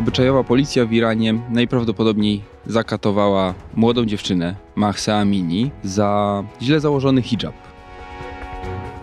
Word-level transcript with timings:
Obyczajowa 0.00 0.44
policja 0.44 0.86
w 0.86 0.92
Iranie 0.92 1.34
najprawdopodobniej 1.50 2.42
zakatowała 2.66 3.54
młodą 3.74 4.04
dziewczynę, 4.04 4.56
Mahsa 4.74 5.14
Amini, 5.14 5.70
za 5.82 6.44
źle 6.62 6.80
założony 6.80 7.22
hijab. 7.22 7.54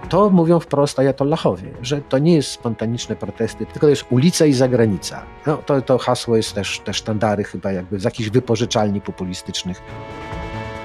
To 0.10 0.30
mówią 0.30 0.60
wprost 0.60 1.00
ajatollahowie, 1.00 1.70
że 1.82 2.02
to 2.02 2.18
nie 2.18 2.36
jest 2.36 2.52
spontaniczne 2.52 3.16
protesty, 3.16 3.66
tylko 3.66 3.80
to 3.80 3.90
jest 3.90 4.06
ulica 4.10 4.46
i 4.46 4.54
zagranica. 4.54 5.24
No, 5.48 5.58
to, 5.58 5.82
to 5.82 5.98
hasło 5.98 6.38
jest 6.38 6.54
też 6.54 6.80
te 6.80 6.94
sztandary 6.94 7.44
chyba 7.44 7.72
jakby 7.72 8.00
z 8.00 8.04
jakichś 8.04 8.30
wypożyczalni 8.30 9.02
populistycznych. 9.02 9.82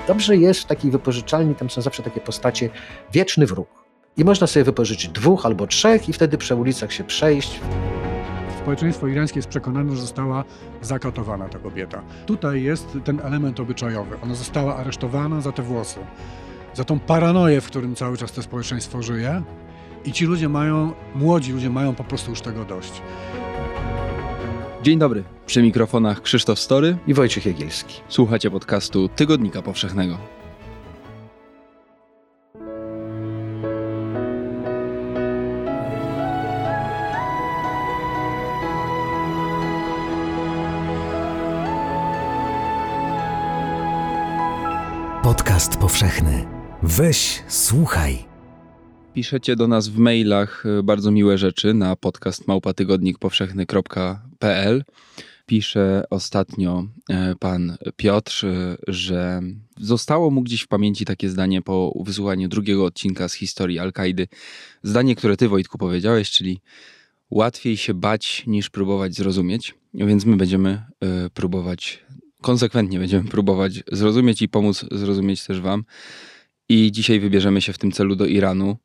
Dobrze 0.09 0.37
jest 0.37 0.61
w 0.61 0.67
takiej 0.67 0.91
wypożyczalni, 0.91 1.55
tam 1.55 1.71
są 1.71 1.83
zawsze 1.83 2.03
takie 2.03 2.21
postacie, 2.21 2.71
wieczny 3.13 3.47
wróg. 3.47 3.69
I 4.17 4.25
można 4.25 4.47
sobie 4.47 4.65
wypożyczyć 4.65 5.09
dwóch 5.09 5.47
albo 5.47 5.67
trzech 5.67 6.09
i 6.09 6.13
wtedy 6.13 6.39
przy 6.39 6.55
ulicach 6.55 6.93
się 6.93 7.05
przejść. 7.05 7.61
Społeczeństwo 8.63 9.07
irańskie 9.07 9.39
jest 9.39 9.49
przekonane, 9.49 9.91
że 9.91 10.01
została 10.01 10.45
zakatowana 10.83 11.49
ta 11.49 11.59
kobieta. 11.59 12.03
Tutaj 12.27 12.63
jest 12.63 12.99
ten 13.05 13.21
element 13.21 13.61
obyczajowy. 13.61 14.21
Ona 14.21 14.35
została 14.35 14.77
aresztowana 14.77 15.41
za 15.41 15.53
te 15.53 15.63
włosy, 15.63 16.01
za 16.75 16.85
tą 16.85 16.99
paranoję, 16.99 17.61
w 17.61 17.67
którym 17.67 17.95
cały 17.95 18.17
czas 18.17 18.33
to 18.33 18.43
społeczeństwo 18.43 19.03
żyje. 19.03 19.43
I 20.05 20.13
ci 20.13 20.25
ludzie 20.25 20.49
mają, 20.49 20.93
młodzi 21.15 21.53
ludzie 21.53 21.71
mają 21.71 21.95
po 21.95 22.05
prostu 22.05 22.31
już 22.31 22.41
tego 22.41 22.65
dość. 22.65 23.03
Dzień 24.83 24.99
dobry, 24.99 25.25
przy 25.47 25.63
mikrofonach 25.63 26.23
Krzysztof 26.23 26.59
Story 26.59 26.97
i 27.07 27.15
Wojciech 27.15 27.47
Jagielski. 27.47 28.01
Słuchacie 28.09 28.51
podcastu 28.51 29.09
Tygodnika 29.09 29.63
Powszechnego. 29.63 30.42
Podcast 45.33 45.77
powszechny. 45.77 46.47
Weź, 46.83 47.43
słuchaj. 47.49 48.19
Piszecie 49.15 49.57
do 49.57 49.69
nas 49.69 49.89
w 49.89 49.99
mailach 49.99 50.65
e, 50.67 50.83
bardzo 50.83 51.11
miłe 51.11 51.39
rzeczy 51.39 51.75
na 51.75 51.97
podcast 51.97 52.49
małpatygodnikpowszechny.pl. 52.49 54.85
Pisze 55.47 56.05
ostatnio 56.11 56.85
e, 57.11 57.35
pan 57.37 57.77
Piotr, 57.97 58.47
e, 58.47 58.77
że 58.89 59.41
zostało 59.81 60.31
mu 60.31 60.43
gdzieś 60.43 60.63
w 60.63 60.69
pamięci 60.69 61.05
takie 61.05 61.29
zdanie 61.29 61.63
po 61.63 62.03
wysłuchaniu 62.05 62.49
drugiego 62.49 62.85
odcinka 62.85 63.29
z 63.29 63.35
historii 63.35 63.79
Al-Kaidy. 63.79 64.29
Zdanie, 64.83 65.17
które 65.17 65.37
ty 65.37 65.49
Wojtku 65.49 65.79
powiedziałeś, 65.79 66.31
czyli 66.31 66.61
łatwiej 67.31 67.77
się 67.77 67.95
bać 67.95 68.45
niż 68.47 68.71
próbować 68.71 69.15
zrozumieć. 69.15 69.75
Więc 69.95 70.25
my 70.25 70.37
będziemy 70.37 70.83
próbować 71.35 72.02
konsekwentnie 72.43 72.99
będziemy 72.99 73.29
próbować 73.29 73.83
zrozumieć 73.93 74.43
i 74.43 74.49
pomóc 74.49 74.85
zrozumieć 74.91 75.45
też 75.45 75.61
Wam. 75.61 75.85
I 76.69 76.93
dzisiaj 76.93 77.21
wybierzemy 77.21 77.61
się 77.61 77.73
w 77.73 77.79
tym 77.79 77.93
celu 77.93 78.17
do 78.17 78.27
Iranu. 78.27 78.77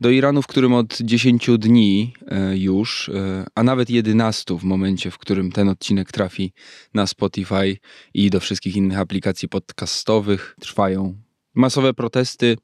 Do 0.00 0.10
Iranu, 0.10 0.42
w 0.42 0.46
którym 0.46 0.74
od 0.74 0.98
10 1.00 1.50
dni 1.58 2.12
e, 2.26 2.56
już, 2.56 3.08
e, 3.08 3.46
a 3.54 3.62
nawet 3.62 3.90
11 3.90 4.58
w 4.58 4.64
momencie, 4.64 5.10
w 5.10 5.18
którym 5.18 5.52
ten 5.52 5.68
odcinek 5.68 6.12
trafi 6.12 6.52
na 6.94 7.06
Spotify 7.06 7.76
i 8.14 8.30
do 8.30 8.40
wszystkich 8.40 8.76
innych 8.76 8.98
aplikacji 8.98 9.48
podcastowych, 9.48 10.56
trwają 10.60 11.14
masowe 11.54 11.94
protesty 11.94 12.56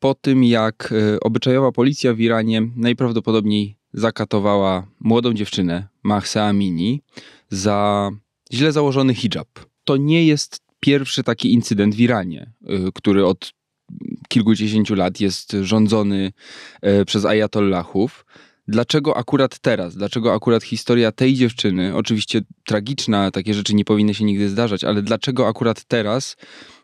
po 0.00 0.14
tym, 0.14 0.44
jak 0.44 0.92
e, 0.92 1.20
obyczajowa 1.20 1.72
policja 1.72 2.14
w 2.14 2.20
Iranie 2.20 2.62
najprawdopodobniej 2.76 3.76
zakatowała 3.92 4.86
młodą 5.00 5.32
dziewczynę, 5.32 5.88
Mahsa 6.02 6.44
Amini, 6.44 7.02
za 7.50 8.10
źle 8.52 8.72
założony 8.72 9.14
hijab 9.14 9.71
to 9.84 9.96
nie 9.96 10.26
jest 10.26 10.60
pierwszy 10.80 11.22
taki 11.22 11.52
incydent 11.52 11.94
w 11.94 12.00
Iranie, 12.00 12.52
y, 12.70 12.92
który 12.94 13.26
od 13.26 13.52
kilkudziesięciu 14.28 14.94
lat 14.94 15.20
jest 15.20 15.56
rządzony 15.62 16.32
y, 16.86 17.04
przez 17.04 17.24
ajatollahów. 17.24 18.26
Dlaczego 18.68 19.16
akurat 19.16 19.58
teraz? 19.58 19.96
Dlaczego 19.96 20.34
akurat 20.34 20.62
historia 20.62 21.12
tej 21.12 21.34
dziewczyny, 21.34 21.96
oczywiście 21.96 22.40
tragiczna, 22.64 23.30
takie 23.30 23.54
rzeczy 23.54 23.74
nie 23.74 23.84
powinny 23.84 24.14
się 24.14 24.24
nigdy 24.24 24.48
zdarzać, 24.48 24.84
ale 24.84 25.02
dlaczego 25.02 25.48
akurat 25.48 25.84
teraz 25.84 26.36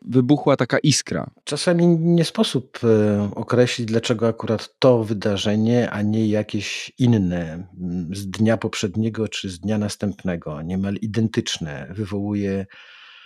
wybuchła 0.02 0.56
taka 0.56 0.78
iskra? 0.78 1.30
Czasami 1.44 1.86
nie 1.86 2.24
sposób 2.24 2.78
y, 2.84 3.34
określić, 3.34 3.86
dlaczego 3.86 4.28
akurat 4.28 4.78
to 4.78 5.04
wydarzenie, 5.04 5.90
a 5.90 6.02
nie 6.02 6.28
jakieś 6.28 6.92
inne 6.98 7.68
z 8.12 8.30
dnia 8.30 8.56
poprzedniego 8.56 9.28
czy 9.28 9.50
z 9.50 9.60
dnia 9.60 9.78
następnego, 9.78 10.62
niemal 10.62 10.94
identyczne, 10.94 11.88
wywołuje 11.90 12.66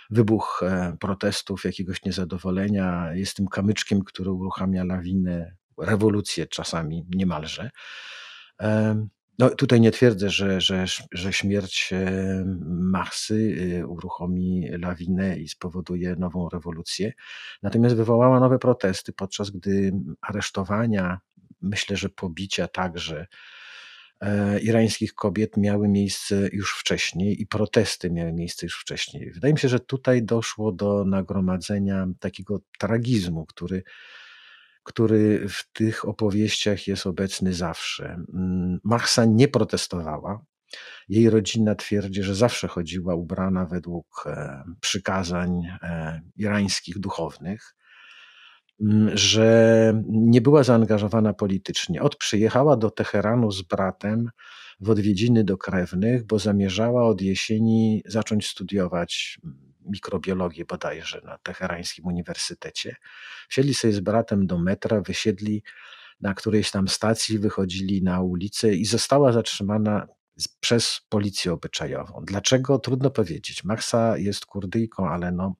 wybuch 0.09 0.61
e, 0.63 0.97
protestów, 0.99 1.65
jakiegoś 1.65 2.03
niezadowolenia, 2.03 3.13
jest 3.13 3.35
tym 3.35 3.47
kamyczkiem, 3.47 4.03
który 4.03 4.31
uruchamia 4.31 4.83
lawinę, 4.83 5.55
rewolucję 5.77 6.47
czasami 6.47 7.05
niemalże. 7.15 7.69
No, 9.39 9.49
tutaj 9.49 9.81
nie 9.81 9.91
twierdzę, 9.91 10.29
że, 10.29 10.61
że, 10.61 10.85
że 11.11 11.33
śmierć 11.33 11.89
e, 11.93 12.43
Marsy 12.65 13.55
e, 13.79 13.87
uruchomi 13.87 14.69
lawinę 14.69 15.37
i 15.37 15.47
spowoduje 15.47 16.15
nową 16.15 16.49
rewolucję, 16.49 17.13
natomiast 17.63 17.95
wywołała 17.95 18.39
nowe 18.39 18.59
protesty, 18.59 19.13
podczas 19.13 19.49
gdy 19.49 19.91
aresztowania, 20.21 21.19
myślę, 21.61 21.97
że 21.97 22.09
pobicia 22.09 22.67
także 22.67 23.27
E, 24.23 24.59
irańskich 24.59 25.13
kobiet 25.13 25.57
miały 25.57 25.87
miejsce 25.87 26.49
już 26.51 26.73
wcześniej 26.79 27.41
i 27.41 27.47
protesty 27.47 28.11
miały 28.11 28.33
miejsce 28.33 28.65
już 28.65 28.79
wcześniej. 28.79 29.31
Wydaje 29.31 29.53
mi 29.53 29.59
się, 29.59 29.69
że 29.69 29.79
tutaj 29.79 30.23
doszło 30.23 30.71
do 30.71 31.05
nagromadzenia 31.05 32.07
takiego 32.19 32.59
tragizmu, 32.79 33.45
który, 33.45 33.83
który 34.83 35.49
w 35.49 35.71
tych 35.73 36.07
opowieściach 36.07 36.87
jest 36.87 37.07
obecny 37.07 37.53
zawsze. 37.53 38.05
Mm, 38.33 38.79
Mahsa 38.83 39.25
nie 39.25 39.47
protestowała. 39.47 40.45
Jej 41.09 41.29
rodzina 41.29 41.75
twierdzi, 41.75 42.23
że 42.23 42.35
zawsze 42.35 42.67
chodziła 42.67 43.15
ubrana 43.15 43.65
według 43.65 44.23
e, 44.25 44.63
przykazań 44.79 45.61
e, 45.81 46.21
irańskich 46.35 46.99
duchownych. 46.99 47.75
Mm, 48.81 49.17
że 49.17 49.93
nie 50.09 50.41
była 50.41 50.63
zaangażowana 50.63 51.33
politycznie. 51.33 52.01
Od 52.01 52.15
przyjechała 52.15 52.77
do 52.77 52.91
Teheranu 52.91 53.51
z 53.51 53.61
bratem 53.61 54.29
w 54.79 54.89
odwiedziny 54.89 55.43
do 55.43 55.57
krewnych, 55.57 56.23
bo 56.23 56.39
zamierzała 56.39 57.07
od 57.07 57.21
jesieni 57.21 58.03
zacząć 58.05 58.47
studiować 58.47 59.39
mikrobiologię 59.85 60.65
bodajże 60.65 61.21
na 61.25 61.37
Teherańskim 61.37 62.05
Uniwersytecie. 62.05 62.95
Wsiedli 63.49 63.73
sobie 63.73 63.93
z 63.93 63.99
bratem 63.99 64.47
do 64.47 64.57
metra, 64.57 65.01
wysiedli 65.01 65.63
na 66.21 66.33
którejś 66.33 66.71
tam 66.71 66.87
stacji, 66.87 67.39
wychodzili 67.39 68.03
na 68.03 68.21
ulicę 68.21 68.73
i 68.73 68.85
została 68.85 69.31
zatrzymana 69.31 70.07
przez 70.59 71.01
policję 71.09 71.53
obyczajową. 71.53 72.21
Dlaczego? 72.25 72.79
Trudno 72.79 73.09
powiedzieć. 73.09 73.63
Mahsa 73.63 74.17
jest 74.17 74.45
Kurdyjką, 74.45 75.09
ale 75.09 75.31
no, 75.31 75.55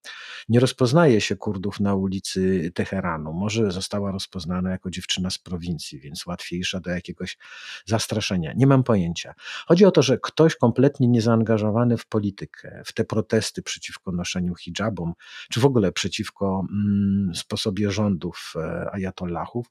nie 0.50 0.60
rozpoznaje 0.60 1.22
się 1.22 1.36
Kurdów 1.36 1.80
na 1.80 1.96
ulicy 1.96 2.72
Teheranu. 2.76 3.34
Może 3.34 3.72
została 3.72 4.12
rozpoznana 4.12 4.72
jako 4.72 4.90
dziewczyna 4.90 5.30
z 5.30 5.38
prowincji, 5.38 6.00
więc 6.00 6.26
łatwiejsza 6.26 6.80
do 6.80 6.90
jakiegoś 6.90 7.38
zastraszenia. 7.86 8.54
Nie 8.56 8.68
mam 8.68 8.84
pojęcia. 8.84 9.34
Chodzi 9.68 9.86
o 9.86 9.92
to, 9.92 10.02
że 10.02 10.18
ktoś 10.18 10.56
kompletnie 10.56 11.08
niezaangażowany 11.08 11.98
w 11.98 12.06
politykę, 12.06 12.82
w 12.86 12.94
te 12.94 13.04
protesty 13.04 13.62
przeciwko 13.62 14.12
noszeniu 14.12 14.56
hijabom, 14.56 15.14
czy 15.50 15.60
w 15.60 15.66
ogóle 15.66 15.92
przeciwko 15.92 16.66
mm, 16.72 17.36
sposobie 17.36 17.92
rządów 17.92 18.54
e, 18.56 18.90
ajatollahów, 18.92 19.68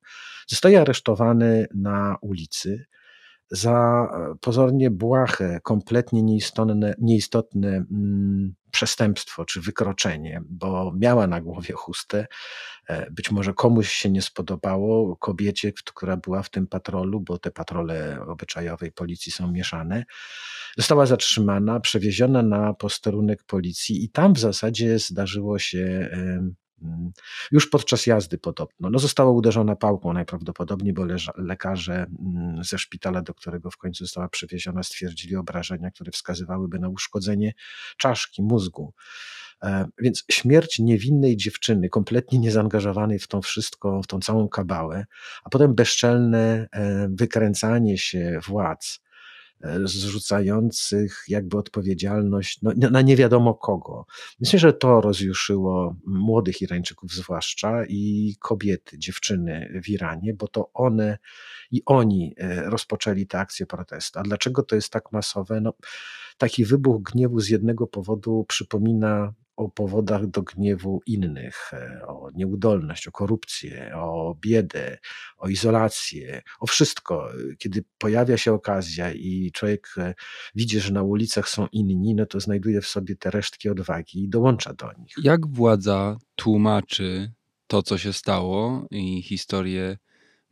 zostaje 0.47 0.81
aresztowany 0.81 1.67
na 1.75 2.17
ulicy 2.21 2.87
za 3.53 4.09
e, 4.13 4.35
pozornie 4.41 4.91
błahe, 4.91 5.61
kompletnie 5.63 6.23
nieistotne, 6.23 6.95
nieistotne 6.99 7.69
mm, 7.69 8.55
przestępstwo 8.71 9.45
czy 9.45 9.61
wykroczenie, 9.61 10.43
bo 10.49 10.93
miała 10.99 11.27
na 11.27 11.41
głowie 11.41 11.75
chustę. 11.75 12.27
E, 12.89 13.11
być 13.11 13.31
może 13.31 13.55
komuś 13.55 13.93
się 13.93 14.11
nie 14.11 14.23
spodobało, 14.23 15.17
kobiecie, 15.17 15.73
która 15.73 16.17
była 16.17 16.43
w 16.43 16.51
tym 16.51 16.67
patrolu, 16.67 17.21
bo 17.21 17.39
te 17.39 17.51
patrole 17.51 18.21
obyczajowej 18.29 18.93
policji 18.93 19.33
są 19.33 19.53
mieszane. 19.53 20.05
Została 20.77 21.07
zatrzymana, 21.07 21.81
przewieziona 21.81 22.43
na 22.43 22.75
posterunek 22.75 23.45
policji, 23.45 24.05
i 24.05 24.11
tam 24.11 24.33
w 24.35 24.39
zasadzie 24.39 24.99
zdarzyło 24.99 25.59
się 25.59 26.11
już 27.51 27.71
podczas 27.71 28.07
jazdy 28.07 28.39
podobno. 28.39 28.91
No, 28.91 28.99
została 28.99 29.31
uderzona 29.31 29.77
pałką 29.77 30.13
najprawdopodobniej, 30.13 30.93
bo 30.93 31.05
leża, 31.05 31.33
lekarze 31.37 31.95
mm, 31.95 32.65
ze 32.65 32.79
szpitala, 32.79 33.23
do 33.23 33.35
którego 33.35 33.71
w 33.71 33.77
końcu 33.77 34.05
została 34.05 34.29
przewieziona, 34.29 34.83
stwierdzili 34.83 35.37
obrażenia, 35.37 35.91
które 35.91 36.13
wskazywałyby 36.13 36.79
na 36.79 36.89
uszkodzenie 36.89 37.53
czaszki, 37.97 38.43
mózgu. 38.43 38.93
E, 39.63 39.89
więc 39.99 40.25
śmierć 40.31 40.79
niewinnej 40.79 41.37
dziewczyny, 41.37 41.89
kompletnie 41.89 42.39
niezaangażowanej 42.39 43.19
w 43.19 43.29
to 43.29 43.43
wszystko, 43.43 44.03
w 44.03 44.07
tą 44.07 44.21
całą 44.21 44.49
kabałę, 44.49 45.07
a 45.45 45.51
potem 45.51 45.75
bezczelne 45.75 46.69
e, 46.73 47.09
wykręcanie 47.09 47.99
się 47.99 48.41
władz 48.47 49.01
zrzucających 49.85 51.25
jakby 51.29 51.59
odpowiedzialność 51.59 52.59
no, 52.63 52.73
na 52.91 53.03
nie 53.03 53.17
wiadomo 53.17 53.55
kogo. 53.55 54.07
Myślę, 54.41 54.59
że 54.59 54.73
to 54.73 55.01
rozjuszyło 55.01 55.97
młodych 56.07 56.63
Irańczyków 56.63 57.13
zwłaszcza 57.13 57.85
i 57.89 58.35
kobiety, 58.41 58.99
dziewczyny 58.99 59.81
w 59.85 59.89
Iranie, 59.89 60.35
bo 60.35 60.49
to 60.49 60.71
one 60.75 61.19
i 61.71 61.83
oni 61.87 62.35
rozpoczęli 62.65 63.27
tę 63.27 63.39
akcję 63.39 63.67
protestu. 63.67 64.19
A 64.19 64.23
dlaczego 64.23 64.63
to 64.63 64.75
jest 64.75 64.91
tak 64.91 65.13
masowe? 65.13 65.61
No, 65.61 65.73
taki 66.43 66.65
wybuch 66.65 67.03
gniewu 67.03 67.41
z 67.41 67.49
jednego 67.49 67.87
powodu 67.87 68.45
przypomina 68.49 69.35
o 69.57 69.69
powodach 69.69 70.27
do 70.27 70.43
gniewu 70.43 71.01
innych, 71.07 71.71
e, 71.73 72.07
o 72.07 72.31
nieudolność, 72.35 73.09
o 73.09 73.13
korupcję, 73.13 73.93
o 73.97 74.37
biedę, 74.41 74.99
o 75.37 75.49
izolację, 75.49 76.43
o 76.61 76.67
wszystko. 76.67 77.29
Kiedy 77.59 77.85
pojawia 77.99 78.37
się 78.37 78.53
okazja 78.53 79.13
i 79.13 79.51
człowiek 79.55 79.89
e, 79.99 80.15
widzi, 80.55 80.81
że 80.81 80.93
na 80.93 81.03
ulicach 81.03 81.49
są 81.49 81.67
inni, 81.73 82.15
no 82.15 82.27
to 82.27 82.41
znajduje 82.41 82.81
w 82.81 82.87
sobie 82.87 83.17
te 83.17 83.31
resztki 83.31 83.69
odwagi 83.69 84.25
i 84.25 84.29
dołącza 84.29 84.75
do 84.75 84.93
nich. 84.99 85.15
Jak 85.23 85.47
władza 85.47 86.17
tłumaczy 86.35 87.33
to, 87.67 87.83
co 87.83 87.99
się 87.99 88.13
stało 88.13 88.87
i 88.91 89.23
historię 89.23 89.97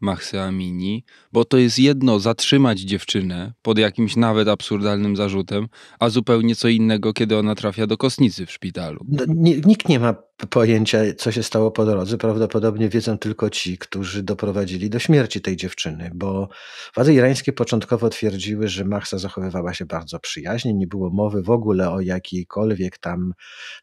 Mahsa 0.01 0.45
Amini, 0.45 1.05
bo 1.33 1.45
to 1.45 1.59
jest 1.59 1.79
jedno 1.79 2.19
zatrzymać 2.19 2.81
dziewczynę 2.81 3.53
pod 3.63 3.79
jakimś 3.79 4.17
nawet 4.17 4.49
absurdalnym 4.49 5.17
zarzutem, 5.17 5.69
a 5.99 6.09
zupełnie 6.09 6.57
co 6.57 6.69
innego, 6.69 7.13
kiedy 7.13 7.37
ona 7.37 7.55
trafia 7.55 7.87
do 7.87 7.97
kostnicy 7.97 8.47
w 8.47 8.53
szpitalu. 8.53 9.07
No, 9.09 9.25
nikt 9.67 9.89
nie 9.89 10.01
ma 10.01 10.15
pojęcia, 10.47 10.99
co 11.19 11.33
się 11.33 11.43
stało 11.43 11.71
po 11.71 11.85
drodze. 11.85 12.19
Prawdopodobnie 12.19 12.89
wiedzą 12.89 13.19
tylko 13.19 13.51
ci, 13.51 13.79
którzy 13.79 14.23
doprowadzili 14.23 14.91
do 14.91 14.99
śmierci 14.99 15.41
tej 15.41 15.57
dziewczyny, 15.57 16.11
bo 16.15 16.49
władze 16.95 17.15
irańskie 17.15 17.53
początkowo 17.53 18.09
twierdziły, 18.09 18.69
że 18.69 18.85
Mahsa 18.85 19.19
zachowywała 19.19 19.75
się 19.75 19.87
bardzo 19.87 20.19
przyjaźnie, 20.19 20.75
nie 20.75 20.87
było 20.87 21.11
mowy 21.11 21.43
w 21.43 21.51
ogóle 21.51 21.91
o 21.91 22.01
jakiejkolwiek 22.01 22.99
tam, 22.99 23.35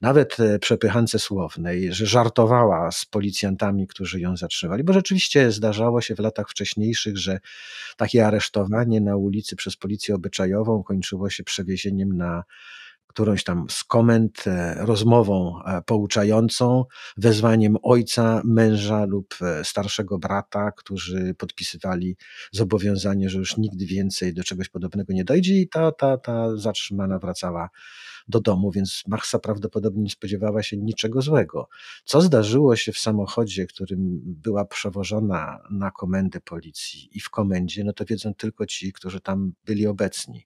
nawet 0.01 0.39
e, 0.39 0.59
przepychance 0.59 1.19
słownej, 1.19 1.93
że 1.93 2.05
żartowała 2.05 2.91
z 2.91 3.05
policjantami, 3.05 3.87
którzy 3.87 4.19
ją 4.19 4.37
zatrzymali, 4.37 4.83
bo 4.83 4.93
rzeczywiście 4.93 5.51
zdarzało 5.51 6.01
się 6.01 6.15
w 6.15 6.19
latach 6.19 6.49
wcześniejszych, 6.49 7.17
że 7.17 7.39
takie 7.97 8.27
aresztowanie 8.27 9.01
na 9.01 9.17
ulicy 9.17 9.55
przez 9.55 9.75
policję 9.75 10.15
obyczajową 10.15 10.83
kończyło 10.83 11.29
się 11.29 11.43
przewiezieniem 11.43 12.17
na 12.17 12.43
którąś 13.07 13.43
tam 13.43 13.65
z 13.69 13.83
komend, 13.83 14.47
e, 14.47 14.75
rozmową 14.85 15.63
e, 15.65 15.81
pouczającą, 15.81 16.85
wezwaniem 17.17 17.77
ojca, 17.83 18.41
męża 18.45 19.05
lub 19.05 19.35
e, 19.41 19.63
starszego 19.63 20.19
brata, 20.19 20.71
którzy 20.71 21.35
podpisywali 21.37 22.17
zobowiązanie, 22.51 23.29
że 23.29 23.39
już 23.39 23.57
nigdy 23.57 23.85
więcej 23.85 24.33
do 24.33 24.43
czegoś 24.43 24.69
podobnego 24.69 25.13
nie 25.13 25.23
dojdzie 25.23 25.61
i 25.61 25.69
ta, 25.69 25.91
ta, 25.91 26.17
ta 26.17 26.57
zatrzymana 26.57 27.19
wracała 27.19 27.69
do 28.27 28.39
domu, 28.39 28.71
więc 28.71 29.03
Machsa 29.07 29.39
prawdopodobnie 29.39 30.03
nie 30.03 30.09
spodziewała 30.09 30.63
się 30.63 30.77
niczego 30.77 31.21
złego. 31.21 31.67
Co 32.05 32.21
zdarzyło 32.21 32.75
się 32.75 32.91
w 32.91 32.97
samochodzie, 32.99 33.65
którym 33.65 34.19
była 34.23 34.65
przewożona 34.65 35.59
na 35.71 35.91
komendę 35.91 36.41
policji 36.41 37.09
i 37.13 37.19
w 37.19 37.29
komendzie, 37.29 37.83
no 37.83 37.93
to 37.93 38.05
wiedzą 38.05 38.33
tylko 38.33 38.65
ci, 38.65 38.93
którzy 38.93 39.21
tam 39.21 39.53
byli 39.65 39.87
obecni 39.87 40.45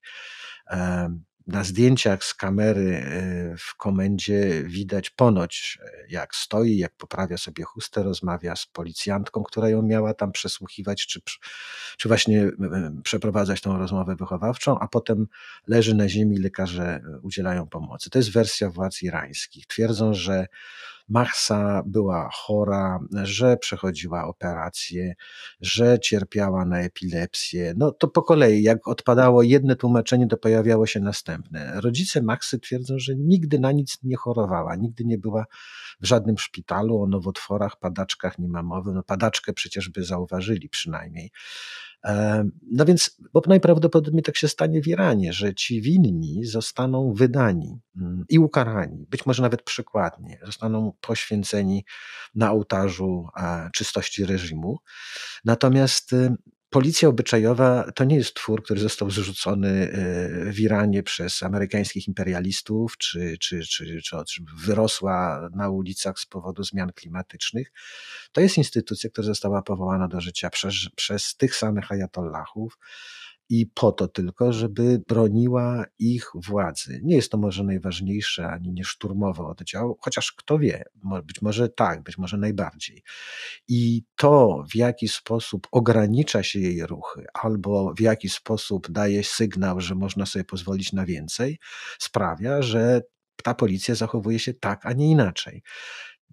na 1.48 1.64
zdjęciach 1.64 2.24
z 2.24 2.34
kamery 2.34 3.04
e, 3.06 3.58
w 3.58 3.76
komendzie 3.76 4.64
widać 4.64 5.10
ponoć, 5.10 5.80
e, 5.82 6.06
jak 6.10 6.36
stoi, 6.36 6.78
jak 6.78 6.96
poprawia 6.96 7.38
sobie 7.38 7.64
chustę, 7.64 8.04
rozmawia 8.04 8.56
z 8.56 8.66
policjantką, 8.66 9.44
która 9.44 9.70
ją 9.70 9.82
miała 9.82 10.14
tam 10.14 10.32
przesłuchiwać, 10.32 11.08
czy, 11.08 11.22
czy 11.98 12.08
właśnie 12.08 12.52
przeprowadzać 13.04 13.62
tą 13.62 13.78
rozmowę 13.78 14.16
wychowawczą, 14.16 14.80
a 14.80 14.88
potem 14.88 15.28
leży 15.68 15.96
na 15.96 16.10
ziemi, 16.10 16.38
lekarze 16.38 17.02
udzielają 17.22 17.68
pomocy. 17.68 18.10
To 18.10 18.20
jest 18.20 18.32
wersja 18.32 18.70
władz 18.70 19.02
irańskich. 19.02 19.68
Twierdzą, 19.68 20.14
że 20.14 20.48
Mahsa 21.12 21.84
była 21.86 22.30
chora, 22.34 23.00
że 23.24 23.58
przechodziła 23.58 24.28
operację, 24.28 25.14
że 25.62 26.00
cierpiała 26.00 26.66
na 26.66 26.80
epilepsję. 26.80 27.74
No 27.78 27.92
to 27.92 28.08
po 28.08 28.24
kolei, 28.24 28.64
jak 28.64 28.88
odpadało 28.88 29.44
jedno 29.44 29.76
tłumaczenie, 29.76 30.28
to 30.28 30.38
pojawiało 30.38 30.86
się 30.86 31.00
następne. 31.00 31.82
Rodzice 31.82 32.22
Maxy 32.22 32.60
twierdzą, 32.60 33.00
że 33.00 33.16
nigdy 33.16 33.60
na 33.60 33.72
nic 33.72 33.98
nie 34.04 34.16
chorowała, 34.16 34.76
nigdy 34.76 35.06
nie 35.06 35.18
była 35.18 35.46
w 36.02 36.08
żadnym 36.08 36.38
szpitalu 36.38 37.02
o 37.02 37.08
nowotworach, 37.08 37.80
padaczkach 37.80 38.40
nie 38.40 38.48
ma 38.48 38.64
mowy. 38.64 38.94
No 38.94 39.04
padaczkę 39.04 39.54
przecież 39.54 39.90
by 39.90 40.04
zauważyli 40.04 40.70
przynajmniej. 40.70 41.32
No 42.72 42.86
więc, 42.86 43.18
bo 43.34 43.42
najprawdopodobniej 43.48 44.24
tak 44.24 44.38
się 44.38 44.48
stanie 44.48 44.82
w 44.82 44.88
Iranie, 44.88 45.34
że 45.34 45.56
ci 45.56 45.82
winni 45.82 46.46
zostaną 46.46 47.14
wydani 47.14 47.80
mm, 47.98 48.26
i 48.30 48.40
ukarani, 48.40 49.06
być 49.10 49.26
może 49.26 49.42
nawet 49.42 49.64
przykładnie, 49.64 50.40
zostaną 50.46 50.94
poświęceni 51.02 51.86
na 52.36 52.52
ołtarzu 52.52 53.28
czystości 53.74 54.26
reżimu. 54.26 54.78
Natomiast 55.46 56.14
y, 56.14 56.36
Policja 56.72 57.10
obyczajowa 57.10 57.92
to 57.96 58.04
nie 58.04 58.16
jest 58.16 58.34
twór, 58.34 58.64
który 58.64 58.80
został 58.80 59.12
zrzucony 59.12 59.70
e, 59.70 60.52
w 60.52 60.60
Iranie 60.60 61.04
przez 61.04 61.44
amerykańskich 61.44 62.08
imperialistów, 62.08 62.98
czy, 62.98 63.38
czy, 63.40 63.62
czy, 63.62 64.02
czy, 64.02 64.44
wyrosła 64.66 65.50
na 65.56 65.70
ulicach 65.70 66.20
z 66.20 66.26
powodu 66.26 66.64
zmian 66.64 66.92
klimatycznych. 66.94 67.72
To 68.32 68.42
jest 68.42 68.58
instytucja, 68.58 69.10
która 69.10 69.28
została 69.28 69.62
powołana 69.62 70.08
do 70.08 70.22
życia 70.22 70.50
przez, 70.50 70.74
przez 70.96 71.36
tych 71.36 71.56
samych 71.56 71.92
ajatollahów 71.92 72.78
i 73.52 73.66
po 73.66 73.92
to 73.92 74.08
tylko, 74.08 74.54
żeby 74.54 75.02
broniła 75.08 75.86
ich 76.00 76.32
władzy. 76.36 77.00
Nie 77.04 77.16
jest 77.16 77.32
to 77.32 77.38
może 77.38 77.64
najważniejsze 77.64 78.48
ani 78.48 78.72
nie 78.72 78.84
szturmowy 78.84 79.44
oddział, 79.44 79.98
chociaż 80.02 80.32
kto 80.32 80.60
wie, 80.60 80.84
być 81.24 81.42
może 81.42 81.70
tak, 81.70 82.04
być 82.04 82.18
może 82.18 82.38
najbardziej. 82.38 83.04
I 83.68 84.04
to, 84.16 84.64
w 84.72 84.76
jaki 84.76 85.08
sposób 85.08 85.68
ogranicza 85.72 86.44
się 86.44 86.60
jej 86.60 86.86
ruchy, 86.86 87.26
albo 87.34 87.94
w 87.98 88.00
jaki 88.00 88.30
sposób 88.30 88.92
daje 88.92 89.24
sygnał, 89.24 89.82
że 89.82 89.96
można 89.96 90.26
sobie 90.26 90.46
pozwolić 90.46 90.94
na 90.94 91.06
więcej, 91.06 91.60
sprawia, 92.00 92.62
że 92.62 93.02
ta 93.44 93.54
policja 93.54 93.96
zachowuje 93.96 94.40
się 94.40 94.54
tak, 94.54 94.86
a 94.86 94.94
nie 94.94 95.12
inaczej. 95.12 95.64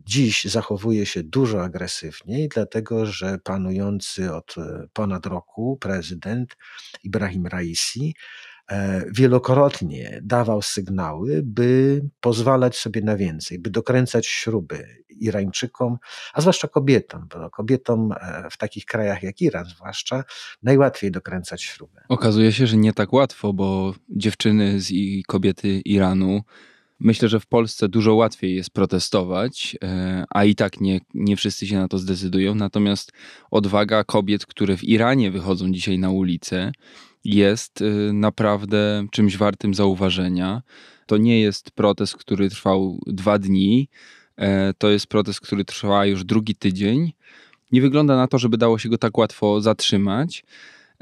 Dziś 0.06 0.45
zachowuje 0.45 1.06
się 1.06 1.23
dużo 1.23 1.62
agresywniej, 1.62 2.49
dlatego 2.49 3.06
że 3.06 3.39
panujący 3.45 4.35
od 4.35 4.59
e, 4.59 4.87
ponad 4.93 5.27
roku 5.27 5.79
prezydent 5.81 6.56
Ibrahim 7.05 7.47
Raisi 7.47 8.15
e, 8.71 9.05
wielokrotnie 9.12 10.21
dawał 10.23 10.62
sygnały, 10.62 11.40
by 11.45 12.00
pozwalać 12.21 12.76
sobie 12.76 13.02
na 13.02 13.17
więcej, 13.17 13.59
by 13.59 13.71
dokręcać 13.71 14.26
śruby 14.26 15.05
Irańczykom, 15.09 15.99
a 16.33 16.40
zwłaszcza 16.40 16.69
kobietom, 16.69 17.28
bo 17.28 17.50
kobietom 17.50 18.12
e, 18.12 18.49
w 18.50 18.57
takich 18.57 18.85
krajach 18.85 19.23
jak 19.23 19.40
Iran 19.40 19.64
zwłaszcza 19.64 20.25
najłatwiej 20.62 21.11
dokręcać 21.11 21.62
śruby. 21.62 22.00
Okazuje 22.09 22.52
się, 22.52 22.67
że 22.67 22.76
nie 22.76 22.93
tak 22.93 23.12
łatwo, 23.12 23.52
bo 23.52 23.95
dziewczyny 24.09 24.78
i 24.90 25.23
kobiety 25.26 25.69
Iranu 25.69 26.43
Myślę, 27.00 27.28
że 27.28 27.40
w 27.40 27.47
Polsce 27.47 27.88
dużo 27.88 28.14
łatwiej 28.14 28.57
jest 28.57 28.71
protestować, 28.71 29.76
e, 29.85 30.25
a 30.31 30.45
i 30.45 30.55
tak 30.55 30.81
nie, 30.81 31.00
nie 31.14 31.37
wszyscy 31.37 31.67
się 31.67 31.76
na 31.76 31.88
to 31.88 31.99
zdecydują. 31.99 32.55
Natomiast 32.55 33.12
odwaga 33.50 34.05
kobiet, 34.05 34.47
które 34.47 34.76
w 34.76 34.85
Iranie 34.85 35.31
wychodzą 35.31 35.73
dzisiaj 35.73 35.99
na 35.99 36.11
ulicę, 36.11 36.73
jest 37.25 37.83
e, 37.83 38.12
naprawdę 38.12 39.07
czymś 39.11 39.37
wartym 39.37 39.75
zauważenia. 39.75 40.62
To 41.07 41.17
nie 41.17 41.40
jest 41.40 41.71
protest, 41.71 42.17
który 42.17 42.50
trwał 42.50 43.00
dwa 43.07 43.38
dni. 43.38 43.88
E, 44.37 44.75
to 44.75 44.88
jest 44.90 45.07
protest, 45.07 45.40
który 45.40 45.64
trwa 45.64 46.07
już 46.07 46.25
drugi 46.25 46.55
tydzień. 46.55 47.12
Nie 47.73 47.81
wygląda 47.81 48.17
na 48.17 48.28
to, 48.28 48.38
żeby 48.38 48.59
dało 48.59 48.78
się 48.78 48.88
go 48.88 48.99
tak 48.99 49.19
łatwo 49.19 49.61
zatrzymać. 49.61 50.45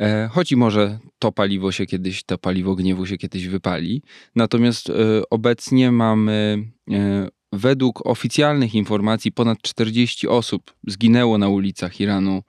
E, 0.01 0.29
choć 0.33 0.53
może 0.53 0.99
to 1.19 1.33
paliwo 1.33 1.73
się 1.73 1.87
kiedyś, 1.87 2.25
to 2.25 2.39
paliwo 2.39 2.75
gniewu 2.75 3.07
się 3.07 3.17
kiedyś 3.17 3.47
wypali. 3.47 4.03
Natomiast 4.35 4.91
e, 4.91 4.95
obecnie 5.31 5.93
mamy 5.93 6.65
e, 6.91 7.29
według 7.53 8.07
oficjalnych 8.07 8.75
informacji 8.75 9.33
ponad 9.33 9.63
40 9.63 10.29
osób 10.29 10.75
zginęło 10.87 11.39
na 11.39 11.49
ulicach 11.49 12.01
Iranu 12.01 12.43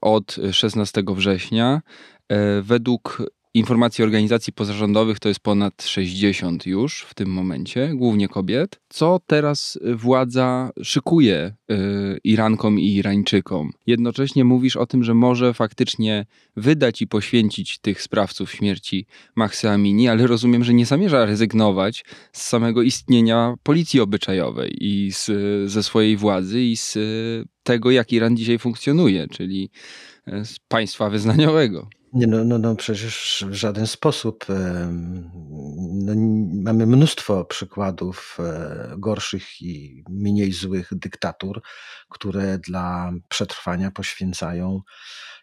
od 0.00 0.36
16 0.52 1.02
września. 1.08 1.82
Według 2.62 3.22
informacji 3.54 4.04
organizacji 4.04 4.52
pozarządowych 4.52 5.18
to 5.18 5.28
jest 5.28 5.40
ponad 5.40 5.82
60 5.82 6.66
już 6.66 7.02
w 7.02 7.14
tym 7.14 7.28
momencie, 7.28 7.90
głównie 7.94 8.28
kobiet. 8.28 8.80
Co 8.88 9.20
teraz 9.26 9.78
władza 9.94 10.70
szykuje 10.82 11.54
y, 11.70 11.74
Irankom 12.24 12.80
i 12.80 12.94
Irańczykom? 12.94 13.70
Jednocześnie 13.86 14.44
mówisz 14.44 14.76
o 14.76 14.86
tym, 14.86 15.04
że 15.04 15.14
może 15.14 15.54
faktycznie 15.54 16.26
wydać 16.56 17.02
i 17.02 17.06
poświęcić 17.06 17.78
tych 17.78 18.02
sprawców 18.02 18.52
śmierci 18.52 19.06
Mahsa 19.36 19.70
Amini, 19.70 20.08
ale 20.08 20.26
rozumiem, 20.26 20.64
że 20.64 20.74
nie 20.74 20.86
zamierza 20.86 21.24
rezygnować 21.24 22.04
z 22.32 22.42
samego 22.42 22.82
istnienia 22.82 23.54
policji 23.62 24.00
obyczajowej 24.00 24.76
i 24.80 25.12
z, 25.12 25.30
ze 25.70 25.82
swojej 25.82 26.16
władzy 26.16 26.62
i 26.62 26.76
z 26.76 26.98
tego, 27.62 27.90
jak 27.90 28.12
Iran 28.12 28.36
dzisiaj 28.36 28.58
funkcjonuje, 28.58 29.28
czyli 29.28 29.70
z 30.26 30.58
państwa 30.68 31.10
wyznaniowego. 31.10 31.88
Nie, 32.14 32.26
no, 32.26 32.44
no, 32.44 32.58
no 32.58 32.76
przecież 32.76 33.44
w 33.48 33.54
żaden 33.54 33.86
sposób. 33.86 34.46
No, 35.92 36.12
mamy 36.62 36.86
mnóstwo 36.86 37.44
przykładów 37.44 38.38
e, 38.40 38.94
gorszych 38.98 39.62
i 39.62 40.04
mniej 40.08 40.52
złych 40.52 40.88
dyktatur, 40.92 41.62
które 42.08 42.58
dla 42.58 43.12
przetrwania 43.28 43.90
poświęcają 43.90 44.80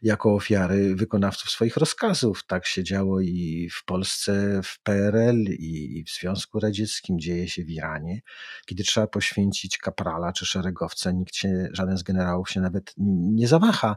jako 0.01 0.35
ofiary 0.35 0.95
wykonawców 0.95 1.51
swoich 1.51 1.77
rozkazów. 1.77 2.43
Tak 2.47 2.65
się 2.65 2.83
działo 2.83 3.21
i 3.21 3.69
w 3.73 3.85
Polsce, 3.85 4.61
w 4.63 4.79
PRL, 4.83 5.43
i 5.59 6.03
w 6.07 6.11
Związku 6.11 6.59
Radzieckim, 6.59 7.19
dzieje 7.19 7.49
się 7.49 7.63
w 7.63 7.69
Iranie. 7.69 8.21
Kiedy 8.65 8.83
trzeba 8.83 9.07
poświęcić 9.07 9.77
kaprala 9.77 10.33
czy 10.33 10.45
szeregowca, 10.45 11.11
nikt 11.11 11.35
się, 11.35 11.67
żaden 11.73 11.97
z 11.97 12.03
generałów 12.03 12.49
się 12.49 12.61
nawet 12.61 12.93
nie 12.97 13.47
zawaha. 13.47 13.95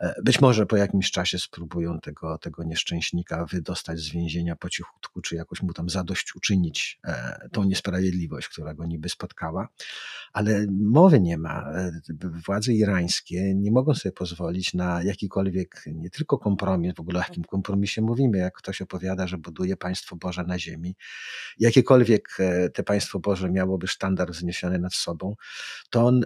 E, 0.00 0.14
być 0.22 0.40
może 0.40 0.66
po 0.66 0.76
jakimś 0.76 1.10
czasie 1.10 1.38
spróbują 1.38 2.00
tego, 2.00 2.38
tego 2.38 2.64
nieszczęśnika 2.64 3.46
wydostać 3.46 3.98
z 3.98 4.10
więzienia 4.10 4.56
po 4.56 4.70
cichutku, 4.70 5.20
czy 5.20 5.36
jakoś 5.36 5.62
mu 5.62 5.72
tam 5.72 5.88
zadośćuczynić 5.88 7.00
e, 7.04 7.48
tą 7.52 7.64
niesprawiedliwość, 7.64 8.48
która 8.48 8.74
go 8.74 8.86
niby 8.86 9.08
spotkała. 9.08 9.68
Ale 10.32 10.66
mowy 10.70 11.20
nie 11.20 11.38
ma. 11.38 11.72
E, 11.74 11.92
władze 12.46 12.72
irańskie 12.72 13.54
nie 13.54 13.72
mogą 13.72 13.94
sobie 13.94 14.12
pozwolić 14.12 14.74
na 14.74 15.02
jakikolwiek, 15.02 15.84
nie 15.86 16.10
tylko 16.10 16.38
kompromis, 16.38 16.94
w 16.96 17.00
ogóle 17.00 17.18
o 17.18 17.22
jakim 17.22 17.44
kompromisie 17.44 18.02
mówimy, 18.02 18.38
jak 18.38 18.54
ktoś 18.54 18.82
opowiada, 18.82 19.26
że 19.26 19.38
buduje 19.38 19.76
państwo 19.76 20.16
Boże 20.16 20.44
na 20.44 20.58
ziemi, 20.58 20.94
jakiekolwiek 21.58 22.38
te 22.74 22.82
państwo 22.82 23.18
Boże 23.18 23.50
miałoby 23.50 23.86
sztandar 23.86 24.30
wzniesiony 24.30 24.78
nad 24.78 24.94
sobą, 24.94 25.34
to 25.90 26.06
on 26.06 26.22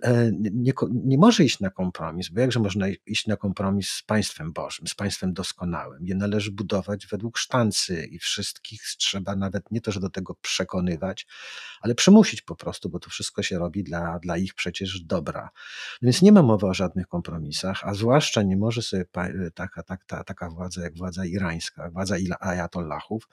nie, 0.53 0.73
nie 1.05 1.19
może 1.19 1.45
iść 1.45 1.61
na 1.61 1.71
kompromis, 1.71 2.29
bo 2.29 2.41
jakże 2.41 2.61
można 2.61 2.87
iść 3.07 3.27
na 3.27 3.37
kompromis, 3.37 3.56
kompromis 3.57 3.91
z 3.91 4.03
państwem 4.03 4.53
Bożym, 4.53 4.87
z 4.87 4.95
państwem 4.95 5.33
doskonałym. 5.33 6.07
Je 6.07 6.15
należy 6.15 6.53
budować 6.53 7.07
według 7.07 7.39
sztancy 7.39 8.07
i 8.11 8.19
wszystkich 8.19 8.83
trzeba 8.99 9.37
nawet 9.37 9.71
nie 9.71 9.81
to, 9.81 9.93
że 9.93 10.01
do 10.01 10.11
tego 10.11 10.35
przekonywać, 10.35 11.27
ale 11.81 11.95
przymusić 11.95 12.43
po 12.43 12.57
prostu, 12.57 12.89
bo 12.89 12.99
to 12.99 13.11
wszystko 13.11 13.43
się 13.43 13.59
robi 13.59 13.85
dla, 13.85 14.19
dla 14.19 14.37
ich 14.37 14.55
przecież 14.55 15.01
dobra. 15.01 15.51
Więc 16.03 16.23
nie 16.23 16.33
ma 16.33 16.43
mowy 16.43 16.67
o 16.67 16.75
żadnych 16.75 17.07
kompromisach, 17.07 17.81
a 17.85 17.95
zwłaszcza 17.95 18.43
nie 18.43 18.57
może 18.57 18.83
sobie 18.83 19.05
taka, 19.55 19.83
taka, 19.83 20.25
taka 20.25 20.51
władza 20.51 20.83
jak 20.83 20.97
władza 20.97 21.25
irańska, 21.25 21.91
władza 21.91 22.17
ajatollahów 22.41 23.29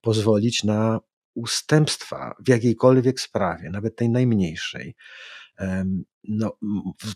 pozwolić 0.00 0.64
na 0.64 1.00
ustępstwa 1.34 2.34
w 2.44 2.48
jakiejkolwiek 2.48 3.20
sprawie, 3.20 3.70
nawet 3.70 3.96
tej 3.96 4.10
najmniejszej 4.10 4.94
no, 6.28 6.58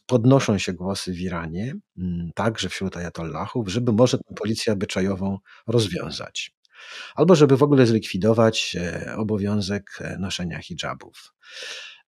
podnoszą 0.06 0.58
się 0.58 0.72
głosy 0.72 1.12
w 1.12 1.20
Iranie, 1.20 1.74
mm, 1.98 2.30
także 2.34 2.68
wśród 2.68 2.96
ajatollahów, 2.96 3.68
żeby 3.68 3.92
może 3.92 4.18
tę 4.18 4.34
policję 4.34 4.72
obyczajową 4.72 5.38
rozwiązać. 5.66 6.52
Albo 7.14 7.34
żeby 7.34 7.56
w 7.56 7.62
ogóle 7.62 7.86
zlikwidować 7.86 8.76
e, 8.80 9.14
obowiązek 9.16 9.98
e, 10.00 10.18
noszenia 10.18 10.58
hijabów. 10.58 11.34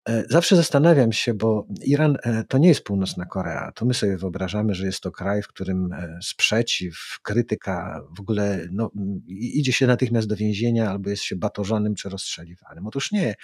E, 0.09 0.25
zawsze 0.31 0.57
zastanawiam 0.57 1.13
się, 1.13 1.35
bo 1.35 1.67
Iran 1.85 2.17
to 2.49 2.59
nie 2.59 2.69
jest 2.69 2.85
północna 2.85 3.27
Korea. 3.27 3.73
To 3.73 3.85
my 3.85 3.95
sobie 3.95 4.17
wyobrażamy, 4.17 4.75
że 4.75 4.87
jest 4.87 5.01
to 5.01 5.11
kraj, 5.11 5.43
w 5.43 5.49
którym 5.49 5.91
sprzeciw, 6.23 7.19
krytyka 7.23 8.01
w 8.17 8.21
ogóle 8.21 8.67
no, 8.71 8.91
idzie 9.29 9.73
się 9.73 9.87
natychmiast 9.87 10.29
do 10.29 10.37
więzienia 10.37 10.91
albo 10.91 11.11
jest 11.11 11.23
się 11.23 11.37
batorzonym 11.37 11.95
czy 11.95 12.09
rozstrzeliwanym. 12.09 12.87
Otóż 12.87 13.13
nie. 13.13 13.35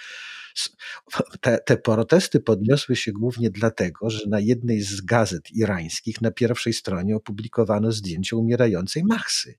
Te, 1.41 1.57
te 1.57 1.77
protesty 1.77 2.39
podniosły 2.39 2.95
się 2.95 3.11
głównie 3.11 3.49
dlatego, 3.49 4.09
że 4.09 4.29
na 4.29 4.39
jednej 4.39 4.81
z 4.81 5.01
gazet 5.01 5.51
irańskich 5.51 6.21
na 6.21 6.31
pierwszej 6.31 6.73
stronie 6.73 7.15
opublikowano 7.15 7.91
zdjęcie 7.91 8.35
umierającej 8.35 9.03
Machsy 9.03 9.55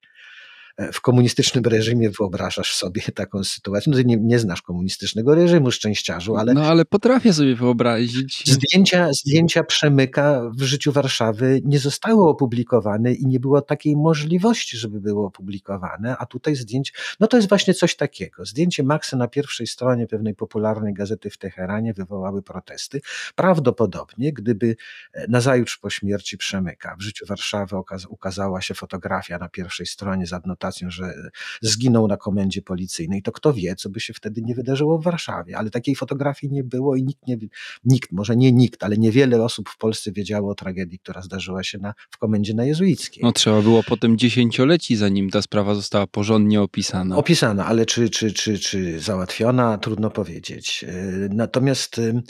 w 0.93 1.01
komunistycznym 1.01 1.65
reżimie 1.65 2.11
wyobrażasz 2.11 2.75
sobie 2.75 3.03
taką 3.15 3.45
sytuację. 3.45 3.91
No 3.91 3.97
ty 3.97 4.05
nie, 4.05 4.17
nie, 4.17 4.39
znasz 4.39 4.63
komunistycznego 4.63 5.35
reżimu, 5.35 5.71
szczęściarzu, 5.71 6.37
ale... 6.37 6.55
No 6.55 6.67
ale 6.67 6.85
potrafię 6.85 7.33
sobie 7.33 7.55
wyobrazić. 7.55 8.43
Zdjęcia, 8.47 9.13
zdjęcia 9.13 9.65
Przemyka 9.65 10.51
w 10.57 10.63
życiu 10.63 10.93
Warszawy 10.93 11.61
nie 11.65 11.79
zostały 11.79 12.29
opublikowane 12.29 13.13
i 13.13 13.27
nie 13.27 13.41
było 13.41 13.63
takiej 13.63 13.97
możliwości, 13.97 14.77
żeby 14.77 15.01
były 15.01 15.27
opublikowane, 15.27 16.17
a 16.19 16.27
tutaj 16.27 16.57
zdjęcie... 16.57 16.93
No 17.21 17.27
to 17.27 17.37
jest 17.37 17.49
właśnie 17.49 17.75
coś 17.75 17.97
takiego. 17.97 18.45
Zdjęcie 18.45 18.83
Maxa 18.83 19.17
na 19.17 19.29
pierwszej 19.29 19.67
stronie 19.67 20.07
pewnej 20.07 20.35
popularnej 20.35 20.95
gazety 20.95 21.31
w 21.31 21.39
Teheranie 21.39 21.95
wywołały 21.95 22.43
protesty. 22.43 23.01
Prawdopodobnie, 23.35 24.33
gdyby 24.33 24.77
e, 25.13 25.27
nazajutrz 25.29 25.79
po 25.79 25.91
śmierci 25.91 26.39
Przemyka 26.39 26.97
w 26.99 27.03
życiu 27.03 27.27
Warszawy 27.27 27.77
ukazała 28.09 28.61
się 28.61 28.75
fotografia 28.75 29.39
na 29.39 29.49
pierwszej 29.49 29.87
stronie 29.87 30.27
z 30.27 30.33
adnotacją 30.33 30.70
informacją, 30.71 30.91
że 30.91 31.15
zginął 31.63 32.09
na 32.09 32.17
komendzie 32.17 32.63
policyjnej, 32.63 33.23
to 33.23 33.33
kto 33.33 33.53
wie, 33.53 33.75
co 33.77 33.91
by 33.91 34.01
się 34.01 34.15
wtedy 34.15 34.43
nie 34.43 34.55
wydarzyło 34.55 34.99
w 34.99 35.05
Warszawie. 35.05 35.59
Ale 35.59 35.71
takiej 35.71 35.97
fotografii 35.97 36.53
nie 36.53 36.65
było 36.65 36.97
i 36.97 37.03
nikt 37.03 37.27
nie, 37.27 37.37
nikt, 37.85 38.13
może 38.13 38.37
nie 38.37 38.53
nikt, 38.53 38.85
ale 38.85 38.97
niewiele 38.97 39.45
osób 39.45 39.69
w 39.69 39.77
Polsce 39.79 40.13
wiedziało 40.13 40.51
o 40.51 40.55
tragedii, 40.55 40.99
która 40.99 41.23
zdarzyła 41.23 41.63
się 41.63 41.79
na, 41.79 41.95
w 42.11 42.19
komendzie 42.19 42.55
na 42.55 42.65
jezuickiej. 42.65 43.25
No 43.25 43.33
trzeba 43.33 43.63
było 43.63 43.83
potem 43.83 44.19
dziesięcioleci, 44.19 44.97
zanim 44.97 45.31
ta 45.31 45.43
sprawa 45.43 45.75
została 45.75 46.07
porządnie 46.07 46.63
opisana. 46.63 47.17
Opisana, 47.17 47.67
ale 47.67 47.87
czy, 47.87 48.11
czy, 48.11 48.33
czy, 48.33 48.59
czy 48.59 49.01
załatwiona, 49.01 49.79
trudno 49.79 50.11
powiedzieć. 50.11 50.85
E, 50.89 51.29
natomiast 51.31 51.99
E, 51.99 52.23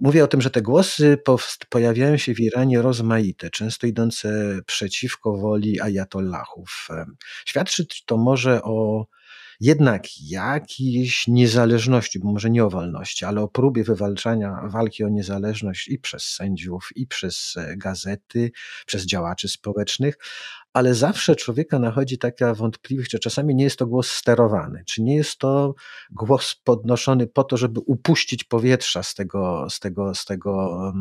mówię 0.00 0.24
o 0.24 0.26
tym, 0.26 0.40
że 0.40 0.50
te 0.50 0.62
głosy 0.62 1.18
pojawiają 1.68 2.16
się 2.16 2.34
w 2.34 2.40
Iranie 2.40 2.82
rozmaite, 2.82 3.50
często 3.50 3.86
idące 3.86 4.58
przeciwko 4.66 5.36
woli 5.36 5.80
ajatollahów. 5.80 6.88
E, 6.90 7.06
świadczy 7.46 7.86
to 8.06 8.16
może 8.16 8.62
o 8.62 9.06
jednak 9.60 10.02
jakiejś 10.20 11.28
niezależności, 11.28 12.18
bo 12.18 12.32
może 12.32 12.50
nie 12.50 12.64
o 12.64 12.70
wolności, 12.70 13.24
ale 13.24 13.40
o 13.40 13.48
próbie 13.48 13.84
wywalczania 13.84 14.60
walki 14.64 15.04
o 15.04 15.08
niezależność 15.08 15.88
i 15.88 15.98
przez 15.98 16.22
sędziów, 16.22 16.88
i 16.96 17.06
przez 17.06 17.54
e, 17.56 17.76
gazety, 17.76 18.50
przez 18.86 19.06
działaczy 19.06 19.48
społecznych, 19.48 20.18
ale 20.72 20.94
zawsze 20.94 21.36
człowieka 21.36 21.78
nachodzi 21.78 22.18
taka 22.18 22.54
wątpliwość, 22.54 23.10
czy 23.10 23.18
czasami 23.18 23.54
nie 23.54 23.64
jest 23.64 23.78
to 23.78 23.86
głos 23.86 24.10
sterowany, 24.10 24.82
czy 24.86 25.02
nie 25.02 25.16
jest 25.16 25.38
to 25.38 25.74
głos 26.10 26.54
podnoszony 26.64 27.26
po 27.26 27.44
to, 27.44 27.56
żeby 27.56 27.80
upuścić 27.80 28.44
powietrza 28.44 29.02
z 29.02 29.14
tego, 29.14 29.66
z 29.70 29.80
tego, 29.80 30.14
z 30.14 30.24
tego 30.24 30.80
E, 30.88 30.92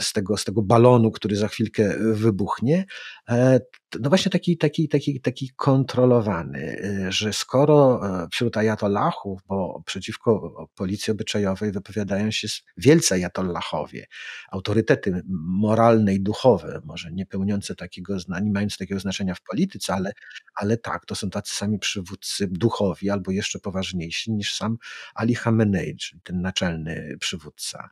z 0.00 0.12
tego, 0.12 0.36
z 0.36 0.44
tego 0.44 0.62
balonu, 0.62 1.10
który 1.10 1.36
za 1.36 1.48
chwilkę 1.48 1.94
wybuchnie, 1.98 2.84
e, 3.28 3.60
no 4.00 4.08
właśnie 4.08 4.30
taki, 4.30 4.58
taki, 4.58 4.88
taki, 4.88 5.20
taki 5.20 5.50
kontrolowany, 5.56 6.80
e, 6.82 7.12
że 7.12 7.32
skoro 7.32 8.00
wśród 8.32 8.56
ajatollahów, 8.56 9.40
bo 9.46 9.82
przeciwko 9.86 10.54
policji 10.74 11.10
obyczajowej 11.10 11.72
wypowiadają 11.72 12.30
się 12.30 12.48
wielcy 12.76 13.14
ajatollahowie, 13.14 14.06
autorytety 14.50 15.22
moralne 15.60 16.14
i 16.14 16.20
duchowe, 16.20 16.80
może 16.84 17.12
nie 17.12 17.26
pełniące 17.26 17.74
takiego, 17.74 18.16
nie 18.42 18.52
mające 18.52 18.76
takiego 18.76 19.00
znaczenia 19.00 19.34
w 19.34 19.42
polityce, 19.42 19.94
ale, 19.94 20.12
ale 20.54 20.76
tak, 20.76 21.06
to 21.06 21.14
są 21.14 21.30
tacy 21.30 21.54
sami 21.54 21.78
przywódcy 21.78 22.48
duchowi, 22.50 23.10
albo 23.10 23.30
jeszcze 23.30 23.58
poważniejsi 23.58 24.32
niż 24.32 24.54
sam 24.54 24.76
Ali 25.14 25.36
Khamenei, 25.36 25.96
czyli 25.96 26.20
ten 26.22 26.40
naczelny 26.40 27.16
przywódca. 27.20 27.90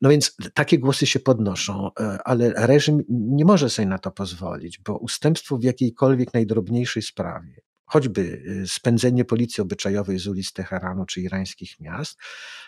No 0.00 0.10
więc 0.10 0.36
takie 0.54 0.78
głosy 0.78 1.06
się 1.06 1.20
podnoszą, 1.20 1.90
e, 2.00 2.18
ale 2.24 2.52
reżim 2.56 3.02
nie 3.08 3.44
może 3.44 3.70
sobie 3.70 3.88
na 3.88 3.98
to 3.98 4.10
pozwolić, 4.10 4.78
bo 4.78 4.98
ustępstwo 4.98 5.58
w 5.58 5.62
jakiejkolwiek 5.62 6.34
najdrobniejszej 6.34 7.02
sprawie, 7.02 7.62
choćby 7.86 8.20
y, 8.20 8.68
spędzenie 8.68 9.24
policji 9.24 9.62
obyczajowej 9.62 10.18
z 10.18 10.26
ulic 10.26 10.52
Teheranu 10.52 11.06
czy 11.06 11.20
irańskich 11.20 11.80
miast, 11.80 12.18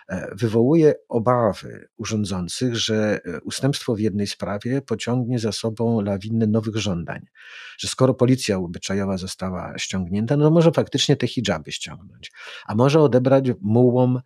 e, 0.08 0.35
wywołuje 0.35 0.94
obawy 1.08 1.88
urządzących, 1.96 2.76
że 2.76 3.20
e, 3.25 3.40
ustępstwo 3.40 3.94
w 3.94 4.00
jednej 4.00 4.26
sprawie 4.26 4.82
pociągnie 4.82 5.38
za 5.38 5.52
sobą 5.52 6.00
lawinę 6.00 6.46
nowych 6.46 6.76
żądań. 6.76 7.26
Że 7.78 7.88
skoro 7.88 8.14
policja 8.14 8.56
obyczajowa 8.56 9.16
została 9.16 9.78
ściągnięta, 9.78 10.37
no 10.37 10.50
może 10.50 10.73
faktycznie 10.73 11.16
te 11.16 11.26
hijaby 11.26 11.73
ściągnąć, 11.73 12.32
a 12.66 12.75
może 12.75 13.00
odebrać 13.00 13.44
mułom 13.61 14.20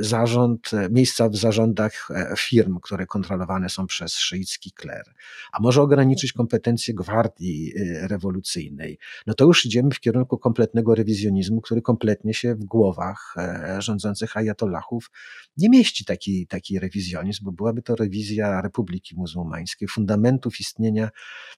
zarząd, 0.00 0.70
e, 0.74 0.88
miejsca 0.90 1.28
w 1.28 1.36
zarządach 1.36 2.08
e, 2.10 2.34
firm, 2.38 2.80
które 2.80 3.06
kontrolowane 3.06 3.68
są 3.68 3.86
przez 3.86 4.14
szyicki 4.14 4.72
kler, 4.72 5.14
a 5.52 5.60
może 5.60 5.82
ograniczyć 5.82 6.32
kompetencje 6.32 6.94
gwardii 6.94 7.72
rewolucyjnej, 8.00 8.98
no 9.26 9.34
to 9.34 9.44
już 9.44 9.66
idziemy 9.66 9.90
w 9.90 10.00
kierunku 10.00 10.38
kompletnego 10.38 10.94
rewizjonizmu, 10.94 11.60
który 11.60 11.82
kompletnie 11.82 12.34
się 12.34 12.54
w 12.54 12.64
głowach 12.64 13.34
rządzących 13.78 14.36
ajatollahów 14.36 15.10
nie 15.56 15.68
mieści 15.68 16.04
taki, 16.04 16.46
taki 16.46 16.78
rewizjonizm, 16.78 17.44
bo 17.44 17.52
byłaby 17.52 17.82
to 17.82 17.96
rewizja 17.96 18.62
Republiki 18.62 19.16
Muzułmańskiej, 19.16 19.88
fundamentów 19.88 20.60
istnienia 20.60 21.10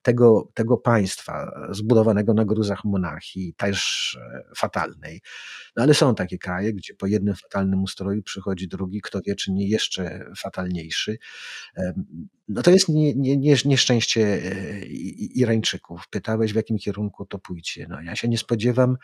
tego, 0.03 0.49
tego 0.55 0.77
państwa 0.77 1.67
zbudowanego 1.71 2.35
na 2.35 2.45
gruzach 2.45 2.85
monarchii, 2.85 3.55
też 3.55 4.19
fatalnej. 4.57 5.21
No 5.77 5.83
ale 5.83 5.95
są 5.95 6.15
takie 6.15 6.39
kraje, 6.39 6.75
gdzie 6.75 6.95
po 6.95 7.07
jednym 7.07 7.35
fatalnym 7.35 7.56
ustroju 7.83 8.23
przychodzi 8.23 8.69
drugi, 8.69 9.01
kto 9.01 9.21
wie, 9.27 9.35
czy 9.35 9.53
nie 9.53 9.69
jeszcze 9.69 10.31
fatalniejszy. 10.39 11.19
no 12.49 12.63
to 12.63 12.71
jest 12.71 12.89
nie, 12.89 13.15
nie, 13.15 13.37
nie, 13.37 13.57
nieszczęście 13.65 14.41
Irańczyków. 15.35 16.09
Pytałeś, 16.11 16.53
w 16.53 16.57
jakim 16.57 16.79
kierunku 16.79 17.27
to 17.27 17.39
pójdzie. 17.39 17.87
No, 17.89 18.01
ja 18.01 18.17
się 18.17 18.29
nie 18.29 18.39
spodziewam 18.39 18.97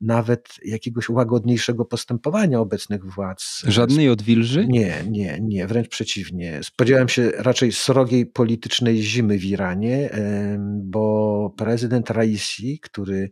nawet 0.00 0.48
jakiegoś 0.64 1.08
łagodniejszego 1.08 1.84
postępowania 1.84 2.60
obecnych 2.60 3.04
władz. 3.04 3.62
Żadnej 3.66 4.08
odwilży? 4.08 4.66
Nie, 4.66 5.04
nie, 5.10 5.38
nie, 5.40 5.66
wręcz 5.66 5.88
przeciwnie. 5.88 6.60
Spodziewałem 6.62 7.08
się 7.08 7.30
raczej 7.30 7.72
srogiej 7.72 8.26
politycznej 8.26 9.02
zimy 9.02 9.38
w 9.38 9.44
Iranie, 9.44 10.10
bo 10.82 11.54
prezydent 11.56 12.10
Raisi, 12.10 12.78
który 12.82 13.30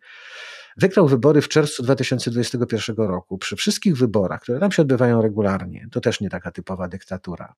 wygrał 0.76 1.08
wybory 1.08 1.40
w 1.40 1.48
czerwcu 1.48 1.82
2021 1.82 2.96
roku, 2.96 3.38
przy 3.38 3.56
wszystkich 3.56 3.96
wyborach, 3.96 4.40
które 4.40 4.60
tam 4.60 4.72
się 4.72 4.82
odbywają 4.82 5.22
regularnie, 5.22 5.86
to 5.92 6.00
też 6.00 6.20
nie 6.20 6.30
taka 6.30 6.50
typowa 6.50 6.88
dyktatura, 6.88 7.54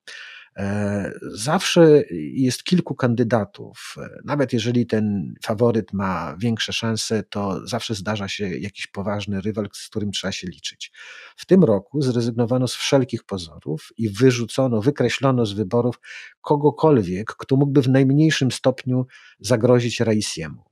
E, 0.57 1.13
zawsze 1.33 2.03
jest 2.33 2.65
kilku 2.65 2.95
kandydatów. 2.95 3.97
Nawet 4.25 4.53
jeżeli 4.53 4.87
ten 4.87 5.35
faworyt 5.45 5.93
ma 5.93 6.37
większe 6.39 6.73
szanse, 6.73 7.23
to 7.23 7.67
zawsze 7.67 7.95
zdarza 7.95 8.29
się 8.29 8.49
jakiś 8.49 8.87
poważny 8.87 9.41
rywal, 9.41 9.69
z 9.73 9.89
którym 9.89 10.11
trzeba 10.11 10.33
się 10.33 10.47
liczyć. 10.47 10.93
W 11.37 11.47
tym 11.47 11.65
roku 11.65 12.03
zrezygnowano 12.03 12.69
z 12.69 12.75
wszelkich 12.75 13.25
pozorów 13.25 13.89
i 13.97 14.09
wyrzucono, 14.09 14.81
wykreślono 14.81 15.47
z 15.47 15.53
wyborów 15.53 16.01
kogokolwiek, 16.41 17.35
kto 17.39 17.57
mógłby 17.57 17.83
w 17.83 17.89
najmniejszym 17.89 18.51
stopniu 18.51 19.07
zagrozić 19.41 20.01
Raisiemu. 20.01 20.63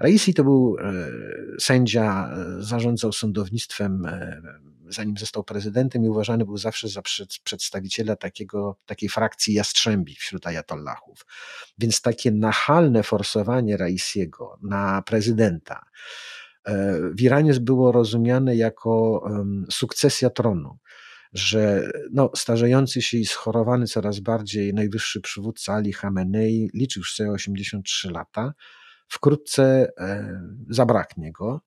Raisi 0.00 0.34
to 0.34 0.44
był 0.44 0.76
e, 0.80 0.92
sędzia, 1.60 2.30
zarządzał 2.58 3.12
sądownictwem 3.12 4.06
zanim 4.88 5.16
został 5.16 5.44
prezydentem 5.44 6.04
i 6.04 6.08
uważany 6.08 6.44
był 6.44 6.56
zawsze 6.56 6.88
za 6.88 7.02
przedstawiciela 7.44 8.16
takiego, 8.16 8.76
takiej 8.86 9.08
frakcji 9.08 9.54
jastrzębi 9.54 10.14
wśród 10.14 10.46
ajatollahów. 10.46 11.26
Więc 11.78 12.00
takie 12.00 12.30
nachalne 12.30 13.02
forsowanie 13.02 13.76
Raisiego 13.76 14.58
na 14.62 15.02
prezydenta 15.02 15.84
e, 16.64 17.00
w 17.14 17.20
Iranie 17.20 17.52
było 17.60 17.92
rozumiane 17.92 18.56
jako 18.56 19.24
sukcesja 19.70 20.30
tronu 20.30 20.78
że 21.32 21.90
no, 22.12 22.30
starzejący 22.36 23.02
się 23.02 23.18
i 23.18 23.26
schorowany 23.26 23.86
coraz 23.86 24.20
bardziej 24.20 24.74
najwyższy 24.74 25.20
przywódca 25.20 25.74
Ali 25.74 25.92
Khamenei 25.92 26.70
liczył 26.74 27.00
już 27.00 27.14
sobie 27.14 27.30
83 27.30 28.10
lata, 28.10 28.54
wkrótce 29.08 29.92
e, 29.98 30.40
zabraknie 30.68 31.32
go 31.32 31.60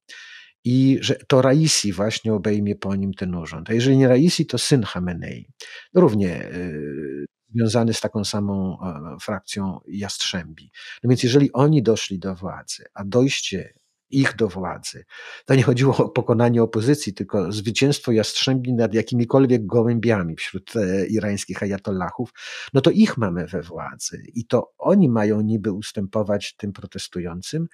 i 0.63 0.97
że 1.01 1.15
to 1.15 1.41
Raisi 1.41 1.93
właśnie 1.93 2.33
obejmie 2.33 2.75
po 2.75 2.95
nim 2.95 3.13
ten 3.13 3.35
urząd. 3.35 3.69
A 3.69 3.73
jeżeli 3.73 3.97
nie 3.97 4.07
Raisi, 4.07 4.45
to 4.45 4.57
syn 4.57 4.83
Hamenei, 4.83 5.49
równie 5.93 6.51
y, 6.53 7.25
związany 7.55 7.93
z 7.93 8.01
taką 8.01 8.23
samą 8.25 8.77
e, 8.81 9.17
frakcją 9.21 9.79
Jastrzębi. 9.87 10.71
No 11.03 11.09
więc 11.09 11.23
jeżeli 11.23 11.53
oni 11.53 11.83
doszli 11.83 12.19
do 12.19 12.35
władzy, 12.35 12.85
a 12.93 13.05
dojście 13.05 13.73
ich 14.09 14.35
do 14.35 14.47
władzy. 14.47 15.05
To 15.45 15.55
nie 15.55 15.63
chodziło 15.63 15.97
o 15.97 16.09
pokonanie 16.09 16.63
opozycji, 16.63 17.13
tylko 17.13 17.51
zwycięstwo 17.51 18.11
Jastrzębi 18.11 18.73
nad 18.73 18.93
jakimikolwiek 18.93 19.65
gołębiami 19.65 20.35
wśród 20.35 20.75
e, 20.75 21.05
irańskich 21.07 21.63
ajatollahów, 21.63 22.33
no 22.73 22.81
to 22.81 22.91
ich 22.91 23.17
mamy 23.17 23.47
we 23.47 23.61
władzy 23.61 24.23
i 24.35 24.45
to 24.45 24.73
oni 24.77 25.09
mają 25.09 25.41
niby 25.41 25.71
ustępować 25.71 26.55
tym 26.55 26.73
protestującym. 26.73 27.67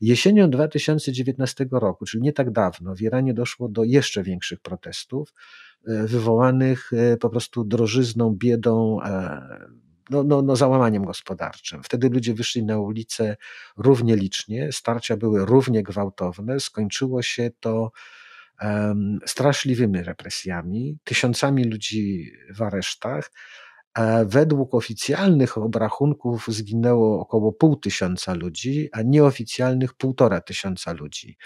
Jesienią 0.00 0.50
2019 0.50 1.66
roku, 1.70 2.04
czyli 2.04 2.22
nie 2.22 2.32
tak 2.32 2.50
dawno, 2.50 2.94
w 2.94 3.00
Iranie 3.00 3.34
doszło 3.34 3.68
do 3.68 3.84
jeszcze 3.84 4.22
większych 4.22 4.60
protestów, 4.60 5.34
e, 5.86 6.06
wywołanych 6.06 6.90
e, 6.92 7.16
po 7.16 7.30
prostu 7.30 7.64
drożyzną, 7.64 8.34
biedą, 8.36 8.98
no, 10.10 10.24
no, 10.24 10.42
no 10.42 10.56
załamaniem 10.56 11.04
gospodarczym. 11.04 11.82
Wtedy 11.82 12.08
ludzie 12.08 12.34
wyszli 12.34 12.64
na 12.64 12.78
ulicę 12.78 13.36
równie 13.76 14.16
licznie, 14.16 14.72
starcia 14.72 15.16
były 15.16 15.46
równie 15.46 15.82
gwałtowne, 15.82 16.60
skończyło 16.60 17.22
się 17.22 17.50
to 17.60 17.92
um, 18.62 19.18
straszliwymi 19.26 20.02
represjami, 20.02 20.98
tysiącami 21.04 21.64
ludzi 21.64 22.32
w 22.54 22.62
aresztach. 22.62 23.30
Według 24.24 24.74
oficjalnych 24.74 25.58
obrachunków 25.58 26.46
zginęło 26.48 27.20
około 27.20 27.52
pół 27.52 27.76
tysiąca 27.76 28.34
ludzi, 28.34 28.88
a 28.92 29.02
nieoficjalnych 29.02 29.94
półtora 29.94 30.40
tysiąca 30.40 30.92
ludzi. 30.92 31.36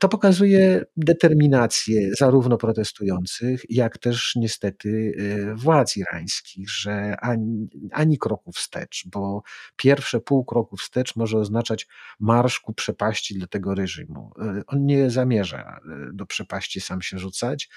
To 0.00 0.08
pokazuje 0.08 0.84
determinację 0.96 2.10
zarówno 2.18 2.56
protestujących, 2.56 3.62
jak 3.68 3.98
też 3.98 4.32
niestety 4.36 4.88
y, 4.88 5.54
władz 5.54 5.96
irańskich, 5.96 6.70
że 6.70 7.16
ani, 7.20 7.68
ani 7.92 8.18
kroku 8.18 8.52
wstecz, 8.52 9.04
bo 9.06 9.42
pierwsze 9.76 10.20
pół 10.20 10.44
kroku 10.44 10.76
wstecz 10.76 11.16
może 11.16 11.38
oznaczać 11.38 11.86
marsz 12.20 12.60
ku 12.60 12.72
przepaści 12.74 13.34
dla 13.34 13.46
tego 13.46 13.74
reżimu. 13.74 14.30
Y, 14.58 14.62
on 14.66 14.86
nie 14.86 15.10
zamierza 15.10 15.78
do 16.12 16.26
przepaści 16.26 16.80
sam 16.80 17.02
się 17.02 17.18
rzucać. 17.18 17.68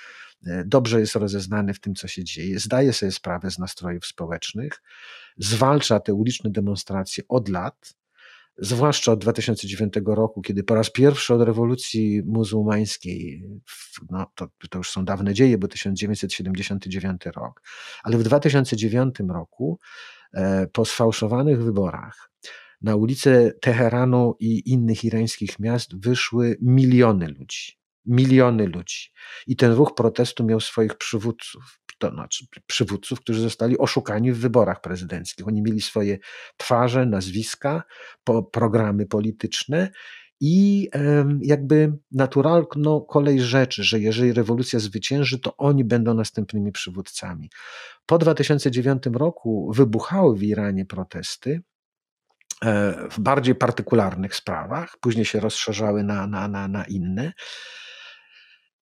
Dobrze 0.66 1.00
jest 1.00 1.16
rozeznany 1.16 1.74
w 1.74 1.80
tym, 1.80 1.96
co 1.96 2.08
się 2.08 2.24
dzieje, 2.24 2.60
zdaje 2.60 2.94
sobie 2.94 3.12
sprawę 3.12 3.52
z 3.52 3.60
nastrojów 3.60 4.06
społecznych, 4.06 4.84
zwalcza 5.38 6.00
te 6.00 6.14
uliczne 6.14 6.52
demonstracje 6.52 7.24
od 7.28 7.50
lat 7.50 7.94
zwłaszcza 8.58 9.12
od 9.12 9.20
2009 9.20 9.94
roku, 10.06 10.42
kiedy 10.42 10.64
po 10.64 10.76
raz 10.76 10.90
pierwszy 10.90 11.34
od 11.34 11.42
rewolucji 11.42 12.24
muzułmańskiej, 12.26 13.44
no 14.10 14.32
to, 14.36 14.48
to 14.70 14.78
już 14.78 14.90
są 14.90 15.06
dawne 15.06 15.34
dzieje, 15.34 15.58
bo 15.58 15.68
1979 15.68 17.22
rok, 17.26 17.62
ale 18.04 18.18
w 18.18 18.24
2009 18.24 19.16
roku 19.30 19.80
e, 20.34 20.68
po 20.68 20.86
sfałszowanych 20.86 21.64
wyborach 21.64 22.32
na 22.82 22.96
ulice 22.96 23.52
Teheranu 23.62 24.36
i 24.40 24.72
innych 24.72 25.04
irańskich 25.04 25.60
miast 25.60 26.00
wyszły 26.00 26.58
miliony 26.62 27.28
ludzi. 27.28 27.78
Miliony 28.08 28.68
ludzi. 28.68 29.10
I 29.48 29.56
ten 29.56 29.72
ruch 29.72 29.96
protestu 29.96 30.44
miał 30.44 30.60
swoich 30.60 30.96
przywódców 30.96 31.80
to 32.00 32.10
znaczy 32.10 32.46
przywódców, 32.68 33.22
którzy 33.22 33.42
zostali 33.42 33.78
oszukani 33.78 34.32
w 34.32 34.40
wyborach 34.40 34.82
prezydenckich. 34.82 35.48
Oni 35.48 35.62
mieli 35.62 35.82
swoje 35.82 36.18
twarze, 36.58 37.06
nazwiska, 37.06 37.84
po, 38.24 38.44
programy 38.44 39.06
polityczne 39.06 39.92
i 40.40 40.90
jakby 41.42 41.94
naturalną 42.12 43.02
kolej 43.02 43.42
rzeczy, 43.42 43.84
że 43.84 44.00
jeżeli 44.00 44.34
rewolucja 44.34 44.80
zwycięży, 44.80 45.40
to 45.40 45.58
oni 45.58 45.84
będą 45.84 46.14
następnymi 46.14 46.72
przywódcami. 46.72 47.50
Po 48.06 48.18
2009 48.18 49.04
roku 49.14 49.72
wybuchały 49.74 50.38
w 50.38 50.44
Iranie 50.44 50.86
protesty 50.86 51.62
e, 52.66 52.94
w 53.10 53.20
bardziej 53.20 53.56
partykularnych 53.56 54.36
sprawach, 54.36 54.98
później 55.02 55.26
się 55.26 55.40
rozszerzały 55.40 56.04
na, 56.04 56.28
na, 56.28 56.48
na, 56.48 56.68
na 56.68 56.84
inne. 56.84 57.34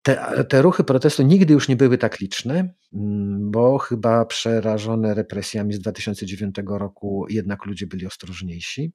Te, 0.05 0.45
te 0.49 0.63
ruchy 0.63 0.85
protestu 0.85 1.23
nigdy 1.23 1.55
już 1.55 1.69
nie 1.69 1.77
były 1.77 1.99
tak 1.99 2.21
liczne, 2.21 2.75
mm, 2.95 3.51
bo 3.51 3.79
chyba 3.79 4.25
przerażone 4.25 5.15
represjami 5.15 5.75
z 5.75 5.79
2009 5.79 6.79
roku 6.79 7.27
jednak 7.31 7.67
ludzie 7.67 7.87
byli 7.87 8.07
ostrożniejsi. 8.07 8.93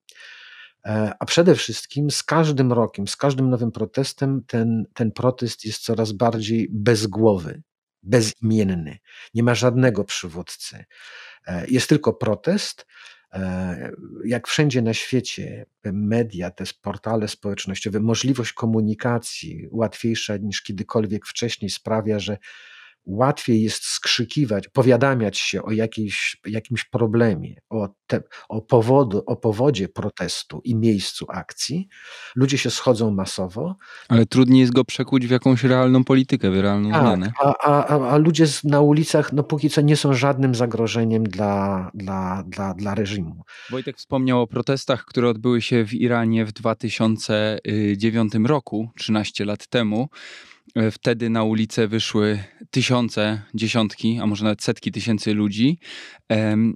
E, 0.86 1.14
a 1.20 1.26
przede 1.26 1.56
wszystkim 1.56 2.12
z 2.12 2.24
każdym 2.24 2.74
rokiem, 2.74 3.08
z 3.08 3.16
każdym 3.16 3.50
nowym 3.50 3.72
protestem 3.72 4.44
ten, 4.48 4.86
ten 4.94 5.12
protest 5.12 5.66
jest 5.66 5.84
coraz 5.84 6.12
bardziej 6.12 6.68
bezgłowy, 6.72 7.62
bezimienny. 8.04 8.98
Nie 9.34 9.44
ma 9.44 9.56
żadnego 9.56 10.04
przywódcy. 10.04 10.86
E, 11.48 11.68
jest 11.68 11.90
tylko 11.90 12.14
protest, 12.14 12.86
jak 14.26 14.48
wszędzie 14.48 14.82
na 14.82 14.94
świecie, 14.94 15.66
media, 15.84 16.52
te 16.52 16.64
portale 16.82 17.28
społecznościowe, 17.28 18.00
możliwość 18.00 18.54
komunikacji 18.54 19.68
łatwiejsza 19.72 20.38
niż 20.38 20.62
kiedykolwiek 20.62 21.26
wcześniej 21.26 21.70
sprawia, 21.70 22.20
że 22.20 22.38
łatwiej 23.06 23.62
jest 23.62 23.84
skrzykiwać, 23.84 24.68
powiadamiać 24.68 25.38
się 25.38 25.64
o 25.64 25.72
jakiejś, 25.72 26.38
jakimś 26.46 26.86
problemie, 26.86 27.56
o, 27.70 27.90
te, 28.08 28.22
o, 28.50 28.62
powodu, 28.62 29.24
o 29.26 29.36
powodzie 29.36 29.90
protestu 29.90 30.62
i 30.64 30.76
miejscu 30.76 31.26
akcji. 31.30 31.88
Ludzie 32.36 32.58
się 32.58 32.70
schodzą 32.70 33.12
masowo. 33.12 33.76
Ale 34.10 34.26
trudniej 34.26 34.62
jest 34.62 34.74
go 34.74 34.86
przekuć 34.86 35.28
w 35.28 35.32
jakąś 35.32 35.64
realną 35.64 36.04
politykę, 36.04 36.52
w 36.52 36.60
realną 36.60 36.92
tak, 36.92 37.02
zmianę. 37.02 37.32
A, 37.40 37.56
a, 37.58 38.10
a 38.10 38.18
ludzie 38.18 38.46
na 38.64 38.82
ulicach 38.82 39.34
no 39.34 39.44
póki 39.44 39.70
co 39.70 39.82
nie 39.82 39.96
są 39.96 40.14
żadnym 40.14 40.56
zagrożeniem 40.56 41.24
dla, 41.24 41.92
dla, 41.94 42.44
dla, 42.48 42.74
dla 42.74 42.96
reżimu. 42.96 43.44
Wojtek 43.70 43.98
wspomniał 43.98 44.42
o 44.42 44.48
protestach, 44.48 45.06
które 45.06 45.30
odbyły 45.30 45.62
się 45.62 45.86
w 45.86 45.94
Iranie 45.94 46.46
w 46.46 46.52
2009 46.52 48.34
roku, 48.46 48.90
13 48.98 49.46
lat 49.46 49.68
temu. 49.68 50.10
E, 50.76 50.92
wtedy 50.92 51.30
na 51.30 51.44
ulicę 51.44 51.88
wyszły 51.88 52.44
tysiące, 52.72 53.42
dziesiątki, 53.54 54.20
a 54.22 54.26
może 54.26 54.44
nawet 54.44 54.64
setki 54.64 54.92
tysięcy 54.92 55.34
ludzi. 55.34 55.80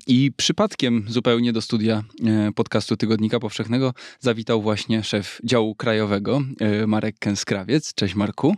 I 0.07 0.31
przypadkiem 0.37 1.05
zupełnie 1.07 1.53
do 1.53 1.61
studia 1.61 2.03
e, 2.25 2.51
podcastu 2.51 2.97
Tygodnika 2.97 3.39
Powszechnego 3.39 3.93
zawitał 4.19 4.61
właśnie 4.61 5.03
szef 5.03 5.39
działu 5.43 5.75
krajowego, 5.75 6.41
e, 6.59 6.87
Marek 6.87 7.19
Kęskrawiec. 7.19 7.93
Cześć 7.93 8.15
Marku. 8.15 8.55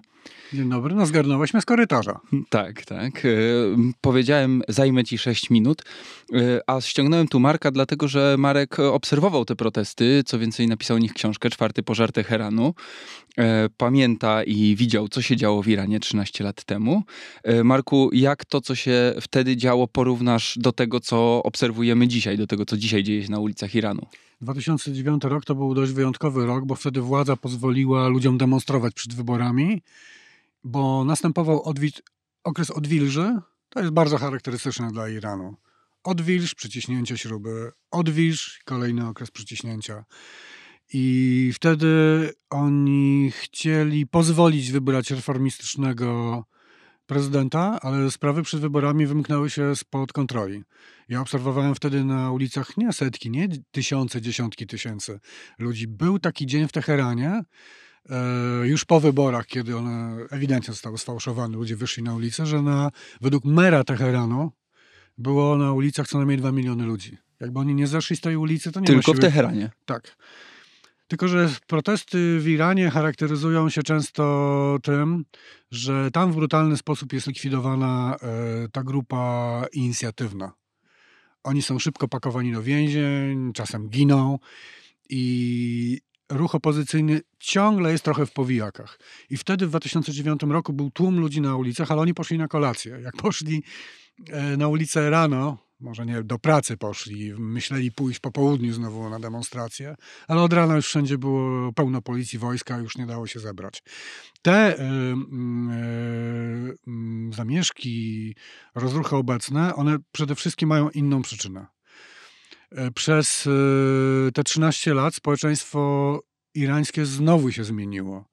Dzień 0.53 0.69
dobry, 0.69 0.95
no 0.95 1.05
zgarnąłeś 1.05 1.53
mnie 1.53 1.61
z 1.61 1.65
korytarza. 1.65 2.19
Tak, 2.49 2.85
tak. 2.85 3.25
E, 3.25 3.29
powiedziałem, 4.01 4.61
zajmę 4.67 5.03
ci 5.03 5.17
6 5.17 5.49
minut, 5.49 5.81
e, 6.33 6.61
a 6.67 6.81
ściągnąłem 6.81 7.27
tu 7.27 7.39
Marka, 7.39 7.71
dlatego 7.71 8.07
że 8.07 8.35
Marek 8.37 8.79
obserwował 8.79 9.45
te 9.45 9.55
protesty, 9.55 10.23
co 10.25 10.39
więcej 10.39 10.67
napisał 10.67 10.97
o 10.97 10.99
nich 10.99 11.13
książkę, 11.13 11.49
Czwarty 11.49 11.83
Pożar 11.83 12.11
Teheranu. 12.11 12.73
E, 13.37 13.69
pamięta 13.77 14.43
i 14.43 14.75
widział, 14.75 15.07
co 15.07 15.21
się 15.21 15.35
działo 15.35 15.63
w 15.63 15.67
Iranie 15.67 15.99
13 15.99 16.43
lat 16.43 16.63
temu. 16.63 17.03
Marku, 17.63 18.09
jak 18.13 18.45
to, 18.45 18.61
co 18.61 18.75
się 18.75 19.13
wtedy 19.21 19.57
działo, 19.57 19.87
porównasz 19.87 20.57
do 20.57 20.71
tego, 20.71 20.99
co 20.99 21.43
obserwujemy 21.43 22.07
dzisiaj, 22.07 22.37
do 22.37 22.47
tego, 22.47 22.65
co 22.65 22.77
dzisiaj 22.77 23.03
dzieje 23.03 23.23
się 23.23 23.31
na 23.31 23.39
ulicach 23.39 23.75
Iranu? 23.75 24.01
2009 24.41 25.23
rok 25.23 25.45
to 25.45 25.55
był 25.55 25.73
dość 25.73 25.91
wyjątkowy 25.91 26.45
rok, 26.45 26.65
bo 26.65 26.75
wtedy 26.75 27.01
władza 27.01 27.35
pozwoliła 27.35 28.07
ludziom 28.07 28.37
demonstrować 28.37 28.93
przed 28.93 29.13
wyborami 29.13 29.81
bo 30.65 31.03
następował 31.03 31.73
okres 32.43 32.71
odwilży. 32.71 33.39
To 33.69 33.79
jest 33.79 33.91
bardzo 33.91 34.17
charakterystyczne 34.17 34.91
dla 34.91 35.09
Iranu. 35.09 35.55
Odwilż, 36.03 36.55
przyciśnięcie 36.55 37.17
śruby, 37.17 37.71
odwilż, 37.91 38.59
kolejny 38.65 39.07
okres 39.07 39.31
przyciśnięcia. 39.31 40.05
I 40.93 41.51
wtedy 41.53 42.29
oni 42.49 43.31
chcieli 43.31 44.07
pozwolić 44.07 44.71
wybrać 44.71 45.11
reformistycznego 45.11 46.43
prezydenta, 47.05 47.79
ale 47.81 48.11
sprawy 48.11 48.43
przed 48.43 48.61
wyborami 48.61 49.05
wymknęły 49.05 49.49
się 49.49 49.75
spod 49.75 50.13
kontroli. 50.13 50.63
Ja 51.09 51.21
obserwowałem 51.21 51.75
wtedy 51.75 52.03
na 52.03 52.31
ulicach 52.31 52.77
nie 52.77 52.93
setki, 52.93 53.31
nie 53.31 53.47
tysiące, 53.71 54.21
dziesiątki 54.21 54.67
tysięcy 54.67 55.19
ludzi. 55.59 55.87
Był 55.87 56.19
taki 56.19 56.45
dzień 56.45 56.67
w 56.67 56.71
Teheranie, 56.71 57.43
już 58.63 58.85
po 58.85 58.99
wyborach, 58.99 59.45
kiedy 59.47 59.77
one 59.77 60.17
ewidentnie 60.31 60.73
zostały 60.73 60.97
sfałszowane, 60.97 61.57
ludzie 61.57 61.75
wyszli 61.75 62.03
na 62.03 62.15
ulicę, 62.15 62.45
że 62.45 62.61
na, 62.61 62.91
według 63.21 63.45
mera 63.45 63.83
Teheranu 63.83 64.51
było 65.17 65.57
na 65.57 65.73
ulicach 65.73 66.07
co 66.07 66.17
najmniej 66.17 66.37
2 66.37 66.51
miliony 66.51 66.85
ludzi. 66.85 67.17
Jakby 67.39 67.59
oni 67.59 67.75
nie 67.75 67.87
zeszli 67.87 68.15
z 68.15 68.21
tej 68.21 68.37
ulicy, 68.37 68.71
to 68.71 68.79
nie 68.79 68.87
Tylko 68.87 69.01
siły... 69.01 69.17
w 69.17 69.19
Teheranie. 69.19 69.71
Tak. 69.85 70.17
Tylko, 71.07 71.27
że 71.27 71.49
protesty 71.67 72.39
w 72.39 72.47
Iranie 72.47 72.89
charakteryzują 72.89 73.69
się 73.69 73.83
często 73.83 74.77
tym, 74.83 75.25
że 75.71 76.11
tam 76.11 76.31
w 76.31 76.35
brutalny 76.35 76.77
sposób 76.77 77.13
jest 77.13 77.27
likwidowana 77.27 78.17
e, 78.21 78.67
ta 78.71 78.83
grupa 78.83 79.65
inicjatywna. 79.73 80.53
Oni 81.43 81.61
są 81.61 81.79
szybko 81.79 82.07
pakowani 82.07 82.53
do 82.53 82.63
więzień, 82.63 83.53
czasem 83.53 83.89
giną 83.89 84.39
i 85.09 86.01
ruch 86.29 86.55
opozycyjny 86.55 87.21
ciągle 87.39 87.91
jest 87.91 88.03
trochę 88.03 88.25
w 88.25 88.31
powijakach. 88.31 88.99
I 89.29 89.37
wtedy 89.37 89.67
w 89.67 89.69
2009 89.69 90.41
roku 90.43 90.73
był 90.73 90.91
tłum 90.91 91.19
ludzi 91.19 91.41
na 91.41 91.55
ulicach, 91.55 91.91
ale 91.91 92.01
oni 92.01 92.13
poszli 92.13 92.37
na 92.37 92.47
kolację. 92.47 92.99
Jak 93.03 93.15
poszli 93.15 93.63
e, 94.29 94.57
na 94.57 94.67
ulicę 94.67 95.09
rano, 95.09 95.57
może 95.79 96.05
nie 96.05 96.23
do 96.23 96.39
pracy 96.39 96.77
poszli, 96.77 97.33
myśleli 97.33 97.91
pójść 97.91 98.19
po 98.19 98.31
południu 98.31 98.73
znowu 98.73 99.09
na 99.09 99.19
demonstrację, 99.19 99.95
ale 100.27 100.41
od 100.41 100.53
rana 100.53 100.75
już 100.75 100.87
wszędzie 100.87 101.17
było 101.17 101.73
pełno 101.73 102.01
policji, 102.01 102.39
wojska, 102.39 102.77
już 102.77 102.97
nie 102.97 103.05
dało 103.05 103.27
się 103.27 103.39
zebrać. 103.39 103.83
Te 104.41 104.79
y, 104.79 104.81
y, 104.81 104.85
y, 106.87 107.35
zamieszki, 107.35 108.35
rozruchy 108.75 109.15
obecne, 109.15 109.75
one 109.75 109.97
przede 110.11 110.35
wszystkim 110.35 110.69
mają 110.69 110.89
inną 110.89 111.21
przyczynę. 111.21 111.74
E, 112.71 112.91
przez 112.91 113.47
e, 113.47 114.31
te 114.31 114.43
13 114.43 114.93
lat 114.93 115.15
społeczeństwo 115.15 116.19
irańskie 116.53 117.05
znowu 117.05 117.51
się 117.51 117.63
zmieniło. 117.63 118.25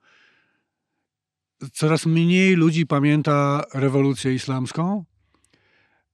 Coraz 1.73 2.07
mniej 2.07 2.55
ludzi 2.55 2.87
pamięta 2.87 3.65
rewolucję 3.75 4.35
islamską, 4.35 5.05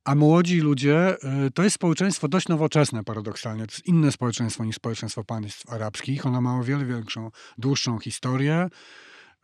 a 0.05 0.15
młodzi 0.15 0.61
ludzie 0.61 1.17
e, 1.23 1.51
to 1.55 1.63
jest 1.63 1.75
społeczeństwo 1.75 2.29
dość 2.29 2.49
nowoczesne, 2.49 3.05
paradoksalnie. 3.05 3.67
To 3.67 3.73
jest 3.73 3.87
inne 3.87 4.13
społeczeństwo 4.13 4.65
niż 4.65 4.77
społeczeństwo 4.77 5.25
państw 5.25 5.73
arabskich. 5.73 6.27
Ono 6.27 6.41
ma 6.41 6.59
o 6.59 6.65
wiele 6.65 6.85
większą, 6.85 7.31
dłuższą 7.59 7.99
historię. 7.99 8.69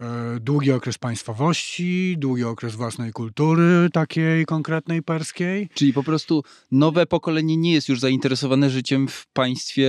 E, 0.00 0.40
długi 0.40 0.72
okres 0.72 0.98
państwowości, 0.98 2.14
długi 2.18 2.44
okres 2.44 2.74
własnej 2.74 3.12
kultury, 3.12 3.88
takiej 3.92 4.46
konkretnej 4.46 5.02
perskiej. 5.02 5.68
Czyli 5.74 5.92
po 5.92 6.02
prostu 6.02 6.42
nowe 6.72 7.06
pokolenie 7.06 7.56
nie 7.56 7.72
jest 7.72 7.88
już 7.88 8.00
zainteresowane 8.00 8.70
życiem 8.70 9.08
w 9.08 9.26
państwie, 9.32 9.88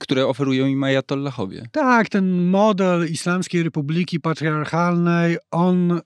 które 0.00 0.26
oferują 0.26 0.66
im 0.66 0.84
ajatollahowie. 0.84 1.68
Tak, 1.72 2.08
ten 2.08 2.46
model 2.46 3.10
Islamskiej 3.10 3.62
Republiki 3.62 4.20
Patriarchalnej, 4.20 5.36
on 5.50 6.00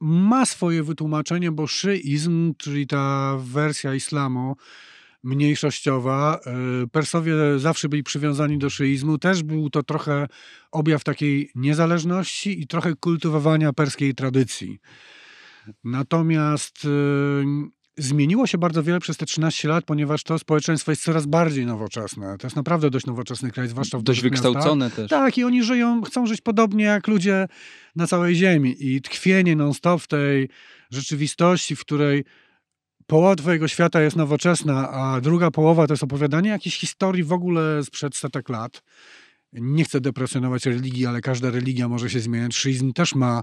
ma 0.00 0.46
swoje 0.46 0.82
wytłumaczenie, 0.82 1.52
bo 1.52 1.66
szyizm, 1.66 2.54
czyli 2.58 2.86
ta 2.86 3.36
wersja 3.38 3.94
islamu, 3.94 4.56
mniejszościowa. 5.22 6.40
E, 6.46 6.86
Persowie 6.86 7.34
zawsze 7.56 7.88
byli 7.88 8.02
przywiązani 8.02 8.58
do 8.58 8.70
szyizmu. 8.70 9.18
Też 9.18 9.42
był 9.42 9.70
to 9.70 9.82
trochę 9.82 10.26
objaw 10.72 11.04
takiej 11.04 11.50
niezależności 11.54 12.60
i 12.62 12.66
trochę 12.66 12.94
kultywowania 12.96 13.72
perskiej 13.72 14.14
tradycji. 14.14 14.78
Natomiast 15.84 16.84
e, 16.84 16.88
zmieniło 18.02 18.46
się 18.46 18.58
bardzo 18.58 18.82
wiele 18.82 19.00
przez 19.00 19.16
te 19.16 19.26
13 19.26 19.68
lat, 19.68 19.84
ponieważ 19.84 20.22
to 20.22 20.38
społeczeństwo 20.38 20.92
jest 20.92 21.02
coraz 21.02 21.26
bardziej 21.26 21.66
nowoczesne. 21.66 22.36
To 22.38 22.46
jest 22.46 22.56
naprawdę 22.56 22.90
dość 22.90 23.06
nowoczesny 23.06 23.50
kraj, 23.50 23.68
zwłaszcza 23.68 23.98
w 23.98 24.02
Dość 24.02 24.20
wykształcone 24.20 24.84
miastach. 24.84 24.96
też. 25.04 25.10
Tak, 25.10 25.38
i 25.38 25.44
oni 25.44 25.62
żyją, 25.62 26.02
chcą 26.02 26.26
żyć 26.26 26.40
podobnie 26.40 26.84
jak 26.84 27.08
ludzie 27.08 27.46
na 27.96 28.06
całej 28.06 28.34
ziemi. 28.34 28.76
I 28.78 29.02
tkwienie 29.02 29.56
non-stop 29.56 30.02
w 30.02 30.06
tej 30.08 30.48
rzeczywistości, 30.90 31.76
w 31.76 31.80
której 31.80 32.24
połowa 33.10 33.36
twojego 33.36 33.68
świata 33.68 34.00
jest 34.00 34.16
nowoczesna, 34.16 34.90
a 34.90 35.20
druga 35.20 35.50
połowa 35.50 35.86
to 35.86 35.92
jest 35.92 36.02
opowiadanie 36.02 36.50
jakiejś 36.50 36.78
historii 36.78 37.24
w 37.24 37.32
ogóle 37.32 37.84
sprzed 37.84 38.16
setek 38.16 38.48
lat. 38.48 38.82
Nie 39.52 39.84
chcę 39.84 40.00
depresjonować 40.00 40.66
religii, 40.66 41.06
ale 41.06 41.20
każda 41.20 41.50
religia 41.50 41.88
może 41.88 42.10
się 42.10 42.20
zmieniać. 42.20 42.56
Szyizm 42.56 42.92
też 42.92 43.14
ma 43.14 43.42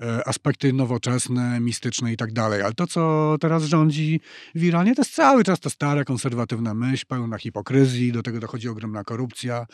e, 0.00 0.28
aspekty 0.28 0.72
nowoczesne, 0.72 1.60
mistyczne 1.60 2.12
i 2.12 2.16
tak 2.16 2.32
dalej. 2.32 2.62
Ale 2.62 2.74
to, 2.74 2.86
co 2.86 3.36
teraz 3.40 3.64
rządzi 3.64 4.20
w 4.54 4.64
Iranie, 4.64 4.94
to 4.94 5.02
jest 5.02 5.14
cały 5.14 5.44
czas 5.44 5.60
ta 5.60 5.70
stara, 5.70 6.04
konserwatywna 6.04 6.74
myśl, 6.74 7.04
pełna 7.08 7.38
hipokryzji, 7.38 8.12
do 8.12 8.22
tego 8.22 8.40
dochodzi 8.40 8.68
ogromna 8.68 9.04
korupcja. 9.04 9.66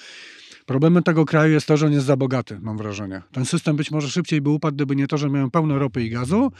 Problemem 0.66 1.02
tego 1.02 1.24
kraju 1.24 1.52
jest 1.52 1.66
to, 1.66 1.76
że 1.76 1.86
on 1.86 1.92
jest 1.92 2.06
za 2.06 2.16
bogaty, 2.16 2.58
mam 2.62 2.76
wrażenie. 2.76 3.22
Ten 3.32 3.44
system 3.44 3.76
być 3.76 3.90
może 3.90 4.10
szybciej 4.10 4.40
by 4.40 4.50
upadł, 4.50 4.74
gdyby 4.74 4.96
nie 4.96 5.06
to, 5.06 5.18
że 5.18 5.28
mają 5.28 5.50
pełno 5.50 5.78
ropy 5.78 6.02
i 6.02 6.10
gazu 6.10 6.52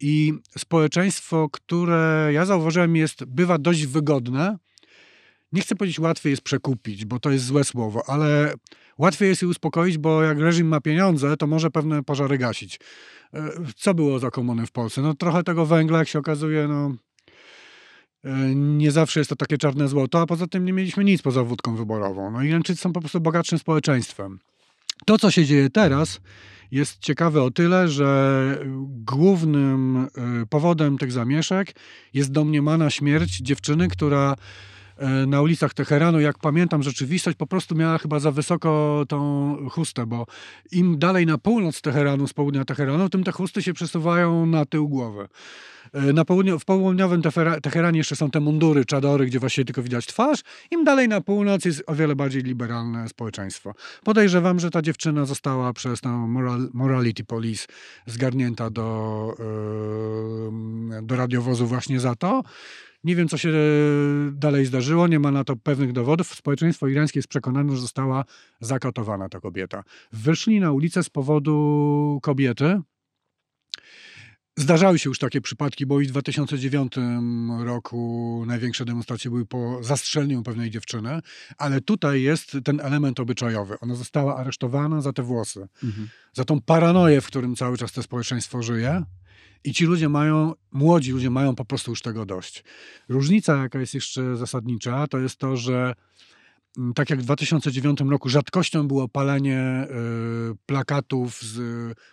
i 0.00 0.32
społeczeństwo, 0.58 1.48
które 1.52 2.30
ja 2.32 2.46
zauważyłem 2.46 2.96
jest, 2.96 3.24
bywa 3.24 3.58
dość 3.58 3.86
wygodne, 3.86 4.58
nie 5.52 5.60
chcę 5.60 5.74
powiedzieć 5.74 5.98
łatwiej 5.98 6.30
jest 6.30 6.42
przekupić, 6.42 7.04
bo 7.04 7.20
to 7.20 7.30
jest 7.30 7.44
złe 7.44 7.64
słowo, 7.64 8.02
ale 8.06 8.54
łatwiej 8.98 9.28
jest 9.28 9.42
je 9.42 9.48
uspokoić, 9.48 9.98
bo 9.98 10.22
jak 10.22 10.38
reżim 10.38 10.68
ma 10.68 10.80
pieniądze, 10.80 11.36
to 11.36 11.46
może 11.46 11.70
pewne 11.70 12.02
pożary 12.02 12.38
gasić. 12.38 12.80
E, 13.34 13.50
co 13.76 13.94
było 13.94 14.18
za 14.18 14.30
komuny 14.30 14.66
w 14.66 14.72
Polsce? 14.72 15.02
No 15.02 15.14
trochę 15.14 15.42
tego 15.42 15.66
węgla, 15.66 15.98
jak 15.98 16.08
się 16.08 16.18
okazuje, 16.18 16.68
no 16.68 16.94
e, 18.24 18.54
nie 18.54 18.90
zawsze 18.90 19.20
jest 19.20 19.30
to 19.30 19.36
takie 19.36 19.58
czarne 19.58 19.88
złoto, 19.88 20.20
a 20.20 20.26
poza 20.26 20.46
tym 20.46 20.64
nie 20.64 20.72
mieliśmy 20.72 21.04
nic 21.04 21.22
poza 21.22 21.44
wódką 21.44 21.76
wyborową. 21.76 22.30
No 22.30 22.42
Irańczycy 22.42 22.80
są 22.80 22.92
po 22.92 23.00
prostu 23.00 23.20
bogatszym 23.20 23.58
społeczeństwem. 23.58 24.38
To, 25.06 25.18
co 25.18 25.30
się 25.30 25.44
dzieje 25.44 25.70
teraz, 25.70 26.20
jest 26.70 26.98
ciekawe 26.98 27.42
o 27.42 27.50
tyle, 27.50 27.88
że 27.88 28.58
głównym 28.88 29.96
e, 29.96 30.08
powodem 30.46 30.98
tych 30.98 31.12
zamieszek 31.12 31.74
jest 32.14 32.32
domniemana 32.32 32.90
śmierć 32.90 33.38
dziewczyny, 33.38 33.88
która 33.88 34.36
na 35.26 35.42
ulicach 35.42 35.74
Teheranu, 35.74 36.20
jak 36.20 36.38
pamiętam 36.38 36.82
rzeczywistość, 36.82 37.36
po 37.36 37.46
prostu 37.46 37.74
miała 37.74 37.98
chyba 37.98 38.18
za 38.20 38.30
wysoko 38.30 39.04
tą 39.08 39.56
chustę, 39.70 40.06
bo 40.06 40.26
im 40.72 40.98
dalej 40.98 41.26
na 41.26 41.38
północ 41.38 41.80
Teheranu, 41.80 42.26
z 42.26 42.32
południa 42.32 42.64
Teheranu, 42.64 43.08
tym 43.08 43.24
te 43.24 43.32
chusty 43.32 43.62
się 43.62 43.72
przesuwają 43.72 44.46
na 44.46 44.64
tył 44.64 44.88
głowy. 44.88 45.28
E, 45.92 46.12
na 46.12 46.24
południu, 46.24 46.58
w 46.58 46.64
południowym 46.64 47.22
Teheranie 47.62 47.98
jeszcze 47.98 48.16
są 48.16 48.30
te 48.30 48.40
mundury, 48.40 48.84
czadory, 48.84 49.26
gdzie 49.26 49.38
właśnie 49.38 49.64
tylko 49.64 49.82
widać 49.82 50.06
twarz. 50.06 50.40
Im 50.70 50.84
dalej 50.84 51.08
na 51.08 51.20
północ 51.20 51.64
jest 51.64 51.82
o 51.86 51.94
wiele 51.94 52.16
bardziej 52.16 52.42
liberalne 52.42 53.08
społeczeństwo. 53.08 53.74
Podejrzewam, 54.04 54.60
że 54.60 54.70
ta 54.70 54.82
dziewczyna 54.82 55.24
została 55.24 55.72
przez 55.72 56.00
tą 56.00 56.26
moral, 56.26 56.68
Morality 56.72 57.24
Police 57.24 57.66
zgarnięta 58.06 58.70
do, 58.70 59.34
yy, 60.92 61.02
do 61.02 61.16
radiowozu 61.16 61.66
właśnie 61.66 62.00
za 62.00 62.14
to. 62.14 62.42
Nie 63.04 63.16
wiem, 63.16 63.28
co 63.28 63.38
się 63.38 63.52
dalej 64.32 64.66
zdarzyło, 64.66 65.06
nie 65.06 65.18
ma 65.18 65.30
na 65.30 65.44
to 65.44 65.56
pewnych 65.56 65.92
dowodów. 65.92 66.34
Społeczeństwo 66.34 66.88
irańskie 66.88 67.18
jest 67.18 67.28
przekonane, 67.28 67.72
że 67.74 67.80
została 67.80 68.24
zakatowana 68.60 69.28
ta 69.28 69.40
kobieta. 69.40 69.84
Wyszli 70.12 70.60
na 70.60 70.72
ulicę 70.72 71.02
z 71.02 71.10
powodu 71.10 72.18
kobiety. 72.22 72.80
Zdarzały 74.56 74.98
się 74.98 75.10
już 75.10 75.18
takie 75.18 75.40
przypadki, 75.40 75.86
bo 75.86 76.00
i 76.00 76.04
w 76.06 76.08
2009 76.10 76.92
roku 77.64 78.44
największe 78.46 78.84
demonstracje 78.84 79.30
były 79.30 79.46
po 79.46 79.78
zastrzeleniu 79.82 80.42
pewnej 80.42 80.70
dziewczyny, 80.70 81.20
ale 81.58 81.80
tutaj 81.80 82.22
jest 82.22 82.56
ten 82.64 82.80
element 82.80 83.20
obyczajowy. 83.20 83.80
Ona 83.80 83.94
została 83.94 84.36
aresztowana 84.36 85.00
za 85.00 85.12
te 85.12 85.22
włosy, 85.22 85.68
Mhm. 85.84 86.08
za 86.32 86.44
tą 86.44 86.60
paranoję, 86.60 87.20
w 87.20 87.26
którym 87.26 87.56
cały 87.56 87.78
czas 87.78 87.92
to 87.92 88.02
społeczeństwo 88.02 88.62
żyje. 88.62 89.02
I 89.64 89.74
ci 89.74 89.84
ludzie 89.84 90.08
mają, 90.08 90.52
młodzi 90.72 91.12
ludzie 91.12 91.30
mają 91.30 91.54
po 91.54 91.64
prostu 91.64 91.90
już 91.90 92.02
tego 92.02 92.26
dość. 92.26 92.64
Różnica, 93.08 93.56
jaka 93.56 93.80
jest 93.80 93.94
jeszcze 93.94 94.36
zasadnicza, 94.36 95.06
to 95.06 95.18
jest 95.18 95.36
to, 95.36 95.56
że 95.56 95.94
mm, 96.78 96.94
tak 96.94 97.10
jak 97.10 97.20
w 97.20 97.24
2009 97.24 98.00
roku 98.00 98.28
rzadkością 98.28 98.88
było 98.88 99.08
palenie 99.08 99.86
y, 100.50 100.56
plakatów 100.66 101.42
z 101.42 101.58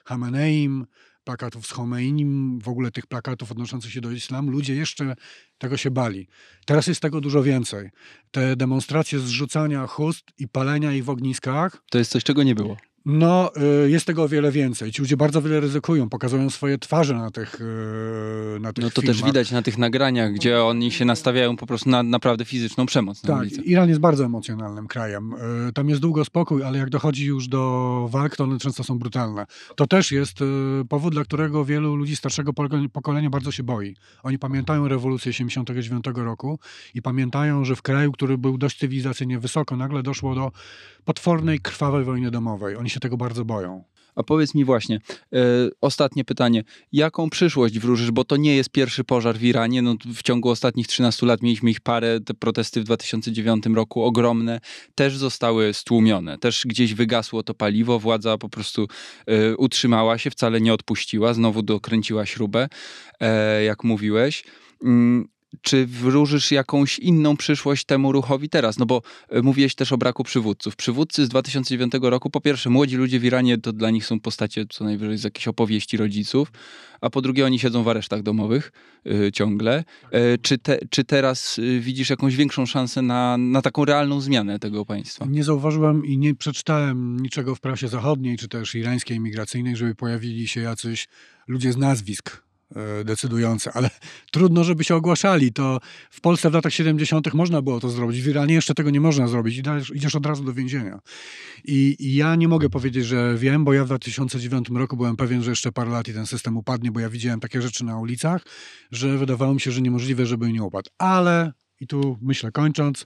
Hameneim, 0.05 0.85
plakatów 1.23 1.67
z 1.67 1.71
Homeinim, 1.71 2.59
w 2.59 2.67
ogóle 2.67 2.91
tych 2.91 3.07
plakatów 3.07 3.51
odnoszących 3.51 3.91
się 3.91 4.01
do 4.01 4.11
islamu, 4.11 4.51
ludzie 4.51 4.75
jeszcze 4.75 5.15
tego 5.57 5.77
się 5.77 5.91
bali. 5.91 6.27
Teraz 6.65 6.87
jest 6.87 7.01
tego 7.01 7.21
dużo 7.21 7.43
więcej. 7.43 7.89
Te 8.31 8.55
demonstracje 8.55 9.19
zrzucania 9.19 9.87
chust 9.87 10.25
i 10.37 10.47
palenia 10.47 10.93
ich 10.93 11.05
w 11.05 11.09
ogniskach, 11.09 11.83
To 11.89 11.97
jest 11.97 12.11
coś, 12.11 12.23
czego 12.23 12.43
nie 12.43 12.55
było. 12.55 12.77
No, 13.05 13.51
y, 13.85 13.89
jest 13.89 14.05
tego 14.05 14.23
o 14.23 14.27
wiele 14.27 14.51
więcej. 14.51 14.91
Ci 14.91 15.01
ludzie 15.01 15.17
bardzo 15.17 15.41
wiele 15.41 15.59
ryzykują, 15.59 16.09
pokazują 16.09 16.49
swoje 16.49 16.77
twarze 16.77 17.15
na 17.15 17.31
tych, 17.31 17.61
y, 17.61 18.59
na 18.59 18.73
tych 18.73 18.83
No 18.83 18.89
to 18.91 19.01
filmach. 19.01 19.17
też 19.17 19.25
widać 19.25 19.51
na 19.51 19.61
tych 19.61 19.77
nagraniach, 19.77 20.33
gdzie 20.33 20.63
oni 20.63 20.91
się 20.91 21.05
nastawiają 21.05 21.55
po 21.57 21.65
prostu 21.65 21.89
na 21.89 22.03
naprawdę 22.03 22.45
fizyczną 22.45 22.85
przemoc 22.85 23.23
na 23.23 23.27
Tak, 23.29 23.39
ulicy. 23.41 23.61
Iran 23.61 23.89
jest 23.89 24.01
bardzo 24.01 24.25
emocjonalnym 24.25 24.87
krajem. 24.87 25.33
Y, 25.69 25.73
Tam 25.73 25.89
jest 25.89 26.01
długo 26.01 26.25
spokój, 26.25 26.63
ale 26.63 26.77
jak 26.79 26.89
dochodzi 26.89 27.25
już 27.25 27.47
do 27.47 28.07
walk, 28.11 28.35
to 28.35 28.43
one 28.43 28.59
często 28.59 28.83
są 28.83 28.99
brutalne. 28.99 29.45
To 29.75 29.87
też 29.87 30.11
jest 30.11 30.37
powód, 30.89 31.13
dla 31.13 31.23
którego 31.23 31.65
wielu 31.65 31.95
ludzi 31.95 32.15
starszego 32.15 32.51
pokole- 32.53 32.89
pokolenia 32.89 33.29
bardzo 33.29 33.51
się 33.51 33.63
boi. 33.63 33.95
Oni 34.23 34.39
pamiętają 34.39 34.87
rewolucję 34.87 35.33
79 35.33 36.05
roku 36.15 36.59
i 36.93 37.01
pamiętają, 37.01 37.65
że 37.65 37.75
w 37.75 37.81
kraju, 37.81 38.11
który 38.11 38.37
był 38.37 38.57
dość 38.57 38.77
cywilizacyjnie 38.77 39.39
wysoko, 39.39 39.77
nagle 39.77 40.03
doszło 40.03 40.35
do 40.35 40.51
potwornej, 41.05 41.59
krwawej 41.59 42.03
wojny 42.05 42.31
domowej. 42.31 42.75
Oni 42.75 42.88
się 42.89 42.99
tego 42.99 43.17
bardzo 43.17 43.45
boją. 43.45 43.83
A 44.15 44.23
powiedz 44.23 44.55
mi 44.55 44.65
właśnie, 44.65 44.99
e, 45.33 45.39
ostatnie 45.81 46.25
pytanie. 46.25 46.63
Jaką 46.91 47.29
przyszłość 47.29 47.79
wróżysz, 47.79 48.11
bo 48.11 48.23
to 48.23 48.37
nie 48.37 48.55
jest 48.55 48.69
pierwszy 48.69 49.03
pożar 49.03 49.37
w 49.37 49.43
Iranie. 49.43 49.81
No, 49.81 49.95
w 50.15 50.21
ciągu 50.21 50.49
ostatnich 50.49 50.87
13 50.87 51.25
lat 51.25 51.41
mieliśmy 51.41 51.71
ich 51.71 51.81
parę. 51.81 52.19
Te 52.19 52.33
protesty 52.33 52.81
w 52.81 52.83
2009 52.83 53.65
roku 53.75 54.03
ogromne 54.03 54.59
też 54.95 55.17
zostały 55.17 55.73
stłumione. 55.73 56.37
Też 56.37 56.65
gdzieś 56.65 56.93
wygasło 56.93 57.43
to 57.43 57.53
paliwo. 57.53 57.99
Władza 57.99 58.37
po 58.37 58.49
prostu 58.49 58.87
e, 59.25 59.57
utrzymała 59.57 60.17
się, 60.17 60.31
wcale 60.31 60.61
nie 60.61 60.73
odpuściła. 60.73 61.33
Znowu 61.33 61.61
dokręciła 61.61 62.25
śrubę, 62.25 62.69
e, 63.19 63.63
jak 63.63 63.83
mówiłeś. 63.83 64.43
Czy 65.61 65.85
wróżysz 65.85 66.51
jakąś 66.51 66.99
inną 66.99 67.37
przyszłość 67.37 67.85
temu 67.85 68.11
ruchowi 68.11 68.49
teraz? 68.49 68.79
No 68.79 68.85
bo 68.85 69.01
e, 69.29 69.41
mówiłeś 69.41 69.75
też 69.75 69.91
o 69.91 69.97
braku 69.97 70.23
przywódców. 70.23 70.75
Przywódcy 70.75 71.25
z 71.25 71.29
2009 71.29 71.93
roku, 72.01 72.29
po 72.29 72.41
pierwsze, 72.41 72.69
młodzi 72.69 72.95
ludzie 72.95 73.19
w 73.19 73.25
Iranie 73.25 73.57
to 73.57 73.73
dla 73.73 73.89
nich 73.89 74.05
są 74.05 74.19
postacie 74.19 74.65
co 74.69 74.83
najwyżej 74.83 75.17
z 75.17 75.23
jakichś 75.23 75.47
opowieści 75.47 75.97
rodziców, 75.97 76.51
a 77.01 77.09
po 77.09 77.21
drugie, 77.21 77.45
oni 77.45 77.59
siedzą 77.59 77.83
w 77.83 77.87
aresztach 77.87 78.21
domowych 78.21 78.71
y, 79.07 79.31
ciągle. 79.31 79.83
E, 80.11 80.37
czy, 80.37 80.57
te, 80.57 80.79
czy 80.89 81.03
teraz 81.03 81.59
widzisz 81.79 82.09
jakąś 82.09 82.35
większą 82.35 82.65
szansę 82.65 83.01
na, 83.01 83.37
na 83.37 83.61
taką 83.61 83.85
realną 83.85 84.21
zmianę 84.21 84.59
tego 84.59 84.85
państwa? 84.85 85.25
Nie 85.25 85.43
zauważyłem 85.43 86.05
i 86.05 86.17
nie 86.17 86.35
przeczytałem 86.35 87.19
niczego 87.19 87.55
w 87.55 87.59
prasie 87.59 87.87
zachodniej, 87.87 88.37
czy 88.37 88.47
też 88.47 88.75
irańskiej 88.75 89.17
imigracyjnej, 89.17 89.75
żeby 89.75 89.95
pojawili 89.95 90.47
się 90.47 90.61
jacyś 90.61 91.07
ludzie 91.47 91.73
z 91.73 91.77
nazwisk 91.77 92.48
decydujące, 93.05 93.71
ale 93.73 93.89
trudno, 94.31 94.63
żeby 94.63 94.83
się 94.83 94.95
ogłaszali. 94.95 95.53
To 95.53 95.79
w 96.09 96.21
Polsce 96.21 96.49
w 96.49 96.53
latach 96.53 96.73
70. 96.73 97.33
można 97.33 97.61
było 97.61 97.79
to 97.79 97.89
zrobić, 97.89 98.21
w 98.21 98.27
Iranie 98.27 98.53
jeszcze 98.53 98.73
tego 98.73 98.89
nie 98.89 99.01
można 99.01 99.27
zrobić. 99.27 99.57
Idziesz, 99.57 99.91
idziesz 99.95 100.15
od 100.15 100.25
razu 100.25 100.43
do 100.43 100.53
więzienia. 100.53 100.99
I, 101.65 101.95
I 101.99 102.15
ja 102.15 102.35
nie 102.35 102.47
mogę 102.47 102.69
powiedzieć, 102.69 103.05
że 103.05 103.35
wiem, 103.37 103.65
bo 103.65 103.73
ja 103.73 103.83
w 103.83 103.87
2009 103.87 104.69
roku 104.69 104.97
byłem 104.97 105.15
pewien, 105.17 105.43
że 105.43 105.51
jeszcze 105.51 105.71
parę 105.71 105.91
lat 105.91 106.07
i 106.07 106.13
ten 106.13 106.25
system 106.25 106.57
upadnie, 106.57 106.91
bo 106.91 106.99
ja 106.99 107.09
widziałem 107.09 107.39
takie 107.39 107.61
rzeczy 107.61 107.85
na 107.85 107.99
ulicach, 107.99 108.45
że 108.91 109.17
wydawało 109.17 109.53
mi 109.53 109.61
się, 109.61 109.71
że 109.71 109.81
niemożliwe, 109.81 110.25
żeby 110.25 110.51
nie 110.51 110.63
upadł. 110.63 110.89
Ale, 110.97 111.53
i 111.79 111.87
tu 111.87 112.17
myślę 112.21 112.51
kończąc, 112.51 113.05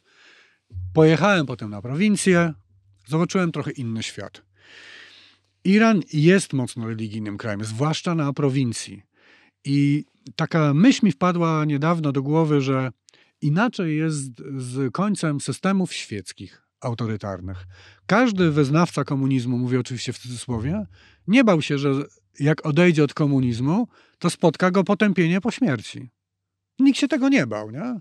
pojechałem 0.94 1.46
potem 1.46 1.70
na 1.70 1.82
prowincję, 1.82 2.54
zobaczyłem 3.08 3.52
trochę 3.52 3.72
inny 3.72 4.04
świat. 4.04 4.42
Iran 5.64 6.02
jest 6.14 6.54
mocno 6.54 6.88
religijnym 6.88 7.38
krajem, 7.38 7.64
zwłaszcza 7.64 8.16
na 8.16 8.34
prowincji. 8.34 9.04
I 9.66 10.06
taka 10.36 10.74
myśl 10.74 11.06
mi 11.06 11.12
wpadła 11.12 11.66
niedawno 11.66 12.12
do 12.12 12.24
głowy, 12.24 12.62
że 12.62 12.92
inaczej 13.42 13.98
jest 13.98 14.42
z 14.58 14.94
końcem 14.94 15.42
systemów 15.42 15.94
świeckich, 15.94 16.62
autorytarnych. 16.82 17.66
Każdy 18.06 18.52
wyznawca 18.52 19.04
komunizmu, 19.04 19.58
mówię 19.58 19.80
oczywiście 19.80 20.14
w 20.14 20.18
cudzysłowie, 20.18 20.86
nie 21.28 21.44
bał 21.44 21.62
się, 21.62 21.78
że 21.78 21.94
jak 22.40 22.66
odejdzie 22.66 23.04
od 23.04 23.14
komunizmu, 23.14 23.88
to 24.20 24.30
spotka 24.30 24.72
go 24.72 24.84
potępienie 24.84 25.42
po 25.42 25.52
śmierci. 25.52 26.10
Nikt 26.80 27.00
się 27.00 27.08
tego 27.08 27.30
nie 27.30 27.48
bał, 27.48 27.72
nie? 27.72 28.00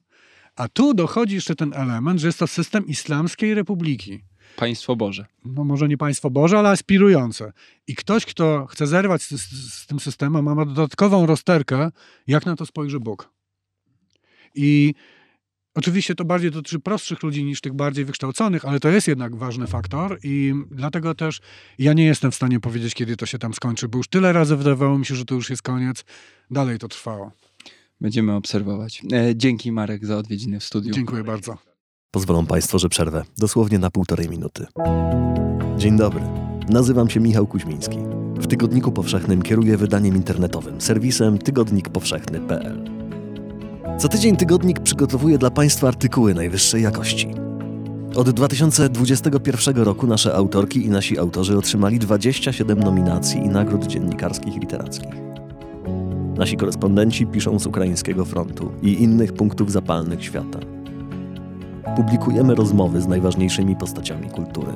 A 0.56 0.68
tu 0.68 0.94
dochodzi 0.94 1.34
jeszcze 1.34 1.54
ten 1.54 1.72
element, 1.74 2.20
że 2.20 2.26
jest 2.26 2.38
to 2.38 2.46
system 2.46 2.86
Islamskiej 2.86 3.54
Republiki 3.54 4.24
Państwo 4.56 4.96
Boże. 4.96 5.26
no 5.44 5.64
może 5.64 5.88
nie 5.88 5.98
państwo 5.98 6.30
Boże, 6.30 6.58
ale 6.58 6.68
aspirujące. 6.68 7.52
I 7.86 7.94
ktoś, 7.94 8.26
kto 8.26 8.66
chce 8.66 8.86
zerwać 8.86 9.22
z, 9.22 9.30
z, 9.30 9.74
z 9.74 9.86
tym 9.86 10.00
systemem, 10.00 10.44
ma 10.44 10.64
dodatkową 10.64 11.26
rozterkę, 11.26 11.90
jak 12.26 12.46
na 12.46 12.56
to 12.56 12.66
spojrzy 12.66 13.00
Bóg. 13.00 13.30
I 14.54 14.94
oczywiście 15.74 16.14
to 16.14 16.24
bardziej 16.24 16.50
dotyczy 16.50 16.80
prostszych 16.80 17.22
ludzi 17.22 17.44
niż 17.44 17.60
tych 17.60 17.72
bardziej 17.72 18.04
wykształconych, 18.04 18.64
ale 18.64 18.80
to 18.80 18.88
jest 18.88 19.08
jednak 19.08 19.36
ważny 19.36 19.66
faktor 19.66 20.18
i 20.22 20.54
dlatego 20.70 21.14
też 21.14 21.40
ja 21.78 21.92
nie 21.92 22.04
jestem 22.04 22.30
w 22.30 22.34
stanie 22.34 22.60
powiedzieć, 22.60 22.94
kiedy 22.94 23.16
to 23.16 23.26
się 23.26 23.38
tam 23.38 23.54
skończy, 23.54 23.88
bo 23.88 23.98
już 23.98 24.08
tyle 24.08 24.32
razy 24.32 24.56
wydawało 24.56 24.98
mi 24.98 25.06
się, 25.06 25.14
że 25.14 25.24
to 25.24 25.34
już 25.34 25.50
jest 25.50 25.62
koniec. 25.62 26.04
Dalej 26.50 26.78
to 26.78 26.88
trwało. 26.88 27.32
Będziemy 28.00 28.34
obserwować. 28.34 29.02
E, 29.12 29.36
dzięki 29.36 29.72
Marek 29.72 30.06
za 30.06 30.16
odwiedziny 30.16 30.60
w 30.60 30.64
studiu. 30.64 30.94
Dziękuję 30.94 31.24
bardzo. 31.24 31.71
Pozwolą 32.14 32.46
Państwo, 32.46 32.78
że 32.78 32.88
przerwę 32.88 33.22
dosłownie 33.38 33.78
na 33.78 33.90
półtorej 33.90 34.28
minuty. 34.28 34.66
Dzień 35.76 35.96
dobry. 35.96 36.20
Nazywam 36.68 37.10
się 37.10 37.20
Michał 37.20 37.46
Kuźmiński. 37.46 37.98
W 38.36 38.46
Tygodniku 38.46 38.92
Powszechnym 38.92 39.42
kieruję 39.42 39.76
wydaniem 39.76 40.16
internetowym, 40.16 40.80
serwisem 40.80 41.38
tygodnikpowszechny.pl. 41.38 42.90
Co 43.98 44.08
tydzień 44.08 44.36
tygodnik 44.36 44.80
przygotowuje 44.80 45.38
dla 45.38 45.50
Państwa 45.50 45.88
artykuły 45.88 46.34
najwyższej 46.34 46.82
jakości. 46.82 47.28
Od 48.14 48.30
2021 48.30 49.76
roku 49.76 50.06
nasze 50.06 50.34
autorki 50.34 50.86
i 50.86 50.90
nasi 50.90 51.18
autorzy 51.18 51.58
otrzymali 51.58 51.98
27 51.98 52.78
nominacji 52.78 53.40
i 53.40 53.48
nagród 53.48 53.86
dziennikarskich 53.86 54.56
i 54.56 54.60
literackich. 54.60 55.14
Nasi 56.36 56.56
korespondenci 56.56 57.26
piszą 57.26 57.58
z 57.58 57.66
ukraińskiego 57.66 58.24
frontu 58.24 58.72
i 58.82 59.02
innych 59.02 59.32
punktów 59.32 59.72
zapalnych 59.72 60.24
świata 60.24 60.71
publikujemy 61.96 62.54
rozmowy 62.54 63.00
z 63.00 63.06
najważniejszymi 63.06 63.76
postaciami 63.76 64.30
kultury. 64.30 64.72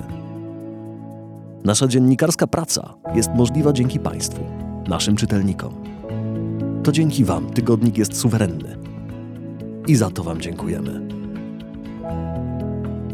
Nasza 1.65 1.89
dziennikarska 1.89 2.47
praca 2.47 2.95
jest 3.15 3.31
możliwa 3.35 3.73
dzięki 3.73 4.01
Państwu, 4.01 4.41
naszym 4.89 5.17
czytelnikom. 5.17 5.75
To 6.83 6.93
dzięki 6.93 7.25
Wam 7.25 7.51
tygodnik 7.51 7.99
jest 7.99 8.17
suwerenny. 8.17 8.77
I 9.87 9.97
za 9.97 10.11
to 10.11 10.23
Wam 10.23 10.41
dziękujemy. 10.41 11.01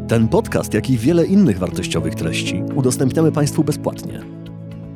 Ten 0.08 0.28
podcast, 0.28 0.74
jak 0.74 0.90
i 0.90 0.98
wiele 0.98 1.26
innych 1.26 1.58
wartościowych 1.58 2.14
treści 2.14 2.62
udostępniamy 2.74 3.32
Państwu 3.32 3.64
bezpłatnie. 3.64 4.20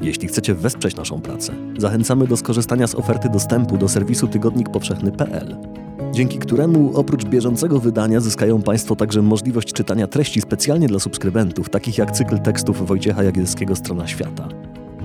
Jeśli 0.01 0.29
chcecie 0.29 0.55
wesprzeć 0.55 0.97
naszą 0.97 1.21
pracę, 1.21 1.53
zachęcamy 1.79 2.27
do 2.27 2.37
skorzystania 2.37 2.87
z 2.87 2.95
oferty 2.95 3.29
dostępu 3.29 3.79
do 3.79 3.89
serwisu 3.89 4.29
tygodnikpowszechny.pl 4.29 5.57
dzięki 6.17 6.39
któremu 6.39 6.91
oprócz 6.95 7.25
bieżącego 7.25 7.81
wydania 7.81 8.21
zyskają 8.21 8.63
Państwo 8.63 8.97
także 8.97 9.23
możliwość 9.23 9.73
czytania 9.73 10.07
treści 10.07 10.41
specjalnie 10.41 10.89
dla 10.89 10.99
subskrybentów, 10.99 11.69
takich 11.69 11.99
jak 11.99 12.11
cykl 12.11 12.39
tekstów 12.39 12.87
Wojciecha 12.87 13.23
Jagielskiego 13.23 13.77
Strona 13.77 14.07
Świata, 14.07 14.49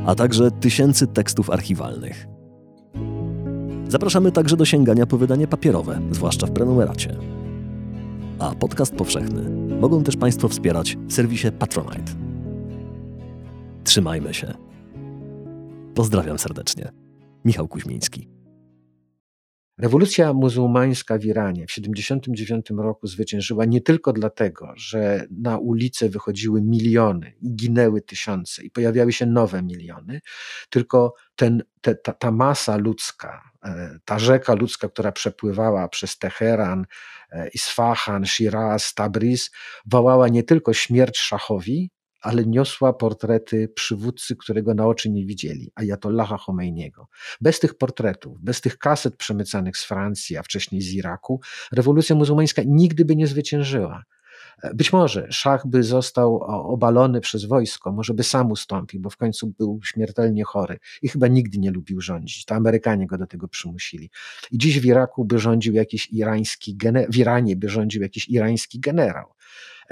a 0.05 0.15
także 0.15 0.51
tysięcy 0.51 1.07
tekstów 1.07 1.49
archiwalnych. 1.49 2.27
Zapraszamy 3.87 4.31
także 4.31 4.57
do 4.57 4.65
sięgania 4.65 5.05
po 5.05 5.17
wydanie 5.17 5.47
papierowe, 5.47 6.01
zwłaszcza 6.11 6.47
w 6.47 6.51
prenumeracie. 6.51 7.15
A 8.39 8.55
podcast 8.55 8.95
powszechny 8.95 9.49
mogą 9.79 10.03
też 10.03 10.17
Państwo 10.17 10.47
wspierać 10.47 10.97
w 11.07 11.13
serwisie 11.13 11.47
Patronite. 11.59 12.11
Trzymajmy 13.83 14.33
się. 14.33 14.53
Pozdrawiam 15.95 16.39
serdecznie. 16.39 16.91
Michał 17.45 17.67
Kuźmiński. 17.67 18.40
Rewolucja 19.81 20.33
muzułmańska 20.33 21.17
w 21.17 21.25
Iranie 21.25 21.67
w 21.67 21.73
1979 21.73 22.83
roku 22.83 23.07
zwyciężyła 23.07 23.65
nie 23.65 23.81
tylko 23.81 24.13
dlatego, 24.13 24.73
że 24.75 25.27
na 25.31 25.57
ulice 25.57 26.09
wychodziły 26.09 26.61
miliony 26.61 27.33
i 27.41 27.55
ginęły 27.55 28.01
tysiące 28.01 28.63
i 28.63 28.71
pojawiały 28.71 29.13
się 29.13 29.25
nowe 29.25 29.63
miliony, 29.63 30.21
tylko 30.69 31.13
ten, 31.35 31.63
te, 31.81 31.95
ta, 31.95 32.13
ta 32.13 32.31
masa 32.31 32.77
ludzka, 32.77 33.51
e, 33.63 33.99
ta 34.05 34.19
rzeka 34.19 34.53
ludzka, 34.53 34.89
która 34.89 35.11
przepływała 35.11 35.87
przez 35.87 36.17
Teheran, 36.17 36.85
e, 37.31 37.47
Isfahan, 37.49 38.25
Shiraz, 38.25 38.93
Tabriz, 38.93 39.51
wołała 39.85 40.27
nie 40.27 40.43
tylko 40.43 40.73
śmierć 40.73 41.17
szachowi, 41.17 41.91
ale 42.21 42.45
niosła 42.45 42.93
portrety 42.93 43.67
przywódcy, 43.75 44.35
którego 44.35 44.73
na 44.73 44.87
oczy 44.87 45.09
nie 45.09 45.25
widzieli, 45.25 45.71
Ayatollaha 45.75 46.37
Khomeiniego. 46.37 47.07
Bez 47.41 47.59
tych 47.59 47.77
portretów, 47.77 48.41
bez 48.41 48.61
tych 48.61 48.77
kaset 48.77 49.15
przemycanych 49.15 49.77
z 49.77 49.85
Francji, 49.85 50.37
a 50.37 50.43
wcześniej 50.43 50.81
z 50.81 50.93
Iraku, 50.93 51.41
rewolucja 51.71 52.15
muzułmańska 52.15 52.61
nigdy 52.65 53.05
by 53.05 53.15
nie 53.15 53.27
zwyciężyła. 53.27 54.03
Być 54.73 54.93
może 54.93 55.27
szach 55.31 55.67
by 55.67 55.83
został 55.83 56.37
obalony 56.73 57.21
przez 57.21 57.45
wojsko, 57.45 57.91
może 57.91 58.13
by 58.13 58.23
sam 58.23 58.51
ustąpił, 58.51 59.01
bo 59.01 59.09
w 59.09 59.17
końcu 59.17 59.47
był 59.47 59.79
śmiertelnie 59.83 60.43
chory 60.43 60.77
i 61.01 61.09
chyba 61.09 61.27
nigdy 61.27 61.57
nie 61.57 61.71
lubił 61.71 62.01
rządzić. 62.01 62.45
To 62.45 62.55
Amerykanie 62.55 63.07
go 63.07 63.17
do 63.17 63.27
tego 63.27 63.47
przymusili. 63.47 64.09
I 64.51 64.57
dziś 64.57 64.79
w 64.79 64.85
Iraku 64.85 65.25
by 65.25 65.39
rządził 65.39 65.73
jakiś 65.73 66.11
irański, 66.11 66.77
w 67.09 67.17
Iranie 67.17 67.55
by 67.55 67.69
rządził 67.69 68.01
jakiś 68.01 68.29
irański 68.29 68.79
generał. 68.79 69.25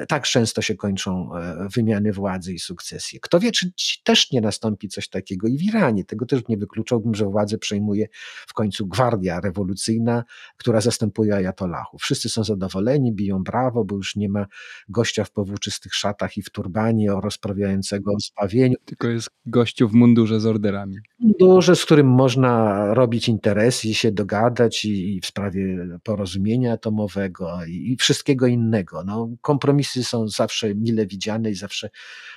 Tak 0.07 0.23
często 0.23 0.61
się 0.61 0.75
kończą 0.75 1.35
e, 1.35 1.67
wymiany 1.75 2.11
władzy 2.13 2.53
i 2.53 2.59
sukcesje. 2.59 3.19
Kto 3.19 3.39
wie, 3.39 3.51
czy 3.51 3.71
też 4.03 4.31
nie 4.31 4.41
nastąpi 4.41 4.87
coś 4.87 5.09
takiego 5.09 5.47
i 5.47 5.57
w 5.57 5.63
Iranie. 5.63 6.05
Tego 6.05 6.25
też 6.25 6.41
nie 6.49 6.57
wykluczałbym, 6.57 7.15
że 7.15 7.25
władzę 7.25 7.57
przejmuje 7.57 8.07
w 8.47 8.53
końcu 8.53 8.87
gwardia 8.87 9.39
rewolucyjna, 9.39 10.23
która 10.57 10.81
zastępuje 10.81 11.35
ajatollahów. 11.35 12.01
Wszyscy 12.01 12.29
są 12.29 12.43
zadowoleni, 12.43 13.13
biją 13.13 13.43
brawo, 13.43 13.85
bo 13.85 13.95
już 13.95 14.15
nie 14.15 14.29
ma 14.29 14.45
gościa 14.89 15.23
w 15.23 15.31
powłóczystych 15.31 15.95
szatach 15.95 16.37
i 16.37 16.41
w 16.41 16.49
turbanie 16.49 17.11
rozprawiającego 17.23 18.11
o 18.11 18.19
zbawieniu. 18.19 18.75
Tylko 18.85 19.07
jest 19.07 19.29
gościu 19.45 19.89
w 19.89 19.93
mundurze 19.93 20.39
z 20.39 20.45
orderami. 20.45 20.97
Mundurze, 21.19 21.75
z 21.75 21.85
którym 21.85 22.07
można 22.07 22.85
robić 22.93 23.29
interesy 23.29 23.87
i 23.87 23.93
się 23.93 24.11
dogadać 24.11 24.85
i, 24.85 25.15
i 25.15 25.21
w 25.21 25.25
sprawie 25.25 25.87
porozumienia 26.03 26.73
atomowego 26.73 27.65
i, 27.67 27.91
i 27.91 27.97
wszystkiego 27.97 28.47
innego. 28.47 29.03
No, 29.03 29.29
kompromis 29.41 29.88
są 29.95 30.27
zawsze 30.27 30.75
mile 30.75 31.07
widziane 31.07 31.51
i 31.51 31.55
zawsze 31.55 31.89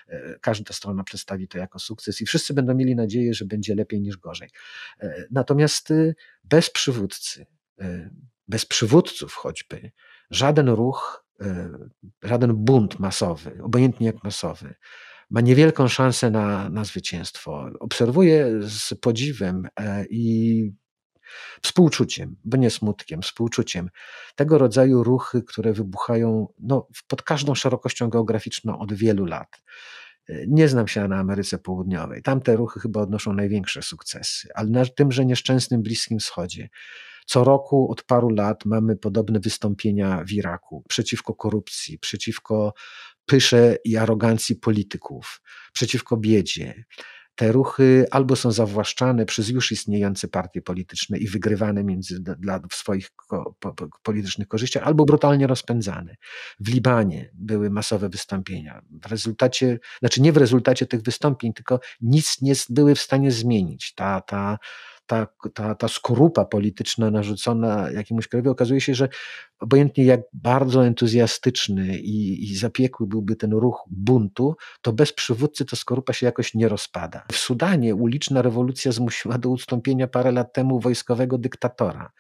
e, 0.09 0.39
każda 0.41 0.75
strona 0.75 1.05
przedstawi 1.05 1.49
to 1.49 1.59
jako 1.59 1.79
sukces 1.79 2.21
i 2.21 2.27
wszyscy 2.27 2.55
będą 2.55 2.75
mieli 2.75 2.97
nadzieję, 2.97 3.35
że 3.35 3.45
będzie 3.45 3.75
lepiej 3.75 4.01
niż 4.01 4.17
gorzej. 4.17 4.49
E, 5.01 5.27
natomiast 5.31 5.91
y, 5.91 6.15
bez 6.45 6.71
przywódcy, 6.71 7.47
e, 7.81 8.11
bez 8.49 8.67
przywódców 8.67 9.35
choćby, 9.35 9.91
żaden 10.31 10.69
ruch, 10.69 11.25
żaden 12.23 12.55
bunt 12.55 12.99
masowy, 12.99 13.63
obojętnie 13.63 14.07
jak 14.07 14.25
masowy, 14.25 14.75
ma 15.31 15.41
niewielką 15.41 15.89
szansę 15.89 16.31
na, 16.31 16.69
na 16.69 16.85
zwycięstwo. 16.85 17.71
Obserwuję 17.81 18.61
z 18.63 18.95
podziwem 18.95 19.69
i 20.11 20.73
współczuciem, 21.63 22.37
bo 22.45 22.57
nie 22.57 22.71
smutkiem, 22.71 23.23
współczuciem. 23.23 23.91
Tego 24.37 24.59
rodzaju 24.59 25.05
ruchy, 25.05 25.43
które 25.43 25.73
wybuchają 25.73 26.49
no, 26.59 26.89
pod 27.09 27.23
każdą 27.23 27.55
szerokością 27.55 28.09
geograficzną 28.09 28.79
od 28.79 28.93
wielu 28.93 29.25
lat. 29.25 29.63
Nie 30.47 30.69
znam 30.69 30.89
się 30.89 31.09
na 31.09 31.17
Ameryce 31.17 31.59
Południowej. 31.59 32.23
Tamte 32.23 32.57
ruchy 32.57 32.81
chyba 32.81 33.01
odnoszą 33.01 33.33
największe 33.33 33.83
sukcesy, 33.83 34.49
ale 34.55 34.71
na 34.71 34.87
tymże 34.87 35.25
nieszczęsnym 35.25 35.83
Bliskim 35.83 36.19
Wschodzie. 36.19 36.69
Co 37.27 37.45
roku 37.45 37.91
od 37.91 38.03
paru 38.03 38.31
lat 38.31 38.65
mamy 38.65 38.97
podobne 38.97 39.41
wystąpienia 39.41 40.25
w 40.25 40.33
Iraku 40.33 40.85
przeciwko 40.89 41.35
korupcji, 41.35 41.99
przeciwko 41.99 42.75
pysze 43.27 43.77
i 43.85 43.97
arogancji 43.97 44.57
polityków, 44.57 45.43
przeciwko 45.73 46.17
biedzie 46.17 46.85
te 47.35 47.53
ruchy 47.53 48.07
albo 48.11 48.37
są 48.37 48.53
zawłaszczane 48.53 49.27
przez 49.27 49.49
już 49.49 49.73
istniejące 49.73 50.29
partie 50.29 50.63
polityczne 50.63 51.19
i 51.19 51.29
wygrywane 51.29 51.85
między, 51.85 52.21
dla 52.21 52.61
swoich 52.73 53.11
ko, 53.11 53.55
po, 53.61 53.75
po, 53.75 53.89
politycznych 54.03 54.49
korzyściach, 54.49 54.83
albo 54.83 55.05
brutalnie 55.05 55.47
rozpędzane. 55.47 56.15
W 56.61 56.69
Libanie 56.69 57.31
były 57.35 57.71
masowe 57.71 58.09
wystąpienia. 58.09 58.83
W 59.03 59.07
rezultacie, 59.07 59.79
znaczy 59.99 60.21
nie 60.21 60.33
w 60.33 60.37
rezultacie 60.37 60.87
tych 60.87 61.03
wystąpień, 61.03 61.53
tylko 61.53 61.81
nic 62.01 62.41
nie 62.41 62.53
były 62.71 62.95
w 62.95 63.01
stanie 63.01 63.31
zmienić. 63.31 63.95
Ta, 63.95 64.21
ta, 64.21 64.59
ta, 65.13 65.27
ta, 65.55 65.75
ta 65.75 65.89
skorupa 65.89 66.45
polityczna 66.45 67.11
narzucona 67.11 67.91
jakiemuś 67.91 68.29
krajowi, 68.29 68.49
okazuje 68.49 68.81
się, 68.81 68.95
że 68.95 69.09
obojętnie 69.61 70.05
jak 70.05 70.21
bardzo 70.33 70.87
entuzjastyczny 70.87 71.99
i, 71.99 72.51
i 72.51 72.57
zapiekły 72.57 73.07
byłby 73.07 73.37
ten 73.37 73.53
ruch 73.53 73.85
buntu, 73.91 74.57
to 74.83 74.93
bez 74.93 75.13
przywódcy 75.13 75.65
ta 75.65 75.77
skorupa 75.77 76.13
się 76.13 76.27
jakoś 76.27 76.55
nie 76.55 76.69
rozpada. 76.69 77.25
W 77.33 77.37
Sudanie 77.37 77.95
uliczna 77.95 78.43
rewolucja 78.43 78.93
zmusiła 78.93 79.39
do 79.39 79.49
ustąpienia 79.49 80.09
parę 80.09 80.33
lat 80.33 80.53
temu 80.53 80.81
wojskowego 80.81 81.39
dyktatora. 81.39 82.13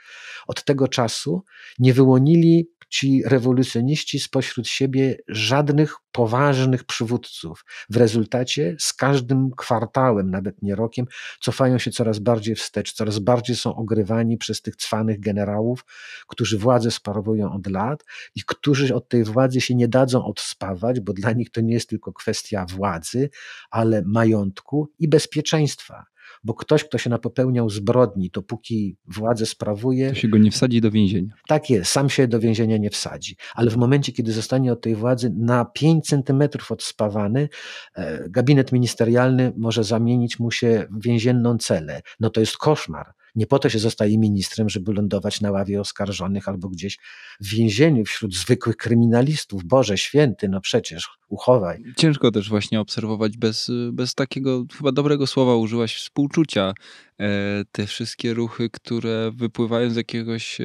Od 0.46 0.64
tego 0.64 0.88
czasu 0.88 1.44
nie 1.78 1.94
wyłonili 1.94 2.70
ci 2.92 3.22
rewolucjoniści 3.24 4.20
spośród 4.20 4.68
siebie 4.68 5.16
żadnych 5.28 5.96
poważnych 6.12 6.84
przywódców. 6.84 7.64
W 7.90 7.96
rezultacie 7.96 8.76
z 8.78 8.92
każdym 8.92 9.50
kwartałem, 9.56 10.30
nawet 10.30 10.62
nie 10.62 10.74
rokiem, 10.74 11.06
cofają 11.40 11.78
się 11.78 11.90
coraz 11.90 12.18
bardziej 12.18 12.54
wstecz, 12.54 12.92
coraz 12.92 13.18
bardziej 13.18 13.56
są 13.56 13.74
ogrywani 13.74 14.38
przez 14.38 14.62
tych 14.62 14.76
cwanych 14.76 15.20
generałów, 15.20 15.84
którzy 16.28 16.58
władzę 16.58 16.90
sprawują 16.90 17.52
od 17.52 17.66
lat 17.66 18.04
i 18.34 18.42
którzy 18.46 18.94
od 18.94 19.08
tej 19.08 19.24
władzy 19.24 19.60
się 19.60 19.74
nie 19.74 19.88
dadzą 19.88 20.24
odspawać, 20.24 21.00
bo 21.00 21.12
dla 21.12 21.32
nich 21.32 21.50
to 21.50 21.60
nie 21.60 21.74
jest 21.74 21.88
tylko 21.88 22.12
kwestia 22.12 22.66
władzy, 22.68 23.30
ale 23.70 24.02
majątku 24.06 24.92
i 24.98 25.08
bezpieczeństwa 25.08 26.11
bo 26.44 26.54
ktoś, 26.54 26.84
kto 26.84 26.98
się 26.98 27.10
napopełniał 27.10 27.70
zbrodni, 27.70 28.30
to 28.30 28.42
póki 28.42 28.96
władzę 29.06 29.46
sprawuje. 29.46 30.08
To 30.08 30.14
się 30.14 30.28
go 30.28 30.38
nie 30.38 30.50
wsadzi 30.50 30.80
do 30.80 30.90
więzienia. 30.90 31.34
Tak 31.48 31.70
jest, 31.70 31.92
sam 31.92 32.10
się 32.10 32.28
do 32.28 32.40
więzienia 32.40 32.76
nie 32.76 32.90
wsadzi. 32.90 33.36
Ale 33.54 33.70
w 33.70 33.76
momencie, 33.76 34.12
kiedy 34.12 34.32
zostanie 34.32 34.72
od 34.72 34.80
tej 34.80 34.94
władzy 34.94 35.32
na 35.36 35.64
5 35.64 36.06
centymetrów 36.06 36.72
odspawany, 36.72 37.48
e, 37.94 38.28
gabinet 38.28 38.72
ministerialny 38.72 39.52
może 39.56 39.84
zamienić 39.84 40.38
mu 40.38 40.50
się 40.50 40.86
w 40.90 41.04
więzienną 41.04 41.58
celę. 41.58 42.02
No 42.20 42.30
to 42.30 42.40
jest 42.40 42.56
koszmar. 42.56 43.14
Nie 43.34 43.46
po 43.46 43.58
to 43.58 43.68
się 43.68 43.78
zostaje 43.78 44.18
ministrem, 44.18 44.68
żeby 44.68 44.92
lądować 44.92 45.40
na 45.40 45.50
ławie 45.50 45.80
oskarżonych 45.80 46.48
albo 46.48 46.68
gdzieś 46.68 46.98
w 47.40 47.48
więzieniu 47.48 48.04
wśród 48.04 48.34
zwykłych 48.34 48.76
kryminalistów. 48.76 49.64
Boże 49.64 49.98
święty, 49.98 50.48
no 50.48 50.60
przecież 50.60 51.10
uchowaj. 51.28 51.82
Ciężko 51.96 52.30
też 52.30 52.48
właśnie 52.48 52.80
obserwować 52.80 53.36
bez, 53.36 53.70
bez 53.92 54.14
takiego 54.14 54.64
chyba 54.78 54.92
dobrego 54.92 55.26
słowa 55.26 55.56
użyłaś 55.56 55.96
współczucia 55.96 56.72
e, 57.20 57.62
te 57.72 57.86
wszystkie 57.86 58.34
ruchy, 58.34 58.70
które 58.70 59.30
wypływają 59.34 59.90
z 59.90 59.96
jakiegoś 59.96 60.58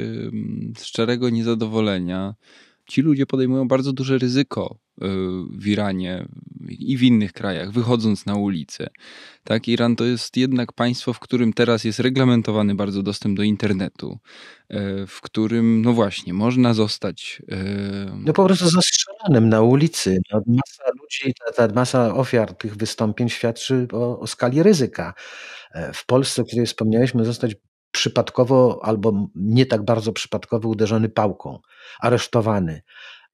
szczerego 0.81 1.29
niezadowolenia. 1.29 2.35
Ci 2.87 3.01
ludzie 3.01 3.25
podejmują 3.25 3.67
bardzo 3.67 3.93
duże 3.93 4.17
ryzyko 4.17 4.77
w 5.51 5.67
Iranie 5.67 6.27
i 6.69 6.97
w 6.97 7.03
innych 7.03 7.33
krajach, 7.33 7.71
wychodząc 7.71 8.25
na 8.25 8.35
ulicę. 8.35 8.87
Tak, 9.43 9.67
Iran 9.67 9.95
to 9.95 10.05
jest 10.05 10.37
jednak 10.37 10.73
państwo, 10.73 11.13
w 11.13 11.19
którym 11.19 11.53
teraz 11.53 11.83
jest 11.83 11.99
reglamentowany 11.99 12.75
bardzo 12.75 13.03
dostęp 13.03 13.37
do 13.37 13.43
internetu, 13.43 14.19
e, 14.69 15.07
w 15.07 15.21
którym, 15.21 15.81
no 15.81 15.93
właśnie, 15.93 16.33
można 16.33 16.73
zostać. 16.73 17.41
E, 17.51 17.57
no 18.25 18.33
po 18.33 18.45
prostu 18.45 18.69
zastrzelanym 18.69 19.49
na 19.49 19.61
ulicy. 19.61 20.19
No, 20.33 20.41
masa 20.47 20.91
ludzi, 21.01 21.33
ta, 21.45 21.67
ta, 21.67 21.73
masa 21.73 22.15
ofiar 22.15 22.53
tych 22.53 22.75
wystąpień 22.75 23.29
świadczy 23.29 23.87
o, 23.93 24.19
o 24.19 24.27
skali 24.27 24.63
ryzyka. 24.63 25.13
E, 25.71 25.93
w 25.93 26.05
Polsce, 26.05 26.41
o 26.41 26.45
której 26.45 26.65
wspomniałeś, 26.65 27.11
zostać 27.23 27.55
przypadkowo 27.97 28.79
albo 28.83 29.27
nie 29.35 29.65
tak 29.65 29.85
bardzo 29.85 30.13
przypadkowo 30.13 30.69
uderzony 30.69 31.09
pałką, 31.09 31.59
aresztowany 31.99 32.81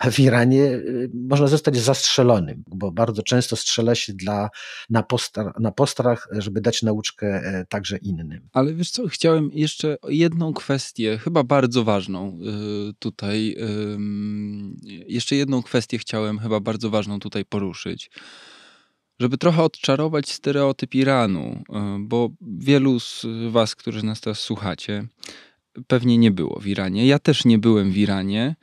a 0.04 0.12
w 0.12 0.20
Iranie 0.20 0.64
y, 0.64 1.10
można 1.14 1.48
zostać 1.48 1.78
zastrzelonym, 1.78 2.64
bo 2.68 2.92
bardzo 2.92 3.24
często 3.24 3.56
strzela 3.56 3.96
się 3.96 4.14
dla, 4.14 4.50
na, 4.90 5.04
postar, 5.04 5.60
na 5.60 5.72
postrach, 5.72 6.28
żeby 6.32 6.62
dać 6.62 6.82
nauczkę 6.82 7.28
e, 7.28 7.66
także 7.70 7.98
innym. 7.98 8.50
Ale 8.54 8.74
wiesz 8.74 8.92
co, 8.92 9.08
chciałem 9.08 9.50
jeszcze 9.54 9.98
jedną 10.08 10.54
kwestię, 10.54 11.18
chyba 11.18 11.44
bardzo 11.44 11.84
ważną 11.84 12.40
y, 12.90 12.94
tutaj, 13.00 13.56
jeszcze 15.08 15.36
jedną 15.36 15.64
kwestię 15.64 15.98
chciałem 15.98 16.40
chyba 16.40 16.60
bardzo 16.60 16.90
ważną 16.90 17.20
tutaj 17.20 17.46
poruszyć 17.46 18.12
żeby 19.24 19.38
trochę 19.38 19.64
odczarować 19.64 20.32
stereotyp 20.32 20.96
Iranu, 20.96 21.64
y, 21.70 21.74
bo 22.00 22.30
wielu 22.42 23.00
z 23.00 23.26
Was, 23.50 23.76
którzy 23.76 24.06
nas 24.06 24.22
teraz 24.22 24.40
słuchacie, 24.40 25.08
pewnie 25.88 26.18
nie 26.18 26.32
było 26.32 26.60
w 26.60 26.68
Iranie. 26.68 27.08
Ja 27.08 27.20
też 27.20 27.46
nie 27.46 27.58
byłem 27.58 27.92
w 27.92 27.98
Iranie. 27.98 28.56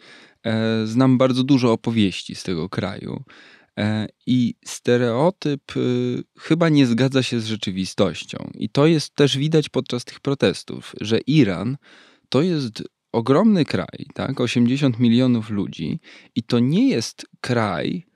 E, 0.47 0.87
znam 0.87 1.19
bardzo 1.19 1.45
dużo 1.45 1.73
opowieści 1.73 2.35
z 2.35 2.43
tego 2.43 2.69
kraju. 2.69 3.23
E, 3.79 4.07
I 4.27 4.55
stereotyp 4.65 5.73
chyba 6.39 6.69
nie 6.69 6.87
zgadza 6.87 7.23
się 7.23 7.41
z 7.41 7.47
rzeczywistością. 7.47 8.51
I 8.55 8.69
to 8.69 8.87
jest 8.87 9.15
też 9.15 9.39
widać 9.39 9.69
podczas 9.69 10.05
tych 10.05 10.21
protestów, 10.21 10.95
że 11.01 11.19
Iran 11.19 11.77
to 12.29 12.43
jest 12.43 12.83
ogromny 13.13 13.65
kraj, 13.65 14.07
tak? 14.15 14.41
80 14.41 14.99
milionów 14.99 15.51
ludzi 15.51 16.01
i 16.35 16.43
to 16.43 16.59
nie 16.59 16.89
jest 16.89 17.27
kraj, 17.41 18.10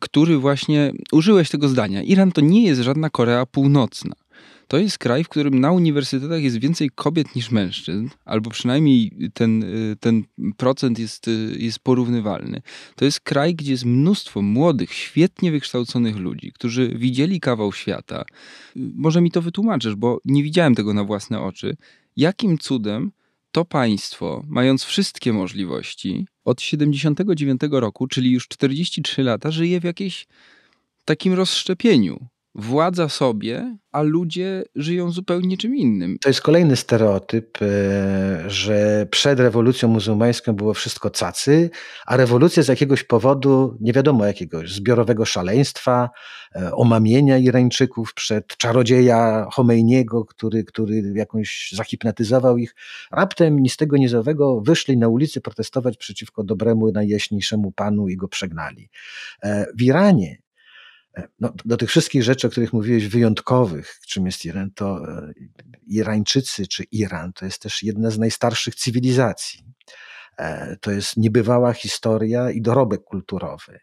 który 0.00 0.38
właśnie 0.38 0.92
użyłeś 1.12 1.50
tego 1.50 1.68
zdania. 1.68 2.02
Iran 2.02 2.32
to 2.32 2.40
nie 2.40 2.62
jest 2.62 2.80
żadna 2.80 3.10
Korea 3.10 3.46
Północna. 3.46 4.14
To 4.70 4.78
jest 4.78 4.98
kraj, 4.98 5.24
w 5.24 5.28
którym 5.28 5.60
na 5.60 5.72
uniwersytetach 5.72 6.42
jest 6.42 6.58
więcej 6.58 6.90
kobiet 6.94 7.36
niż 7.36 7.50
mężczyzn, 7.50 8.08
albo 8.24 8.50
przynajmniej 8.50 9.12
ten, 9.34 9.62
y, 9.62 9.96
ten 10.00 10.24
procent 10.56 10.98
jest, 10.98 11.28
y, 11.28 11.56
jest 11.58 11.78
porównywalny. 11.78 12.62
To 12.96 13.04
jest 13.04 13.20
kraj, 13.20 13.54
gdzie 13.54 13.72
jest 13.72 13.84
mnóstwo 13.84 14.42
młodych, 14.42 14.92
świetnie 14.92 15.50
wykształconych 15.50 16.16
ludzi, 16.16 16.52
którzy 16.52 16.88
widzieli 16.88 17.40
kawał 17.40 17.72
świata. 17.72 18.24
Może 18.76 19.20
mi 19.20 19.30
to 19.30 19.42
wytłumaczysz, 19.42 19.94
bo 19.94 20.20
nie 20.24 20.42
widziałem 20.42 20.74
tego 20.74 20.94
na 20.94 21.04
własne 21.04 21.40
oczy. 21.40 21.76
Jakim 22.16 22.58
cudem 22.58 23.12
to 23.52 23.64
państwo, 23.64 24.44
mając 24.48 24.84
wszystkie 24.84 25.32
możliwości, 25.32 26.26
od 26.44 26.62
79 26.62 27.60
roku, 27.70 28.06
czyli 28.06 28.30
już 28.30 28.48
43 28.48 29.22
lata, 29.22 29.50
żyje 29.50 29.80
w 29.80 29.84
jakiejś 29.84 30.26
takim 31.04 31.32
rozszczepieniu 31.32 32.26
władza 32.54 33.08
sobie, 33.08 33.76
a 33.92 34.02
ludzie 34.02 34.64
żyją 34.74 35.10
zupełnie 35.10 35.56
czym 35.56 35.76
innym. 35.76 36.16
To 36.22 36.28
jest 36.28 36.40
kolejny 36.40 36.76
stereotyp, 36.76 37.58
e, 37.62 38.50
że 38.50 39.06
przed 39.10 39.40
rewolucją 39.40 39.88
muzułmańską 39.88 40.52
było 40.52 40.74
wszystko 40.74 41.10
cacy, 41.10 41.70
a 42.06 42.16
rewolucja 42.16 42.62
z 42.62 42.68
jakiegoś 42.68 43.04
powodu, 43.04 43.76
nie 43.80 43.92
wiadomo 43.92 44.26
jakiegoś, 44.26 44.72
zbiorowego 44.72 45.24
szaleństwa, 45.24 46.10
e, 46.56 46.72
omamienia 46.74 47.38
Irańczyków 47.38 48.14
przed 48.14 48.56
czarodzieja 48.56 49.46
Chomeiniego, 49.52 50.24
który, 50.24 50.64
który 50.64 51.02
jakąś 51.14 51.72
zahipnotyzował 51.72 52.58
ich, 52.58 52.74
raptem 53.12 53.58
ni 53.58 53.68
z 53.68 53.76
tego 53.76 53.96
nizowego 53.96 54.60
wyszli 54.60 54.96
na 54.96 55.08
ulicy 55.08 55.40
protestować 55.40 55.96
przeciwko 55.96 56.44
dobremu, 56.44 56.92
najjaśniejszemu 56.92 57.72
panu 57.72 58.08
i 58.08 58.16
go 58.16 58.28
przegnali. 58.28 58.90
E, 59.42 59.66
w 59.78 59.82
Iranie 59.82 60.38
no, 61.40 61.52
do 61.64 61.76
tych 61.76 61.88
wszystkich 61.88 62.22
rzeczy, 62.22 62.46
o 62.46 62.50
których 62.50 62.72
mówiłeś, 62.72 63.08
wyjątkowych, 63.08 63.98
czym 64.06 64.26
jest 64.26 64.44
Iran, 64.44 64.70
to 64.74 65.08
e, 65.08 65.32
Irańczycy 65.86 66.66
czy 66.66 66.84
Iran 66.84 67.32
to 67.32 67.44
jest 67.44 67.62
też 67.62 67.82
jedna 67.82 68.10
z 68.10 68.18
najstarszych 68.18 68.74
cywilizacji. 68.74 69.64
E, 70.38 70.76
to 70.80 70.90
jest 70.90 71.16
niebywała 71.16 71.72
historia 71.72 72.50
i 72.50 72.62
dorobek 72.62 73.04
kulturowy. 73.04 73.78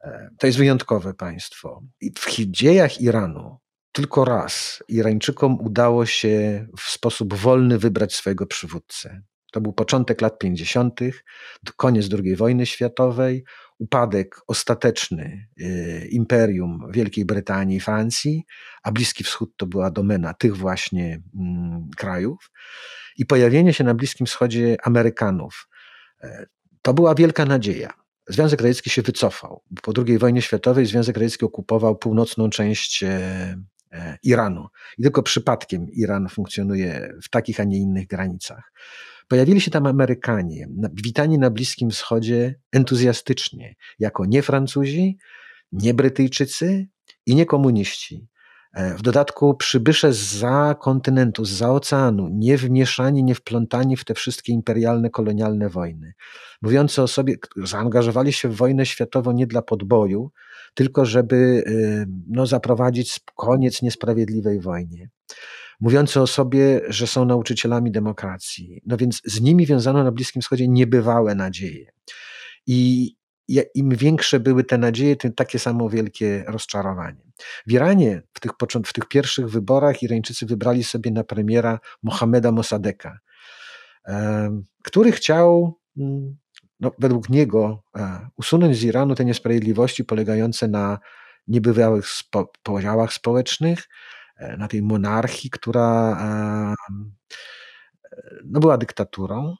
E, 0.00 0.28
to 0.38 0.46
jest 0.46 0.58
wyjątkowe 0.58 1.14
państwo. 1.14 1.82
I 2.00 2.12
w 2.18 2.50
dziejach 2.50 3.00
Iranu 3.00 3.58
tylko 3.92 4.24
raz 4.24 4.82
Irańczykom 4.88 5.60
udało 5.60 6.06
się 6.06 6.66
w 6.78 6.82
sposób 6.82 7.34
wolny 7.34 7.78
wybrać 7.78 8.14
swojego 8.14 8.46
przywódcę. 8.46 9.22
To 9.52 9.60
był 9.60 9.72
początek 9.72 10.20
lat 10.20 10.38
50., 10.38 11.00
koniec 11.76 12.06
II 12.24 12.36
wojny 12.36 12.66
światowej 12.66 13.44
upadek 13.78 14.36
ostateczny 14.46 15.48
y, 15.60 16.08
imperium 16.10 16.80
Wielkiej 16.90 17.24
Brytanii 17.24 17.76
i 17.76 17.80
Francji, 17.80 18.44
a 18.82 18.92
Bliski 18.92 19.24
Wschód 19.24 19.56
to 19.56 19.66
była 19.66 19.90
domena 19.90 20.34
tych 20.34 20.56
właśnie 20.56 21.22
mm, 21.34 21.90
krajów 21.96 22.50
i 23.16 23.26
pojawienie 23.26 23.72
się 23.72 23.84
na 23.84 23.94
Bliskim 23.94 24.26
Wschodzie 24.26 24.76
Amerykanów. 24.82 25.68
E, 26.22 26.46
to 26.82 26.94
była 26.94 27.14
wielka 27.14 27.44
nadzieja. 27.44 27.92
Związek 28.28 28.60
Radziecki 28.60 28.90
się 28.90 29.02
wycofał. 29.02 29.62
Po 29.82 29.92
II 30.06 30.18
wojnie 30.18 30.42
światowej 30.42 30.86
Związek 30.86 31.16
Radziecki 31.16 31.44
okupował 31.44 31.96
północną 31.96 32.50
część 32.50 33.02
e, 33.02 33.08
e, 33.92 34.18
Iranu. 34.22 34.66
I 34.98 35.02
tylko 35.02 35.22
przypadkiem 35.22 35.86
Iran 35.92 36.28
funkcjonuje 36.28 37.14
w 37.22 37.28
takich, 37.28 37.60
a 37.60 37.64
nie 37.64 37.78
innych 37.78 38.06
granicach. 38.06 38.72
Pojawili 39.28 39.60
się 39.60 39.70
tam 39.70 39.86
Amerykanie, 39.86 40.68
witani 41.04 41.38
na 41.38 41.50
Bliskim 41.50 41.90
Wschodzie 41.90 42.54
entuzjastycznie, 42.72 43.74
jako 43.98 44.26
nie 44.26 44.42
Francuzi, 44.42 45.18
nie 45.72 45.94
Brytyjczycy 45.94 46.88
i 47.26 47.34
nie 47.34 47.46
komuniści. 47.46 48.28
E, 48.74 48.94
w 48.94 49.02
dodatku 49.02 49.54
przybysze 49.54 50.12
za 50.12 50.76
kontynentu, 50.80 51.44
za 51.44 51.72
oceanu, 51.72 52.28
nie 52.32 52.56
wmieszani, 52.56 53.24
nie 53.24 53.34
wplątani 53.34 53.96
w 53.96 54.04
te 54.04 54.14
wszystkie 54.14 54.52
imperialne, 54.52 55.10
kolonialne 55.10 55.68
wojny. 55.68 56.14
Mówiący 56.62 57.02
o 57.02 57.08
sobie, 57.08 57.34
zaangażowali 57.56 58.32
się 58.32 58.48
w 58.48 58.56
wojnę 58.56 58.86
światową 58.86 59.32
nie 59.32 59.46
dla 59.46 59.62
podboju, 59.62 60.30
tylko 60.74 61.04
żeby 61.04 61.64
e, 61.66 61.72
no, 62.28 62.46
zaprowadzić 62.46 63.20
koniec 63.36 63.82
niesprawiedliwej 63.82 64.60
wojnie 64.60 65.08
mówiący 65.80 66.20
o 66.20 66.26
sobie, 66.26 66.80
że 66.88 67.06
są 67.06 67.24
nauczycielami 67.24 67.90
demokracji. 67.92 68.82
No 68.86 68.96
więc 68.96 69.22
z 69.24 69.40
nimi 69.40 69.66
wiązano 69.66 70.04
na 70.04 70.12
Bliskim 70.12 70.42
Wschodzie 70.42 70.68
niebywałe 70.68 71.34
nadzieje. 71.34 71.92
I 72.66 73.10
im 73.74 73.90
większe 73.90 74.40
były 74.40 74.64
te 74.64 74.78
nadzieje, 74.78 75.16
tym 75.16 75.32
takie 75.32 75.58
samo 75.58 75.88
wielkie 75.88 76.44
rozczarowanie. 76.46 77.32
W 77.66 77.72
Iranie 77.72 78.22
w 78.32 78.40
tych, 78.40 78.52
w 78.86 78.92
tych 78.92 79.08
pierwszych 79.08 79.50
wyborach 79.50 80.02
Irańczycy 80.02 80.46
wybrali 80.46 80.84
sobie 80.84 81.10
na 81.10 81.24
premiera 81.24 81.80
Mohameda 82.02 82.52
Mossadeka, 82.52 83.18
który 84.84 85.12
chciał 85.12 85.78
mm, 85.96 86.36
no, 86.80 86.92
według 86.98 87.28
niego 87.28 87.82
e, 87.96 88.28
usunąć 88.36 88.76
z 88.76 88.82
Iranu 88.82 89.14
te 89.14 89.24
niesprawiedliwości 89.24 90.04
polegające 90.04 90.68
na 90.68 90.98
niebywałych 91.46 92.08
spo, 92.08 92.52
podziałach 92.62 93.12
społecznych, 93.12 93.88
na 94.58 94.68
tej 94.68 94.82
monarchii, 94.82 95.50
która 95.50 96.16
no 98.44 98.60
była 98.60 98.78
dyktaturą, 98.78 99.56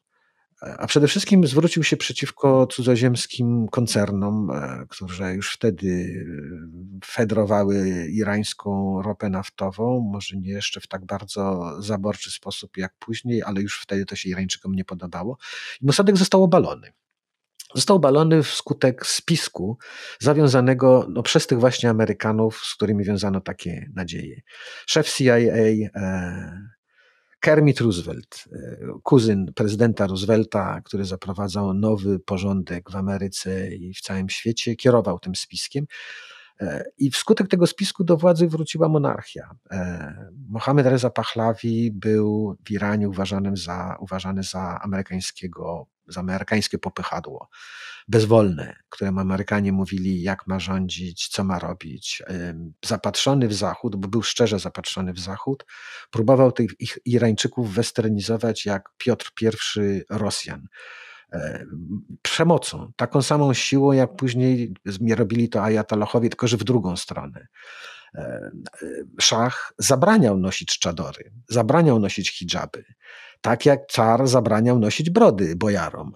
e, 0.63 0.77
a 0.79 0.87
przede 0.87 1.09
wszystkim 1.09 1.47
zwrócił 1.47 1.83
się 1.85 1.97
przeciwko 1.97 2.67
cudzoziemskim 2.67 3.69
koncernom, 3.69 4.51
e, 4.51 4.87
które 4.89 5.35
już 5.35 5.53
wtedy 5.53 6.25
fedrowały 7.05 8.09
irańską 8.09 9.03
ropę 9.03 9.31
naftową, 9.31 10.01
może 10.01 10.37
nie 10.37 10.51
jeszcze 10.51 10.81
w 10.81 10.87
tak 10.87 11.07
bardzo 11.07 11.73
zaborczy 11.83 12.31
sposób 12.31 12.77
jak 12.77 12.95
później, 12.99 13.43
ale 13.43 13.61
już 13.63 13.81
wtedy 13.81 14.05
to 14.07 14.17
się 14.17 14.29
Irańczykom 14.29 14.75
nie 14.75 14.85
podobało. 14.85 15.39
I 15.81 15.87
Mossadegh 15.87 16.19
został 16.19 16.43
obalony. 16.43 16.93
Został 17.75 17.97
obalony 17.97 18.43
wskutek 18.43 19.07
spisku 19.07 19.79
zawiązanego 20.19 21.07
no, 21.11 21.23
przez 21.23 21.47
tych 21.47 21.61
właśnie 21.61 21.91
Amerykanów, 21.91 22.57
z 22.57 22.75
którymi 22.75 23.05
wiązano 23.05 23.41
takie 23.41 23.91
nadzieje. 23.95 24.41
Szef 24.87 25.13
CIA 25.13 25.37
e, 25.37 26.75
Kermit 27.41 27.81
Roosevelt, 27.81 28.45
e, 28.53 28.77
kuzyn 29.03 29.53
prezydenta 29.55 30.07
Roosevelta, 30.07 30.81
który 30.85 31.05
zaprowadzał 31.05 31.75
nowy 31.75 32.19
porządek 32.21 32.91
w 32.91 32.97
Ameryce 32.97 33.75
i 33.75 33.95
w 33.95 34.01
całym 34.01 34.29
świecie, 34.29 34.77
kierował 34.77 35.19
tym 35.19 35.35
spiskiem. 35.35 35.87
E, 36.61 36.85
I 36.99 37.11
wskutek 37.11 37.49
tego 37.49 37.67
spisku 37.67 38.05
do 38.05 38.17
władzy 38.17 38.49
wróciła 38.49 38.89
monarchia. 38.89 39.55
E, 39.71 40.31
Mohamed 40.49 40.87
Reza 40.87 41.11
Pahlavi 41.11 41.91
był 41.93 42.57
w 42.67 42.71
Iranie 42.71 43.09
uważanym 43.09 43.57
za, 43.57 43.97
uważany 44.01 44.43
za 44.43 44.81
amerykańskiego, 44.83 45.87
za 46.09 46.21
amerykańskie 46.21 46.79
popychadło, 46.79 47.49
bezwolne, 48.09 48.77
którym 48.89 49.19
Amerykanie 49.19 49.73
mówili, 49.73 50.23
jak 50.23 50.47
ma 50.47 50.61
rządzić, 50.61 51.29
co 51.29 51.45
ma 51.45 51.59
robić. 51.59 52.23
E, 52.29 52.55
zapatrzony 52.85 53.49
w 53.49 53.55
Zachód, 53.55 53.97
bo 53.97 54.09
był 54.09 54.23
szczerze 54.23 54.59
zapatrzony 54.59 55.13
w 55.13 55.19
Zachód, 55.19 55.67
próbował 56.11 56.53
tych 56.53 56.71
Irańczyków 57.05 57.75
westernizować 57.75 58.67
jak 58.67 58.91
Piotr 58.99 59.33
I 59.43 59.49
Rosjan 60.11 60.67
przemocą, 62.23 62.93
taką 62.97 63.23
samą 63.23 63.55
siłą, 63.55 63.93
jak 63.93 64.17
później 64.17 64.75
robili 65.17 65.49
to 65.49 65.63
Ayatollahowie, 65.63 66.29
tylko 66.29 66.49
że 66.49 66.57
w 66.57 66.65
drugą 66.65 66.97
stronę. 66.97 67.47
E, 68.15 68.21
e, 68.21 68.51
szach 69.21 69.73
zabraniał 69.79 70.39
nosić 70.39 70.79
czadory, 70.79 71.33
zabraniał 71.49 71.99
nosić 71.99 72.39
hijaby, 72.39 72.85
tak 73.41 73.67
jak 73.67 73.81
car 73.87 74.29
zabraniał 74.29 74.79
nosić 74.79 75.11
brody 75.11 75.57
bojarom. 75.57 76.13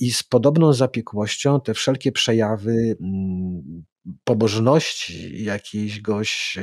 I 0.00 0.12
z 0.12 0.22
podobną 0.22 0.72
zapiekłością 0.72 1.60
te 1.60 1.74
wszelkie 1.74 2.12
przejawy 2.12 2.96
mm, 3.00 3.84
pobożności, 4.24 5.44
jakiegoś 5.44 6.58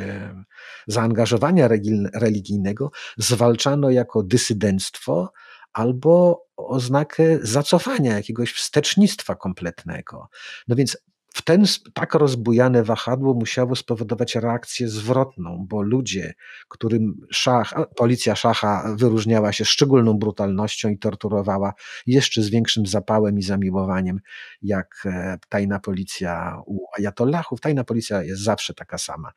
zaangażowania 0.88 1.70
religijnego 2.14 2.92
zwalczano 3.18 3.90
jako 3.90 4.24
dysydenctwo, 4.24 5.32
albo 5.76 6.46
oznakę 6.58 7.40
zacofania, 7.42 8.14
jakiegoś 8.16 8.54
wstecznictwa 8.54 9.36
kompletnego. 9.36 10.30
No 10.68 10.76
więc 10.76 10.98
w 11.36 11.42
ten 11.42 11.66
tak 11.94 12.14
rozbujane 12.14 12.84
wahadło 12.84 13.34
musiało 13.34 13.76
spowodować 13.76 14.36
reakcję 14.36 14.90
zwrotną, 14.90 15.66
bo 15.70 15.82
ludzie, 15.82 16.34
którym 16.70 17.28
szach, 17.32 17.74
policja 17.96 18.36
szacha 18.36 18.96
wyróżniała 18.98 19.52
się 19.52 19.66
szczególną 19.66 20.14
brutalnością 20.14 20.90
i 20.90 20.98
torturowała 20.98 21.74
jeszcze 22.08 22.42
z 22.42 22.50
większym 22.50 22.86
zapałem 22.86 23.40
i 23.40 23.44
zamiłowaniem, 23.44 24.20
jak 24.62 25.04
e, 25.06 25.38
tajna 25.50 25.80
policja 25.80 26.62
u 26.66 26.80
ajatollahów. 26.98 27.62
Tajna 27.62 27.84
policja 27.84 28.24
jest 28.24 28.44
zawsze 28.44 28.74
taka 28.74 28.98
sama. 28.98 29.32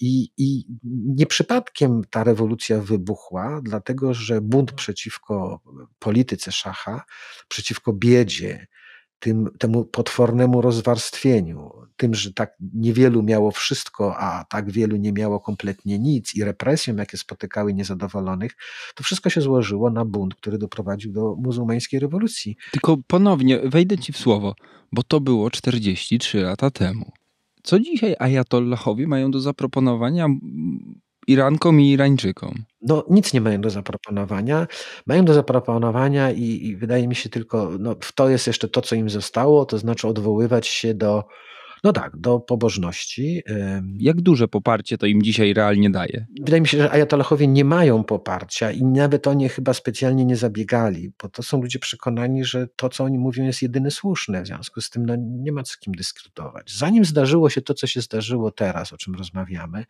I, 0.00 0.28
I 0.36 0.64
nie 1.16 1.26
przypadkiem 1.26 2.02
ta 2.10 2.24
rewolucja 2.24 2.80
wybuchła, 2.80 3.60
dlatego 3.62 4.14
że 4.14 4.40
bunt 4.40 4.72
przeciwko 4.72 5.60
polityce 5.98 6.52
szacha, 6.52 7.02
przeciwko 7.48 7.92
biedzie, 7.92 8.66
tym, 9.22 9.48
temu 9.58 9.84
potwornemu 9.84 10.60
rozwarstwieniu, 10.60 11.70
tym, 11.96 12.14
że 12.14 12.32
tak 12.32 12.56
niewielu 12.74 13.22
miało 13.22 13.50
wszystko, 13.50 14.16
a 14.18 14.44
tak 14.44 14.70
wielu 14.70 14.96
nie 14.96 15.12
miało 15.12 15.40
kompletnie 15.40 15.98
nic 15.98 16.34
i 16.34 16.44
represjom, 16.44 16.98
jakie 16.98 17.18
spotykały 17.18 17.74
niezadowolonych, 17.74 18.56
to 18.94 19.04
wszystko 19.04 19.30
się 19.30 19.40
złożyło 19.40 19.90
na 19.90 20.04
bunt, 20.04 20.34
który 20.34 20.58
doprowadził 20.58 21.12
do 21.12 21.36
muzułmańskiej 21.38 22.00
rewolucji. 22.00 22.56
Tylko 22.72 22.96
ponownie 23.06 23.58
wejdę 23.64 23.98
ci 23.98 24.12
w 24.12 24.18
słowo, 24.18 24.54
bo 24.92 25.02
to 25.02 25.20
było 25.20 25.50
43 25.50 26.40
lata 26.40 26.70
temu. 26.70 27.12
Co 27.62 27.80
dzisiaj 27.80 28.16
ajatollahowie 28.18 29.06
mają 29.06 29.30
do 29.30 29.40
zaproponowania 29.40 30.28
Irankom 31.26 31.80
i 31.80 31.90
Irańczykom? 31.90 32.64
No, 32.82 33.04
nic 33.10 33.32
nie 33.32 33.40
mają 33.40 33.60
do 33.60 33.70
zaproponowania. 33.70 34.66
Mają 35.06 35.24
do 35.24 35.34
zaproponowania 35.34 36.30
i, 36.30 36.66
i 36.66 36.76
wydaje 36.76 37.08
mi 37.08 37.14
się 37.14 37.28
tylko, 37.28 37.70
no, 37.78 37.96
to 38.14 38.28
jest 38.28 38.46
jeszcze 38.46 38.68
to, 38.68 38.80
co 38.80 38.94
im 38.94 39.10
zostało, 39.10 39.64
to 39.64 39.78
znaczy 39.78 40.08
odwoływać 40.08 40.66
się 40.66 40.94
do, 40.94 41.24
no 41.84 41.92
tak, 41.92 42.16
do 42.16 42.40
pobożności. 42.40 43.42
Jak 43.98 44.20
duże 44.20 44.48
poparcie 44.48 44.98
to 44.98 45.06
im 45.06 45.22
dzisiaj 45.22 45.54
realnie 45.54 45.90
daje? 45.90 46.26
Wydaje 46.40 46.60
mi 46.60 46.68
się, 46.68 46.78
że 46.78 46.90
ajatollahowie 46.90 47.46
nie 47.46 47.64
mają 47.64 48.04
poparcia 48.04 48.70
i 48.70 48.84
nawet 48.84 49.26
oni 49.26 49.48
chyba 49.48 49.74
specjalnie 49.74 50.24
nie 50.24 50.36
zabiegali, 50.36 51.12
bo 51.22 51.28
to 51.28 51.42
są 51.42 51.62
ludzie 51.62 51.78
przekonani, 51.78 52.44
że 52.44 52.68
to, 52.76 52.88
co 52.88 53.04
oni 53.04 53.18
mówią, 53.18 53.44
jest 53.44 53.62
jedyne 53.62 53.90
słuszne. 53.90 54.42
W 54.42 54.46
związku 54.46 54.80
z 54.80 54.90
tym 54.90 55.06
no, 55.06 55.14
nie 55.18 55.52
ma 55.52 55.64
z 55.64 55.76
kim 55.76 55.94
dyskutować. 55.94 56.72
Zanim 56.76 57.04
zdarzyło 57.04 57.50
się 57.50 57.62
to, 57.62 57.74
co 57.74 57.86
się 57.86 58.00
zdarzyło 58.00 58.50
teraz, 58.50 58.92
o 58.92 58.96
czym 58.96 59.14
rozmawiamy, 59.14 59.84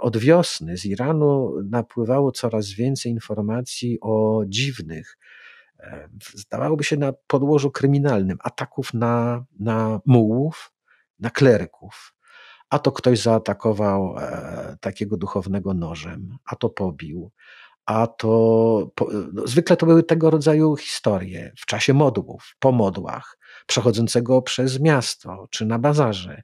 od 0.00 0.16
wiosny 0.16 0.76
z 0.78 0.84
Iranu 0.84 1.54
napływało 1.70 2.32
coraz 2.32 2.70
więcej 2.70 3.12
informacji 3.12 3.98
o 4.00 4.42
dziwnych, 4.46 5.18
e, 5.80 6.08
zdawałoby 6.34 6.84
się 6.84 6.96
na 6.96 7.12
podłożu 7.26 7.70
kryminalnym, 7.70 8.38
ataków 8.40 8.94
na, 8.94 9.44
na 9.60 10.00
mułów, 10.06 10.72
na 11.18 11.30
kleryków. 11.30 12.14
A 12.70 12.78
to 12.78 12.92
ktoś 12.92 13.20
zaatakował 13.20 14.14
e, 14.18 14.76
takiego 14.80 15.16
duchownego 15.16 15.74
nożem, 15.74 16.36
a 16.44 16.56
to 16.56 16.68
pobił, 16.68 17.30
a 17.86 18.06
to 18.06 18.90
no, 19.32 19.46
zwykle 19.46 19.76
to 19.76 19.86
były 19.86 20.02
tego 20.02 20.30
rodzaju 20.30 20.76
historie 20.76 21.52
w 21.56 21.66
czasie 21.66 21.94
modłów, 21.94 22.56
po 22.58 22.72
modłach, 22.72 23.38
przechodzącego 23.66 24.42
przez 24.42 24.80
miasto 24.80 25.46
czy 25.50 25.66
na 25.66 25.78
bazarze 25.78 26.42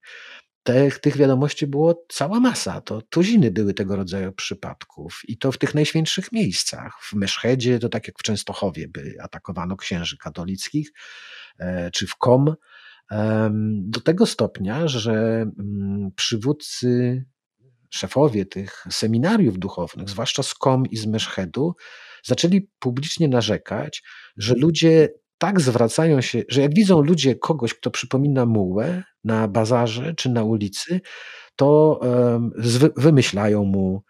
tych, 0.62 0.98
tych 0.98 1.16
wiadomości 1.16 1.66
było 1.66 2.04
cała 2.08 2.40
masa. 2.40 2.80
To 2.80 3.02
tuziny 3.02 3.50
były 3.50 3.74
tego 3.74 3.96
rodzaju 3.96 4.32
przypadków 4.32 5.20
i 5.28 5.38
to 5.38 5.52
w 5.52 5.58
tych 5.58 5.74
najświętszych 5.74 6.32
miejscach. 6.32 6.98
W 7.02 7.12
Meszhedzie, 7.12 7.78
to 7.78 7.88
tak 7.88 8.06
jak 8.06 8.18
w 8.18 8.22
Częstochowie, 8.22 8.88
by 8.88 9.14
atakowano 9.22 9.76
księży 9.76 10.16
katolickich, 10.16 10.92
e, 11.58 11.90
czy 11.90 12.06
w 12.06 12.16
Kom. 12.16 12.54
Do 13.72 14.00
tego 14.00 14.26
stopnia, 14.26 14.88
że 14.88 15.12
mm, 15.12 16.10
przywódcy, 16.16 17.24
szefowie 17.90 18.46
tych 18.46 18.84
seminariów 18.90 19.58
duchownych, 19.58 20.10
zwłaszcza 20.10 20.42
z 20.42 20.54
Kom 20.54 20.86
i 20.86 20.96
z 20.96 21.06
Meszhedu, 21.06 21.74
zaczęli 22.24 22.70
publicznie 22.78 23.28
narzekać, 23.28 24.02
że 24.36 24.54
ludzie 24.54 25.08
tak 25.42 25.60
zwracają 25.60 26.20
się, 26.20 26.42
że 26.48 26.60
jak 26.60 26.74
widzą 26.74 27.02
ludzie 27.02 27.34
kogoś, 27.34 27.74
kto 27.74 27.90
przypomina 27.90 28.46
mułę 28.46 29.02
na 29.24 29.48
bazarze 29.48 30.14
czy 30.14 30.30
na 30.30 30.44
ulicy, 30.44 31.00
to 31.56 32.00
wymyślają 32.96 33.64
mu, 33.64 34.02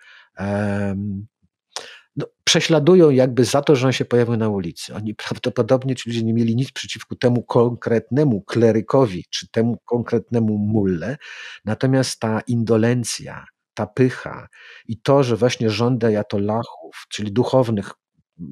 no, 2.16 2.26
prześladują 2.44 3.10
jakby 3.10 3.44
za 3.44 3.62
to, 3.62 3.76
że 3.76 3.86
on 3.86 3.92
się 3.92 4.04
pojawił 4.04 4.36
na 4.36 4.48
ulicy. 4.48 4.94
Oni 4.94 5.14
prawdopodobnie, 5.14 5.94
ci 5.94 6.10
ludzie 6.10 6.22
nie 6.22 6.34
mieli 6.34 6.56
nic 6.56 6.72
przeciwko 6.72 7.16
temu 7.16 7.42
konkretnemu 7.42 8.42
klerykowi, 8.42 9.24
czy 9.30 9.48
temu 9.50 9.78
konkretnemu 9.84 10.58
mulle, 10.58 11.16
natomiast 11.64 12.20
ta 12.20 12.40
indolencja, 12.40 13.44
ta 13.74 13.86
pycha 13.86 14.48
i 14.88 15.00
to, 15.00 15.22
że 15.22 15.36
właśnie 15.36 15.70
rządy 15.70 16.06
ajatollahów, 16.06 17.06
czyli 17.08 17.32
duchownych 17.32 18.01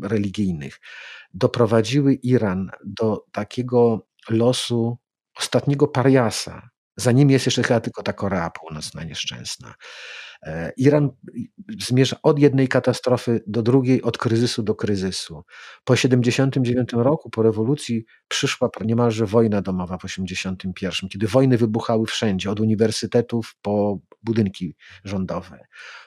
religijnych, 0.02 0.80
doprowadziły 1.34 2.14
Iran 2.14 2.70
do 2.84 3.24
takiego 3.32 4.06
losu 4.30 4.98
ostatniego 5.38 5.88
pariasa. 5.88 6.69
Za 7.00 7.12
nim 7.12 7.30
jest 7.30 7.46
jeszcze 7.46 7.62
chyba 7.62 7.80
tylko 7.80 8.02
ta 8.02 8.12
Korea 8.12 8.50
Północna 8.50 9.04
nieszczęsna. 9.04 9.74
E, 10.42 10.72
Iran 10.76 11.10
zmierza 11.78 12.16
od 12.22 12.38
jednej 12.38 12.68
katastrofy 12.68 13.42
do 13.46 13.62
drugiej, 13.62 14.02
od 14.02 14.18
kryzysu 14.18 14.62
do 14.62 14.74
kryzysu. 14.74 15.44
Po 15.84 15.96
79 15.96 16.92
roku, 16.92 17.30
po 17.30 17.42
rewolucji, 17.42 18.04
przyszła 18.28 18.70
niemalże 18.84 19.26
wojna 19.26 19.62
domowa 19.62 19.98
w 19.98 20.04
81, 20.04 21.08
kiedy 21.08 21.26
wojny 21.26 21.58
wybuchały 21.58 22.06
wszędzie, 22.06 22.50
od 22.50 22.60
uniwersytetów 22.60 23.56
po 23.62 23.98
budynki 24.22 24.76
rządowe. 25.04 25.58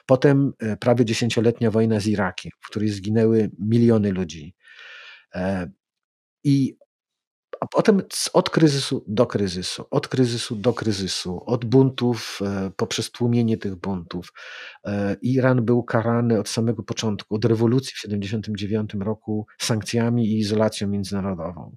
Potem 0.06 0.52
e, 0.58 0.76
prawie 0.76 1.04
dziesięcioletnia 1.04 1.70
wojna 1.70 2.00
z 2.00 2.06
Irakiem, 2.06 2.52
w 2.60 2.66
której 2.66 2.88
zginęły 2.88 3.50
miliony 3.58 4.12
ludzi. 4.12 4.54
E, 5.34 5.70
I 6.44 6.76
a 7.64 7.66
potem 7.66 8.02
od 8.32 8.50
kryzysu 8.50 9.04
do 9.08 9.26
kryzysu, 9.26 9.86
od 9.90 10.08
kryzysu 10.08 10.56
do 10.56 10.72
kryzysu, 10.72 11.42
od 11.46 11.64
buntów 11.64 12.40
e, 12.42 12.70
poprzez 12.76 13.10
tłumienie 13.10 13.56
tych 13.58 13.76
buntów. 13.76 14.32
E, 14.84 15.16
Iran 15.22 15.64
był 15.64 15.82
karany 15.82 16.40
od 16.40 16.48
samego 16.48 16.82
początku, 16.82 17.34
od 17.34 17.44
rewolucji 17.44 17.92
w 17.96 18.02
1979 18.02 18.94
roku 19.04 19.46
sankcjami 19.58 20.26
i 20.26 20.38
izolacją 20.38 20.88
międzynarodową. 20.88 21.76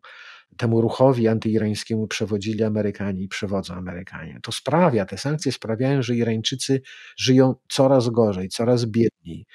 Temu 0.57 0.81
ruchowi 0.81 1.27
antyirańskiemu 1.27 2.07
przewodzili 2.07 2.63
Amerykanie 2.63 3.23
i 3.23 3.27
przewodzą 3.27 3.73
Amerykanie. 3.73 4.39
To 4.43 4.51
sprawia, 4.51 5.05
te 5.05 5.17
sankcje 5.17 5.51
sprawiają, 5.51 6.01
że 6.01 6.15
Irańczycy 6.15 6.81
żyją 7.17 7.55
coraz 7.69 8.09
gorzej, 8.09 8.49
coraz 8.49 8.85
biedniej 8.85 9.45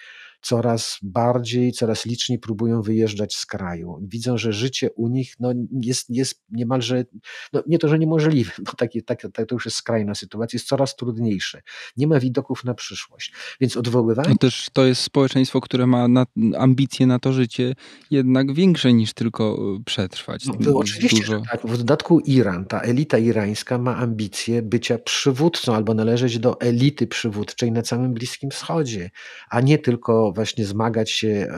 coraz 0.43 0.99
bardziej, 1.03 1.73
coraz 1.73 2.07
liczniej 2.07 2.39
próbują 2.39 2.83
wyjeżdżać 2.83 3.37
z 3.37 3.47
kraju. 3.47 3.99
Widzą, 4.03 4.39
że 4.39 4.53
życie 4.53 4.91
u 4.93 5.09
nich 5.09 5.35
no, 5.41 5.53
jest, 5.73 6.11
jest 6.11 6.43
niemalże, 6.51 7.05
no, 7.53 7.63
nie 7.67 7.79
to, 7.79 7.89
że 7.89 7.99
niemożliwe, 7.99 8.53
bo 8.59 8.73
takie, 8.73 9.03
tak, 9.03 9.23
tak, 9.33 9.47
to 9.49 9.55
już 9.55 9.65
jest 9.65 9.77
skrajna 9.77 10.15
sytuacja, 10.15 10.57
jest 10.57 10.69
coraz 10.69 10.97
trudniejsze. 10.97 11.63
Nie 11.97 12.07
ma 12.07 12.21
widoków 12.21 12.65
na 12.65 12.75
przyszłość. 12.75 13.33
Więc 13.61 13.77
odwoływanie... 13.77 14.29
No 14.29 14.37
też 14.37 14.69
to 14.73 14.85
jest 14.85 15.03
społeczeństwo, 15.03 15.61
które 15.61 15.87
ma 15.87 16.09
na, 16.09 16.27
ambicje 16.59 17.07
na 17.07 17.19
to 17.19 17.33
życie 17.33 17.75
jednak 18.11 18.55
większe 18.55 18.93
niż 18.93 19.15
tylko 19.15 19.59
e, 19.81 19.85
przetrwać. 19.85 20.47
No, 20.47 20.55
no 20.61 20.77
oczywiście, 20.77 21.21
dużo... 21.21 21.43
tak. 21.51 21.67
W 21.67 21.79
dodatku 21.79 22.21
Iran, 22.21 22.65
ta 22.65 22.81
elita 22.81 23.19
irańska 23.19 23.79
ma 23.79 23.97
ambicje 23.97 24.63
bycia 24.63 24.99
przywódcą 24.99 25.75
albo 25.75 25.95
należeć 25.95 26.39
do 26.39 26.61
elity 26.61 27.07
przywódczej 27.07 27.73
na 27.73 27.83
całym 27.83 28.15
Bliskim 28.15 28.51
Wschodzie, 28.51 29.11
a 29.51 29.61
nie 29.61 29.79
tylko 29.79 30.32
właśnie 30.33 30.65
zmagać 30.65 31.11
się 31.11 31.29
e, 31.29 31.49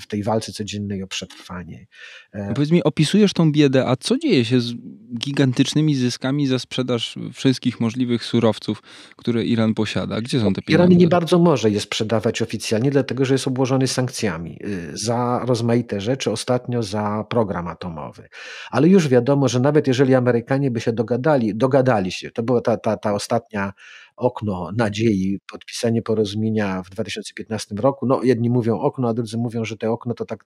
w 0.00 0.06
tej 0.06 0.22
walce 0.22 0.52
codziennej 0.52 1.02
o 1.02 1.06
przetrwanie. 1.06 1.86
E, 2.32 2.54
powiedz 2.54 2.70
mi, 2.70 2.84
opisujesz 2.84 3.32
tą 3.32 3.52
biedę, 3.52 3.86
a 3.86 3.96
co 3.96 4.18
dzieje 4.18 4.44
się 4.44 4.60
z 4.60 4.74
gigantycznymi 5.18 5.94
zyskami 5.94 6.46
za 6.46 6.58
sprzedaż 6.58 7.14
wszystkich 7.32 7.80
możliwych 7.80 8.24
surowców, 8.24 8.82
które 9.16 9.44
Iran 9.44 9.74
posiada? 9.74 10.20
Gdzie 10.20 10.40
są 10.40 10.52
te 10.52 10.62
pieniądze? 10.62 10.86
Iran 10.86 10.98
nie 10.98 11.08
bardzo 11.08 11.38
może 11.38 11.70
je 11.70 11.80
sprzedawać 11.80 12.42
oficjalnie, 12.42 12.90
dlatego 12.90 13.24
że 13.24 13.34
jest 13.34 13.46
obłożony 13.46 13.86
sankcjami 13.86 14.58
y, 14.64 14.90
za 14.94 15.40
rozmaite 15.46 16.00
rzeczy, 16.00 16.30
ostatnio 16.30 16.82
za 16.82 17.24
program 17.28 17.68
atomowy. 17.68 18.28
Ale 18.70 18.88
już 18.88 19.08
wiadomo, 19.08 19.48
że 19.48 19.60
nawet 19.60 19.86
jeżeli 19.86 20.14
Amerykanie 20.14 20.70
by 20.70 20.80
się 20.80 20.92
dogadali, 20.92 21.54
dogadali 21.54 22.12
się, 22.12 22.30
to 22.30 22.42
była 22.42 22.60
ta, 22.60 22.76
ta, 22.76 22.96
ta 22.96 23.14
ostatnia 23.14 23.72
okno 24.16 24.70
nadziei, 24.76 25.40
podpisanie 25.52 26.02
porozumienia 26.02 26.82
w 26.82 26.90
2015 26.90 27.74
roku. 27.74 28.06
No, 28.06 28.22
jedni 28.22 28.50
mówią 28.50 28.78
okno, 28.78 29.08
a 29.08 29.14
drudzy 29.14 29.38
mówią, 29.38 29.64
że 29.64 29.76
to 29.76 29.92
okno 29.92 30.14
to 30.14 30.24
tak 30.24 30.44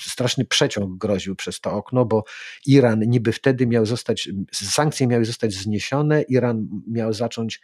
straszny 0.00 0.44
przeciąg 0.44 0.98
groził 0.98 1.36
przez 1.36 1.60
to 1.60 1.72
okno, 1.72 2.04
bo 2.04 2.24
Iran 2.66 3.00
niby 3.00 3.32
wtedy 3.32 3.66
miał 3.66 3.86
zostać, 3.86 4.28
sankcje 4.52 5.06
miały 5.06 5.24
zostać 5.24 5.54
zniesione, 5.54 6.22
Iran 6.22 6.68
miał 6.88 7.12
zacząć 7.12 7.60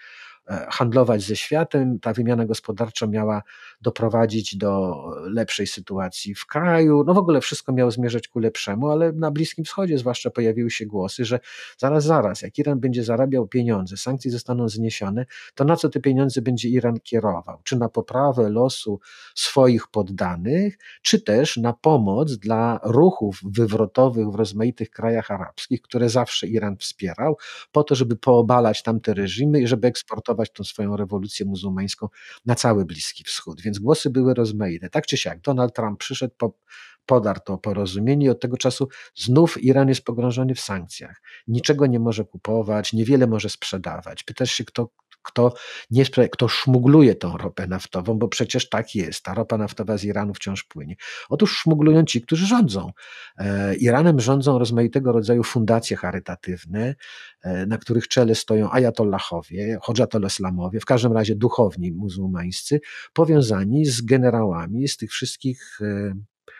e, 0.48 0.66
handlować 0.70 1.22
ze 1.22 1.36
światem. 1.36 2.00
Ta 2.00 2.12
wymiana 2.12 2.46
gospodarcza 2.46 3.06
miała 3.06 3.42
doprowadzić 3.84 4.56
do 4.56 4.94
lepszej 5.30 5.66
sytuacji 5.66 6.34
w 6.34 6.46
kraju. 6.46 7.04
No 7.06 7.14
w 7.14 7.18
ogóle 7.18 7.40
wszystko 7.40 7.72
miało 7.72 7.90
zmierzać 7.90 8.28
ku 8.28 8.38
lepszemu, 8.38 8.90
ale 8.90 9.12
na 9.12 9.30
Bliskim 9.30 9.64
Wschodzie 9.64 9.98
zwłaszcza 9.98 10.30
pojawiły 10.30 10.70
się 10.70 10.86
głosy, 10.86 11.24
że 11.24 11.40
zaraz, 11.78 12.04
zaraz, 12.04 12.42
jak 12.42 12.58
Iran 12.58 12.80
będzie 12.80 13.04
zarabiał 13.04 13.46
pieniądze, 13.46 13.96
sankcje 13.96 14.30
zostaną 14.30 14.68
zniesione, 14.68 15.26
to 15.54 15.64
na 15.64 15.76
co 15.76 15.88
te 15.88 16.00
pieniądze 16.00 16.42
będzie 16.42 16.68
Iran 16.68 17.00
kierował? 17.00 17.58
Czy 17.64 17.76
na 17.76 17.88
poprawę 17.88 18.50
losu 18.50 19.00
swoich 19.34 19.88
poddanych, 19.88 20.78
czy 21.02 21.20
też 21.20 21.56
na 21.56 21.72
pomoc 21.72 22.36
dla 22.36 22.80
ruchów 22.82 23.40
wywrotowych 23.44 24.28
w 24.28 24.34
rozmaitych 24.34 24.90
krajach 24.90 25.30
arabskich, 25.30 25.82
które 25.82 26.08
zawsze 26.08 26.46
Iran 26.46 26.76
wspierał, 26.76 27.36
po 27.72 27.84
to, 27.84 27.94
żeby 27.94 28.16
poobalać 28.16 28.82
tamte 28.82 29.14
reżimy 29.14 29.60
i 29.60 29.66
żeby 29.66 29.88
eksportować 29.88 30.50
tą 30.50 30.64
swoją 30.64 30.96
rewolucję 30.96 31.46
muzułmańską 31.46 32.08
na 32.46 32.54
cały 32.54 32.84
Bliski 32.84 33.24
Wschód. 33.24 33.60
Więc 33.60 33.73
głosy 33.78 34.10
były 34.10 34.34
rozmaite. 34.34 34.90
Tak 34.90 35.06
czy 35.06 35.16
siak, 35.16 35.40
Donald 35.40 35.74
Trump 35.74 35.98
przyszedł 35.98 36.34
po 36.38 36.58
podarł 37.06 37.40
to 37.44 37.58
porozumienie 37.58 38.26
i 38.26 38.30
od 38.30 38.40
tego 38.40 38.56
czasu 38.56 38.88
znów 39.14 39.64
Iran 39.64 39.88
jest 39.88 40.04
pogrążony 40.04 40.54
w 40.54 40.60
sankcjach. 40.60 41.22
Niczego 41.48 41.86
nie 41.86 42.00
może 42.00 42.24
kupować, 42.24 42.92
niewiele 42.92 43.26
może 43.26 43.48
sprzedawać. 43.48 44.22
Pytasz 44.22 44.50
się, 44.50 44.64
kto, 44.64 44.90
kto, 45.24 45.54
nie, 45.90 46.04
kto 46.04 46.48
szmugluje 46.48 47.14
tą 47.14 47.36
ropę 47.36 47.66
naftową, 47.66 48.18
bo 48.18 48.28
przecież 48.28 48.68
tak 48.68 48.94
jest, 48.94 49.22
ta 49.22 49.34
ropa 49.34 49.58
naftowa 49.58 49.98
z 49.98 50.04
Iranu 50.04 50.34
wciąż 50.34 50.64
płynie. 50.64 50.96
Otóż 51.28 51.58
szmuglują 51.58 52.04
ci, 52.04 52.22
którzy 52.22 52.46
rządzą. 52.46 52.90
E, 53.38 53.74
Iranem 53.74 54.20
rządzą 54.20 54.58
rozmaitego 54.58 55.12
rodzaju 55.12 55.42
fundacje 55.42 55.96
charytatywne, 55.96 56.94
e, 57.42 57.66
na 57.66 57.78
których 57.78 58.08
czele 58.08 58.34
stoją 58.34 58.70
ajatollahowie, 58.70 59.78
hodżatol-islamowie, 59.82 60.80
w 60.80 60.84
każdym 60.84 61.12
razie 61.12 61.34
duchowni 61.34 61.92
muzułmańscy, 61.92 62.80
powiązani 63.12 63.86
z 63.86 64.00
generałami 64.00 64.88
z 64.88 64.96
tych 64.96 65.10
wszystkich 65.10 65.78
e, 65.80 66.14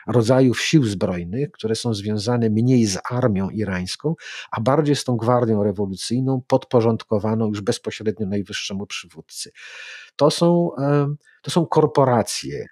rodzajów 0.07 0.61
sił 0.61 0.85
zbrojnych, 0.85 1.51
które 1.51 1.75
są 1.75 1.95
związane 1.95 2.51
mniej 2.51 2.87
z 2.87 2.99
armią 3.11 3.51
irańską, 3.51 4.15
a 4.51 4.61
bardziej 4.61 4.97
z 4.97 5.05
tą 5.05 5.17
gwardią 5.17 5.63
rewolucyjną, 5.63 6.43
podporządkowaną 6.47 7.49
już 7.49 7.61
bezpośrednio 7.61 8.27
najwyższemu 8.27 8.87
przywódcy. 8.87 9.51
To 10.17 10.31
są, 10.31 10.71
to 11.43 11.51
są 11.51 11.67
korporacje 11.67 12.67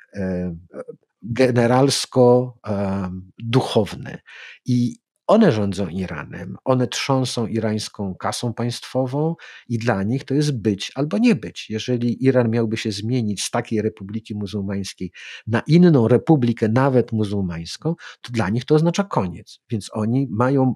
generalsko-duchowne 1.23 4.19
i 4.67 5.02
one 5.33 5.53
rządzą 5.53 5.89
Iranem, 5.89 6.57
one 6.65 6.87
trząsą 6.87 7.47
irańską 7.47 8.15
kasą 8.15 8.55
państwową 8.55 9.35
i 9.69 9.79
dla 9.79 10.03
nich 10.03 10.25
to 10.25 10.35
jest 10.35 10.61
być 10.63 10.93
albo 10.95 11.19
nie 11.19 11.35
być. 11.35 11.71
Jeżeli 11.71 12.25
Iran 12.25 12.51
miałby 12.51 12.77
się 12.77 12.93
zmienić 12.93 13.43
z 13.43 13.51
takiej 13.51 13.83
republiki 13.83 14.35
muzułmańskiej 14.35 15.13
na 15.47 15.63
inną 15.67 16.09
republikę, 16.09 16.69
nawet 16.69 17.13
muzułmańską, 17.13 17.95
to 18.23 18.33
dla 18.33 18.49
nich 18.49 18.65
to 18.65 18.75
oznacza 18.75 19.05
koniec. 19.05 19.61
Więc 19.71 19.91
oni 19.93 20.29
mają 20.31 20.75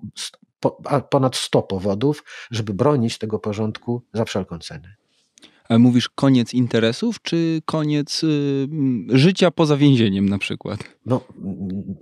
ponad 1.10 1.36
100 1.36 1.62
powodów, 1.62 2.24
żeby 2.50 2.74
bronić 2.74 3.18
tego 3.18 3.38
porządku 3.38 4.02
za 4.14 4.24
wszelką 4.24 4.58
cenę. 4.58 4.96
Ale 5.68 5.78
mówisz 5.78 6.08
koniec 6.08 6.54
interesów, 6.54 7.22
czy 7.22 7.62
koniec 7.64 8.24
y, 8.24 8.68
życia 9.08 9.50
poza 9.50 9.76
więzieniem 9.76 10.28
na 10.28 10.38
przykład? 10.38 10.80
No, 11.06 11.20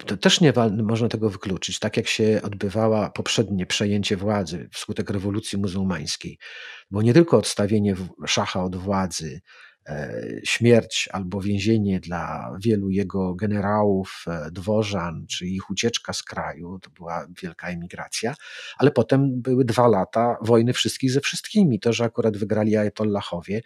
to 0.06 0.16
też 0.16 0.40
nie 0.40 0.52
można 0.82 1.08
tego 1.08 1.30
wykluczyć. 1.30 1.78
Tak 1.78 1.96
jak 1.96 2.06
się 2.06 2.40
odbywała 2.42 3.10
poprzednie 3.10 3.66
przejęcie 3.66 4.16
władzy 4.16 4.68
wskutek 4.72 5.10
rewolucji 5.10 5.58
muzułmańskiej, 5.58 6.38
bo 6.90 7.02
nie 7.02 7.14
tylko 7.14 7.38
odstawienie 7.38 7.94
szacha 8.26 8.64
od 8.64 8.76
władzy, 8.76 9.40
E, 9.73 9.73
śmierć 10.44 11.08
albo 11.12 11.40
więzienie 11.40 12.00
dla 12.00 12.56
wielu 12.60 12.90
jego 12.90 13.34
generałów, 13.34 14.24
e, 14.26 14.50
dworzan, 14.50 15.26
czy 15.26 15.46
ich 15.46 15.70
ucieczka 15.70 16.12
z 16.12 16.22
kraju, 16.22 16.78
to 16.82 16.90
była 16.90 17.26
wielka 17.42 17.68
emigracja, 17.68 18.34
ale 18.78 18.90
potem 18.90 19.42
były 19.42 19.64
dwa 19.64 19.88
lata 19.88 20.36
wojny 20.40 20.72
wszystkich 20.72 21.10
ze 21.10 21.20
wszystkimi. 21.20 21.80
To, 21.80 21.92
że 21.92 22.04
akurat 22.04 22.36
wygrali 22.36 22.76
Ayatollahowie, 22.76 23.60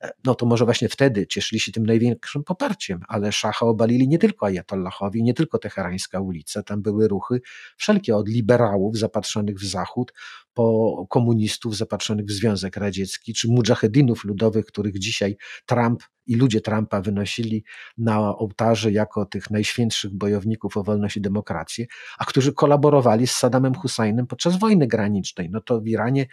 e, 0.00 0.10
no 0.24 0.34
to 0.34 0.46
może 0.46 0.64
właśnie 0.64 0.88
wtedy 0.88 1.26
cieszyli 1.26 1.60
się 1.60 1.72
tym 1.72 1.86
największym 1.86 2.44
poparciem, 2.44 3.00
ale 3.08 3.32
szacha 3.32 3.66
obalili 3.66 4.08
nie 4.08 4.18
tylko 4.18 4.46
Ayatollahowie, 4.46 5.22
nie 5.22 5.34
tylko 5.34 5.58
Teherańska 5.58 6.20
ulica, 6.20 6.62
tam 6.62 6.82
były 6.82 7.08
ruchy 7.08 7.40
wszelkie 7.76 8.16
od 8.16 8.28
liberałów 8.28 8.98
zapatrzonych 8.98 9.58
w 9.58 9.64
zachód, 9.64 10.12
po 10.58 11.06
komunistów 11.08 11.76
zapatrzonych 11.76 12.26
w 12.26 12.30
Związek 12.30 12.76
Radziecki, 12.76 13.34
czy 13.34 13.48
mujahedinów 13.48 14.24
ludowych, 14.24 14.66
których 14.66 14.98
dzisiaj 14.98 15.36
Trump 15.66 16.02
i 16.28 16.36
ludzie 16.36 16.60
Trumpa 16.60 17.00
wynosili 17.00 17.64
na 17.98 18.36
ołtarze 18.36 18.92
jako 18.92 19.26
tych 19.26 19.50
najświętszych 19.50 20.14
bojowników 20.14 20.76
o 20.76 20.82
wolność 20.82 21.16
i 21.16 21.20
demokrację, 21.20 21.86
a 22.18 22.24
którzy 22.24 22.52
kolaborowali 22.52 23.26
z 23.26 23.32
Saddamem 23.32 23.74
Husseinem 23.74 24.26
podczas 24.26 24.58
wojny 24.58 24.86
granicznej. 24.86 25.50
No 25.50 25.60
to 25.60 25.80
w 25.80 25.86
Iranie 25.86 26.26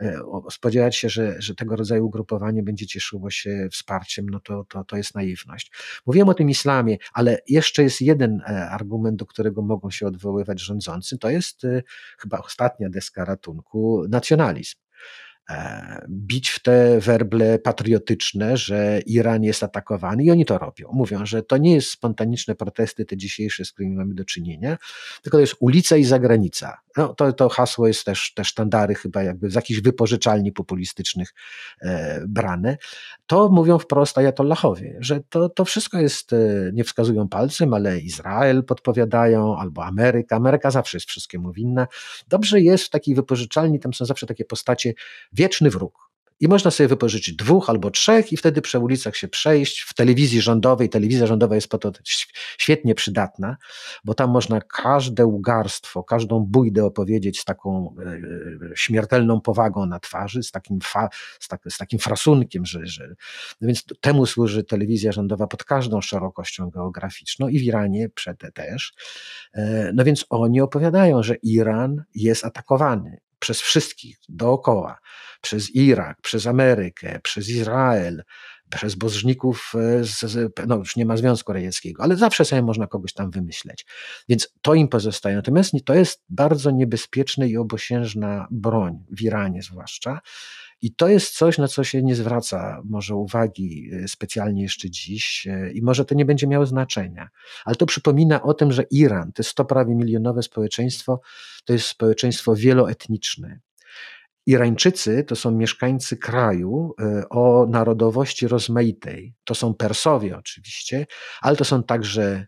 e, 0.00 0.20
spodziewać 0.50 0.96
się, 0.96 1.08
że, 1.08 1.42
że 1.42 1.54
tego 1.54 1.76
rodzaju 1.76 2.06
ugrupowanie 2.06 2.62
będzie 2.62 2.86
cieszyło 2.86 3.30
się 3.30 3.68
wsparciem, 3.72 4.30
no 4.30 4.40
to, 4.40 4.64
to, 4.64 4.84
to 4.84 4.96
jest 4.96 5.14
naiwność. 5.14 5.72
Mówiłem 6.06 6.28
o 6.28 6.34
tym 6.34 6.50
islamie, 6.50 6.96
ale 7.12 7.38
jeszcze 7.48 7.82
jest 7.82 8.00
jeden 8.00 8.40
e, 8.40 8.70
argument, 8.70 9.16
do 9.16 9.26
którego 9.26 9.62
mogą 9.62 9.90
się 9.90 10.06
odwoływać 10.06 10.60
rządzący, 10.60 11.18
to 11.18 11.30
jest 11.30 11.64
e, 11.64 11.82
chyba 12.18 12.38
ostatnia 12.38 12.88
deska 12.90 13.24
ratunku, 13.24 13.69
nacjonalizm. 14.08 14.76
E, 15.50 16.06
bić 16.08 16.50
w 16.50 16.62
te 16.62 17.00
werble 17.00 17.58
patriotyczne, 17.58 18.56
że 18.56 19.00
Iran 19.06 19.42
jest 19.42 19.62
atakowany 19.62 20.24
i 20.24 20.30
oni 20.30 20.44
to 20.44 20.58
robią. 20.58 20.90
Mówią, 20.92 21.26
że 21.26 21.42
to 21.42 21.56
nie 21.56 21.74
jest 21.74 21.90
spontaniczne 21.90 22.54
protesty 22.54 23.04
te 23.04 23.16
dzisiejsze, 23.16 23.64
z 23.64 23.72
którymi 23.72 23.96
mamy 23.96 24.14
do 24.14 24.24
czynienia, 24.24 24.78
tylko 25.22 25.36
to 25.36 25.40
jest 25.40 25.56
ulica 25.60 25.96
i 25.96 26.04
zagranica. 26.04 26.78
No, 26.96 27.14
to, 27.14 27.32
to 27.32 27.48
hasło 27.48 27.86
jest 27.86 28.04
też 28.04 28.32
te 28.34 28.44
sztandary 28.44 28.94
chyba 28.94 29.22
jakby 29.22 29.50
z 29.50 29.54
jakichś 29.54 29.80
wypożyczalni 29.80 30.52
populistycznych 30.52 31.34
e, 31.82 32.20
brane. 32.28 32.76
To 33.26 33.48
mówią 33.48 33.78
wprost 33.78 34.18
ajatollahowie, 34.18 34.96
że 35.00 35.20
to, 35.28 35.48
to 35.48 35.64
wszystko 35.64 35.98
jest, 35.98 36.32
e, 36.32 36.36
nie 36.72 36.84
wskazują 36.84 37.28
palcem, 37.28 37.74
ale 37.74 37.98
Izrael 37.98 38.64
podpowiadają, 38.64 39.56
albo 39.56 39.84
Ameryka. 39.84 40.36
Ameryka 40.36 40.70
zawsze 40.70 40.96
jest 40.96 41.08
wszystkiemu 41.08 41.52
winna. 41.52 41.86
Dobrze 42.28 42.60
jest 42.60 42.84
w 42.84 42.90
takiej 42.90 43.14
wypożyczalni, 43.14 43.80
tam 43.80 43.94
są 43.94 44.04
zawsze 44.04 44.26
takie 44.26 44.44
postacie 44.44 44.94
wieczny 45.40 45.70
wróg. 45.70 46.10
I 46.40 46.48
można 46.48 46.70
sobie 46.70 46.88
wypożyczyć 46.88 47.36
dwóch 47.36 47.70
albo 47.70 47.90
trzech 47.90 48.32
i 48.32 48.36
wtedy 48.36 48.62
przy 48.62 48.78
ulicach 48.78 49.16
się 49.16 49.28
przejść. 49.28 49.80
W 49.80 49.94
telewizji 49.94 50.40
rządowej, 50.40 50.88
telewizja 50.88 51.26
rządowa 51.26 51.54
jest 51.54 51.68
po 51.68 51.78
to 51.78 51.92
świetnie 52.58 52.94
przydatna, 52.94 53.56
bo 54.04 54.14
tam 54.14 54.30
można 54.30 54.60
każde 54.60 55.26
ugarstwo, 55.26 56.04
każdą 56.04 56.40
bójdę 56.40 56.84
opowiedzieć 56.84 57.40
z 57.40 57.44
taką 57.44 57.94
e, 57.98 58.02
e, 58.02 58.20
śmiertelną 58.74 59.40
powagą 59.40 59.86
na 59.86 60.00
twarzy, 60.00 60.42
z 60.42 60.50
takim, 60.50 60.78
fa, 60.82 61.08
z, 61.40 61.48
tak, 61.48 61.60
z 61.68 61.78
takim 61.78 61.98
frasunkiem, 61.98 62.66
że, 62.66 62.86
że 62.86 63.08
no 63.60 63.66
więc 63.66 63.84
temu 64.00 64.26
służy 64.26 64.64
telewizja 64.64 65.12
rządowa 65.12 65.46
pod 65.46 65.64
każdą 65.64 66.00
szerokością 66.00 66.70
geograficzną 66.70 67.48
i 67.48 67.58
w 67.58 67.62
Iranie 67.62 68.08
przed 68.08 68.38
też. 68.54 68.94
E, 69.54 69.92
no 69.94 70.04
więc 70.04 70.26
oni 70.30 70.60
opowiadają, 70.60 71.22
że 71.22 71.34
Iran 71.34 72.04
jest 72.14 72.44
atakowany 72.44 73.20
przez 73.40 73.60
wszystkich 73.60 74.16
dookoła, 74.28 74.98
przez 75.40 75.70
Irak, 75.74 76.20
przez 76.22 76.46
Amerykę, 76.46 77.20
przez 77.22 77.48
Izrael, 77.48 78.22
przez 78.70 78.94
bożników, 78.94 79.72
e, 79.74 80.04
z, 80.04 80.52
no 80.66 80.76
już 80.76 80.96
nie 80.96 81.06
ma 81.06 81.16
Związku 81.16 81.52
Radzieckiego, 81.52 82.02
ale 82.02 82.16
zawsze 82.16 82.44
sobie 82.44 82.62
można 82.62 82.86
kogoś 82.86 83.12
tam 83.12 83.30
wymyśleć. 83.30 83.86
Więc 84.28 84.48
to 84.62 84.74
im 84.74 84.88
pozostaje. 84.88 85.36
Natomiast 85.36 85.72
to 85.84 85.94
jest 85.94 86.24
bardzo 86.28 86.70
niebezpieczna 86.70 87.46
i 87.46 87.56
obosiężna 87.56 88.46
broń, 88.50 89.04
w 89.10 89.22
Iranie 89.22 89.62
zwłaszcza, 89.62 90.20
i 90.82 90.94
to 90.94 91.08
jest 91.08 91.36
coś, 91.36 91.58
na 91.58 91.68
co 91.68 91.84
się 91.84 92.02
nie 92.02 92.14
zwraca 92.14 92.82
może 92.84 93.14
uwagi 93.14 93.90
e, 93.92 94.08
specjalnie 94.08 94.62
jeszcze 94.62 94.90
dziś 94.90 95.46
e, 95.46 95.72
i 95.72 95.82
może 95.82 96.04
to 96.04 96.14
nie 96.14 96.24
będzie 96.24 96.46
miało 96.46 96.66
znaczenia. 96.66 97.28
Ale 97.64 97.76
to 97.76 97.86
przypomina 97.86 98.42
o 98.42 98.54
tym, 98.54 98.72
że 98.72 98.82
Iran, 98.82 99.32
to 99.32 99.40
jest 99.40 99.50
100 99.50 99.64
prawie 99.64 99.94
milionowe 99.94 100.42
społeczeństwo, 100.42 101.20
to 101.64 101.72
jest 101.72 101.86
społeczeństwo 101.86 102.56
wieloetniczne. 102.56 103.60
Irańczycy 104.46 105.24
to 105.24 105.36
są 105.36 105.50
mieszkańcy 105.50 106.16
kraju 106.16 106.94
e, 107.00 107.28
o 107.28 107.66
narodowości 107.70 108.48
rozmaitej. 108.48 109.34
To 109.44 109.54
są 109.54 109.74
Persowie 109.74 110.36
oczywiście, 110.36 111.06
ale 111.40 111.56
to 111.56 111.64
są 111.64 111.82
także 111.82 112.46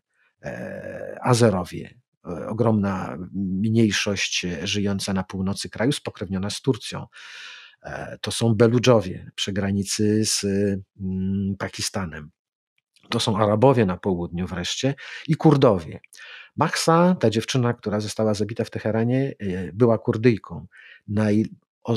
Azerowie, 1.21 1.95
ogromna 2.49 3.19
mniejszość 3.35 4.47
żyjąca 4.63 5.13
na 5.13 5.23
północy 5.23 5.71
kraju, 5.71 5.93
spokrewniona 5.93 6.51
z 6.51 6.61
Turcją. 6.61 7.07
E, 7.83 8.19
to 8.21 8.31
są 8.31 8.55
Beludżowie 8.55 9.31
przy 9.35 9.53
granicy 9.53 10.25
z 10.25 10.45
mm, 10.45 11.57
Pakistanem. 11.59 12.31
To 13.11 13.21
są 13.21 13.37
Arabowie 13.37 13.87
na 13.87 13.97
południu 13.97 14.47
wreszcie 14.47 14.95
i 15.29 15.35
Kurdowie. 15.35 16.01
Mahsa, 16.57 17.17
ta 17.21 17.31
dziewczyna, 17.31 17.75
która 17.75 18.01
została 18.01 18.35
zabita 18.35 18.65
w 18.65 18.71
Teheranie, 18.71 19.35
e, 19.39 19.73
była 19.73 19.99
Kurdyjką. 19.99 20.67
Naj, 21.09 21.47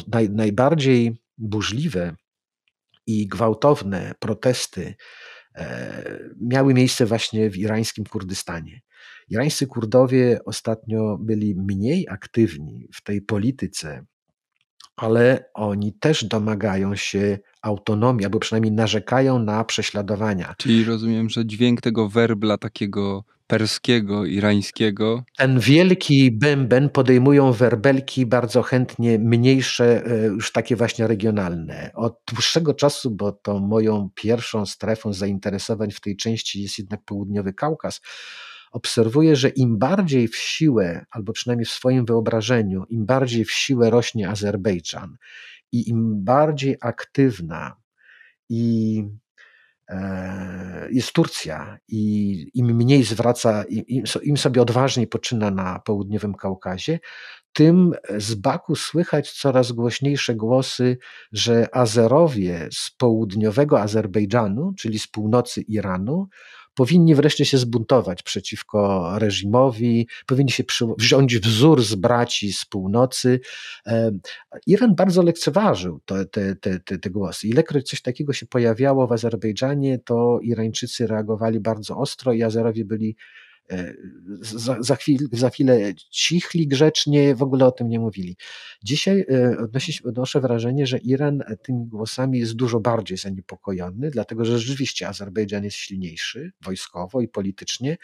naj, 0.07 0.29
najbardziej 0.29 1.21
burzliwe 1.37 2.15
i 3.07 3.27
gwałtowne 3.27 4.13
protesty 4.19 4.95
e, 5.55 6.19
miały 6.41 6.73
miejsce 6.73 7.05
właśnie 7.05 7.49
w 7.49 7.57
irańskim 7.57 8.05
Kurdystanie. 8.05 8.81
Irańscy 9.29 9.67
Kurdowie 9.67 10.39
ostatnio 10.45 11.17
byli 11.17 11.55
mniej 11.55 12.07
aktywni 12.09 12.87
w 12.93 13.03
tej 13.03 13.21
polityce, 13.21 14.05
ale 14.95 15.49
oni 15.53 15.93
też 15.93 16.23
domagają 16.25 16.95
się 16.95 17.39
autonomii, 17.61 18.25
albo 18.25 18.39
przynajmniej 18.39 18.71
narzekają 18.71 19.39
na 19.39 19.63
prześladowania. 19.63 20.55
Czyli 20.57 20.83
rozumiem, 20.83 21.29
że 21.29 21.45
dźwięk 21.45 21.81
tego 21.81 22.09
werbla 22.09 22.57
takiego 22.57 23.23
perskiego, 23.47 24.25
irańskiego. 24.25 25.23
Ten 25.37 25.59
wielki 25.59 26.31
bęben 26.31 26.89
podejmują 26.89 27.51
werbelki 27.51 28.25
bardzo 28.25 28.61
chętnie 28.61 29.19
mniejsze, 29.19 30.05
e, 30.05 30.25
już 30.25 30.51
takie 30.51 30.75
właśnie 30.75 31.07
regionalne. 31.07 31.91
Od 31.93 32.19
dłuższego 32.27 32.73
czasu, 32.73 33.11
bo 33.11 33.31
to 33.31 33.59
moją 33.59 34.09
pierwszą 34.15 34.65
strefą 34.65 35.13
zainteresowań 35.13 35.91
w 35.91 36.01
tej 36.01 36.17
części 36.17 36.61
jest 36.61 36.77
jednak 36.79 37.03
południowy 37.05 37.53
Kaukaz, 37.53 38.01
obserwuję, 38.75 39.35
że 39.35 39.49
im 39.49 39.77
bardziej 39.77 40.27
w 40.27 40.35
siłę, 40.35 41.05
albo 41.11 41.33
przynajmniej 41.33 41.65
w 41.65 41.71
swoim 41.71 42.05
wyobrażeniu, 42.05 42.83
im 42.89 43.05
bardziej 43.05 43.45
w 43.45 43.51
siłę 43.51 43.89
rośnie 43.89 44.29
Azerbejdżan 44.29 45.17
i 45.71 45.89
im 45.89 46.23
bardziej 46.23 46.77
aktywna 46.81 47.75
i 48.49 49.03
e, 49.89 50.87
jest 50.91 51.13
Turcja 51.13 51.77
i 51.87 52.01
im 52.53 52.65
mniej 52.75 53.03
zwraca, 53.03 53.63
im, 53.63 54.03
im 54.23 54.37
sobie 54.37 54.61
odważniej 54.61 55.07
poczyna 55.07 55.51
na 55.51 55.79
południowym 55.79 56.33
Kaukazie, 56.33 56.99
tym 57.53 57.93
z 58.17 58.35
Baku 58.35 58.75
słychać 58.75 59.31
coraz 59.31 59.71
głośniejsze 59.71 60.35
głosy, 60.35 60.97
że 61.31 61.75
Azerowie 61.75 62.67
z 62.71 62.91
południowego 62.97 63.81
Azerbejdżanu, 63.81 64.73
czyli 64.77 64.99
z 64.99 65.07
północy 65.07 65.61
Iranu, 65.61 66.27
powinni 66.75 67.15
wreszcie 67.15 67.45
się 67.45 67.57
zbuntować 67.57 68.23
przeciwko 68.23 69.11
reżimowi, 69.19 70.07
powinni 70.25 70.51
się 70.51 70.63
wziąć 70.97 71.37
wzór 71.37 71.83
z 71.83 71.95
braci 71.95 72.53
z 72.53 72.65
północy. 72.65 73.39
Iran 74.67 74.95
bardzo 74.95 75.23
lekceważył 75.23 75.99
te, 76.05 76.25
te, 76.25 76.55
te, 76.55 76.79
te, 76.79 77.09
głosy. 77.09 77.47
Ilekroć 77.47 77.89
coś 77.89 78.01
takiego 78.01 78.33
się 78.33 78.45
pojawiało 78.45 79.07
w 79.07 79.11
Azerbejdżanie, 79.11 79.99
to 79.99 80.39
Irańczycy 80.41 81.07
reagowali 81.07 81.59
bardzo 81.59 81.97
ostro 81.97 82.33
i 82.33 82.43
Azerowie 82.43 82.85
byli 82.85 83.15
za, 84.41 84.77
za, 84.79 84.95
chwil, 84.95 85.17
za 85.31 85.49
chwilę 85.49 85.93
cichli 86.09 86.67
grzecznie, 86.67 87.35
w 87.35 87.43
ogóle 87.43 87.65
o 87.65 87.71
tym 87.71 87.89
nie 87.89 87.99
mówili. 87.99 88.37
Dzisiaj 88.83 89.25
e, 89.31 89.57
odnosi, 89.57 90.03
odnoszę 90.03 90.41
wrażenie, 90.41 90.87
że 90.87 90.97
Iran 90.97 91.43
tymi 91.63 91.85
głosami 91.87 92.39
jest 92.39 92.53
dużo 92.53 92.79
bardziej 92.79 93.17
zaniepokojony, 93.17 94.09
dlatego 94.11 94.45
że 94.45 94.59
rzeczywiście 94.59 95.07
Azerbejdżan 95.07 95.63
jest 95.63 95.77
silniejszy 95.77 96.51
wojskowo 96.63 97.21
i 97.21 97.27
politycznie. 97.27 97.97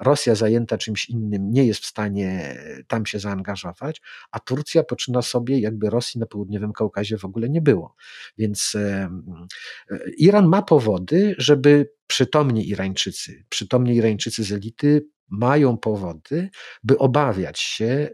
Rosja 0.00 0.34
zajęta 0.34 0.78
czymś 0.78 1.10
innym 1.10 1.50
nie 1.50 1.66
jest 1.66 1.82
w 1.82 1.86
stanie 1.86 2.58
tam 2.88 3.06
się 3.06 3.18
zaangażować, 3.18 4.02
a 4.30 4.40
Turcja 4.40 4.82
poczyna 4.82 5.22
sobie, 5.22 5.58
jakby 5.58 5.90
Rosji 5.90 6.20
na 6.20 6.26
południowym 6.26 6.72
Kaukazie 6.72 7.18
w 7.18 7.24
ogóle 7.24 7.48
nie 7.48 7.60
było. 7.60 7.94
Więc 8.38 8.74
e, 8.74 9.10
Iran 10.18 10.48
ma 10.48 10.62
powody, 10.62 11.34
żeby 11.38 11.94
przytomni 12.06 12.68
Irańczycy, 12.68 13.44
przytomni 13.48 13.96
Irańczycy 13.96 14.44
z 14.44 14.52
elity 14.52 15.06
mają 15.28 15.76
powody, 15.76 16.50
by 16.84 16.98
obawiać 16.98 17.60
się, 17.60 17.84
e, 17.84 18.10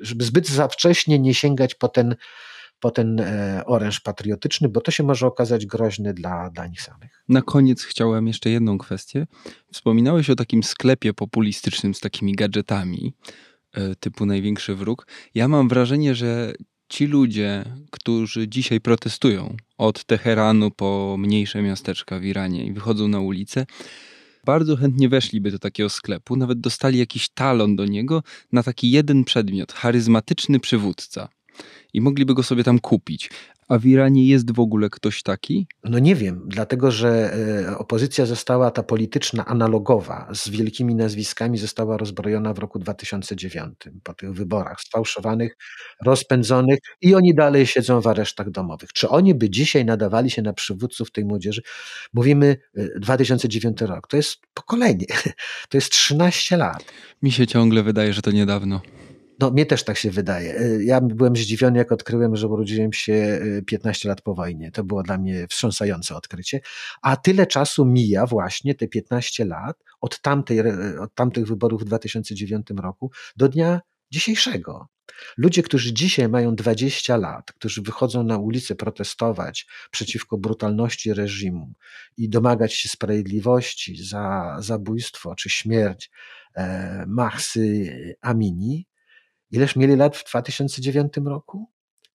żeby 0.00 0.24
zbyt 0.24 0.48
za 0.48 0.68
wcześnie 0.68 1.18
nie 1.18 1.34
sięgać 1.34 1.74
po 1.74 1.88
ten, 1.88 2.16
po 2.80 2.90
ten 2.90 3.20
e, 3.20 3.62
oręż 3.66 4.00
patriotyczny, 4.00 4.68
bo 4.68 4.80
to 4.80 4.90
się 4.90 5.02
może 5.02 5.26
okazać 5.26 5.66
groźne 5.66 6.14
dla, 6.14 6.50
dla 6.50 6.66
nich 6.66 6.82
samych. 6.82 7.24
Na 7.28 7.42
koniec 7.42 7.82
chciałem 7.82 8.26
jeszcze 8.26 8.50
jedną 8.50 8.78
kwestię. 8.78 9.26
Wspominałeś 9.72 10.30
o 10.30 10.34
takim 10.34 10.62
sklepie 10.62 11.14
populistycznym 11.14 11.94
z 11.94 12.00
takimi 12.00 12.32
gadżetami 12.32 13.14
e, 13.72 13.94
typu 13.94 14.26
największy 14.26 14.74
wróg. 14.74 15.06
Ja 15.34 15.48
mam 15.48 15.68
wrażenie, 15.68 16.14
że 16.14 16.52
ci 16.94 17.06
ludzie, 17.06 17.64
którzy 17.90 18.48
dzisiaj 18.48 18.80
protestują 18.80 19.56
od 19.78 20.04
Teheranu 20.04 20.70
po 20.70 21.16
mniejsze 21.18 21.62
miasteczka 21.62 22.18
w 22.18 22.24
Iranie 22.24 22.66
i 22.66 22.72
wychodzą 22.72 23.08
na 23.08 23.20
ulicę, 23.20 23.66
bardzo 24.44 24.76
chętnie 24.76 25.08
weszliby 25.08 25.50
do 25.50 25.58
takiego 25.58 25.90
sklepu, 25.90 26.36
nawet 26.36 26.60
dostali 26.60 26.98
jakiś 26.98 27.28
talon 27.28 27.76
do 27.76 27.86
niego 27.86 28.22
na 28.52 28.62
taki 28.62 28.90
jeden 28.90 29.24
przedmiot 29.24 29.72
charyzmatyczny 29.72 30.60
przywódca 30.60 31.28
i 31.92 32.00
mogliby 32.00 32.34
go 32.34 32.42
sobie 32.42 32.64
tam 32.64 32.78
kupić. 32.78 33.30
A 33.68 33.78
w 33.78 33.86
Iranie 33.86 34.28
jest 34.28 34.52
w 34.52 34.60
ogóle 34.60 34.90
ktoś 34.90 35.22
taki? 35.22 35.66
No 35.84 35.98
nie 35.98 36.14
wiem, 36.14 36.42
dlatego 36.46 36.90
że 36.90 37.34
e, 37.68 37.78
opozycja 37.78 38.26
została 38.26 38.70
ta 38.70 38.82
polityczna, 38.82 39.44
analogowa, 39.46 40.28
z 40.34 40.48
wielkimi 40.48 40.94
nazwiskami, 40.94 41.58
została 41.58 41.96
rozbrojona 41.96 42.54
w 42.54 42.58
roku 42.58 42.78
2009 42.78 43.74
po 44.02 44.14
tych 44.14 44.32
wyborach 44.32 44.80
sfałszowanych, 44.80 45.56
rozpędzonych 46.04 46.78
i 47.00 47.14
oni 47.14 47.34
dalej 47.34 47.66
siedzą 47.66 48.00
w 48.00 48.06
aresztach 48.06 48.50
domowych. 48.50 48.92
Czy 48.92 49.08
oni 49.08 49.34
by 49.34 49.50
dzisiaj 49.50 49.84
nadawali 49.84 50.30
się 50.30 50.42
na 50.42 50.52
przywódców 50.52 51.10
tej 51.10 51.24
młodzieży? 51.24 51.62
Mówimy 52.14 52.56
2009 52.96 53.82
e, 53.82 53.86
rok, 53.86 54.08
to 54.08 54.16
jest 54.16 54.36
pokolenie, 54.54 55.06
to 55.68 55.76
jest 55.76 55.90
13 55.90 56.56
lat. 56.56 56.84
Mi 57.22 57.32
się 57.32 57.46
ciągle 57.46 57.82
wydaje, 57.82 58.12
że 58.12 58.22
to 58.22 58.30
niedawno. 58.30 58.80
No, 59.40 59.50
mnie 59.50 59.66
też 59.66 59.84
tak 59.84 59.96
się 59.96 60.10
wydaje. 60.10 60.58
E, 60.58 60.84
ja 60.84 61.00
byłem 61.00 61.36
zdziwiony, 61.36 61.78
jak 61.78 61.92
odkryłem, 61.92 62.36
że 62.36 62.48
urodziłem 62.48 62.92
się 62.92 63.40
15 63.66 64.08
e, 64.08 64.10
lat 64.10 64.22
po 64.22 64.34
wojnie. 64.34 64.70
To 64.70 64.84
było 64.84 65.02
dla 65.02 65.18
mnie 65.18 65.46
wstrząsające 65.50 66.16
odkrycie. 66.16 66.60
A 67.02 67.16
tyle 67.16 67.46
czasu 67.46 67.84
mija 67.84 68.26
właśnie, 68.26 68.74
te 68.74 68.88
15 68.88 69.44
lat, 69.44 69.84
od, 70.00 70.20
tamtej, 70.20 70.60
od 71.00 71.14
tamtych 71.14 71.46
wyborów 71.46 71.82
w 71.82 71.84
2009 71.84 72.66
roku 72.76 73.10
do 73.36 73.48
dnia 73.48 73.80
dzisiejszego. 74.10 74.88
Ludzie, 75.36 75.62
którzy 75.62 75.92
dzisiaj 75.92 76.28
mają 76.28 76.54
20 76.54 77.16
lat, 77.16 77.52
którzy 77.52 77.82
wychodzą 77.82 78.22
na 78.22 78.38
ulicę 78.38 78.74
protestować 78.74 79.66
przeciwko 79.90 80.38
brutalności 80.38 81.14
reżimu 81.14 81.72
i 82.16 82.28
domagać 82.28 82.74
się 82.74 82.88
sprawiedliwości 82.88 84.04
za 84.04 84.56
zabójstwo 84.58 85.34
czy 85.34 85.50
śmierć 85.50 86.10
e, 86.54 87.04
Mahsy 87.08 88.16
Amini, 88.20 88.86
Ileż 89.54 89.76
mieli 89.76 89.96
lat 89.96 90.16
w 90.16 90.24
2009 90.30 91.12
roku? 91.24 91.70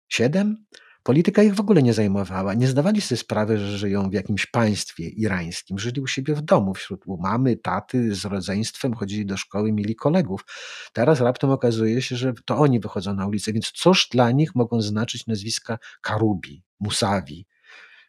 Siedem? 0.07 0.65
Polityka 1.03 1.43
ich 1.43 1.55
w 1.55 1.59
ogóle 1.59 1.83
nie 1.83 1.93
zajmowała. 1.93 2.53
Nie 2.53 2.67
zdawali 2.67 3.01
sobie 3.01 3.19
sprawy, 3.19 3.57
że 3.57 3.77
żyją 3.77 4.09
w 4.09 4.13
jakimś 4.13 4.45
państwie 4.45 5.09
irańskim. 5.09 5.79
Żyli 5.79 6.01
u 6.01 6.07
siebie 6.07 6.35
w 6.35 6.41
domu, 6.41 6.73
wśród 6.73 7.03
mamy, 7.19 7.57
taty, 7.57 8.15
z 8.15 8.25
rodzeństwem, 8.25 8.93
chodzili 8.93 9.25
do 9.25 9.37
szkoły, 9.37 9.71
mieli 9.71 9.95
kolegów. 9.95 10.45
Teraz 10.93 11.21
raptem 11.21 11.49
okazuje 11.49 12.01
się, 12.01 12.15
że 12.15 12.33
to 12.45 12.57
oni 12.57 12.79
wychodzą 12.79 13.13
na 13.13 13.27
ulicę. 13.27 13.53
Więc 13.53 13.71
cóż 13.71 14.07
dla 14.11 14.31
nich 14.31 14.55
mogą 14.55 14.81
znaczyć 14.81 15.27
nazwiska 15.27 15.77
Karubi, 16.01 16.63
Musawi, 16.79 17.45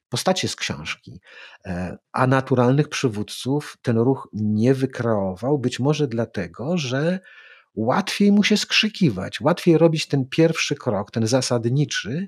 postacie 0.09 0.49
z 0.49 0.57
książki. 0.57 1.21
E, 1.67 1.97
a 2.13 2.27
naturalnych 2.27 2.89
przywódców 2.89 3.77
ten 3.83 3.99
ruch 3.99 4.29
nie 4.33 4.75
wykreował, 4.75 5.59
być 5.59 5.81
może 5.81 6.09
dlatego, 6.09 6.79
że 6.79 7.21
łatwiej 7.75 8.33
mu 8.33 8.45
się 8.45 8.57
skrzykiwać, 8.57 9.41
łatwiej 9.41 9.79
robić 9.79 10.09
ten 10.09 10.29
pierwszy 10.29 10.75
krok, 10.75 11.11
ten 11.11 11.27
zasadniczy, 11.27 12.27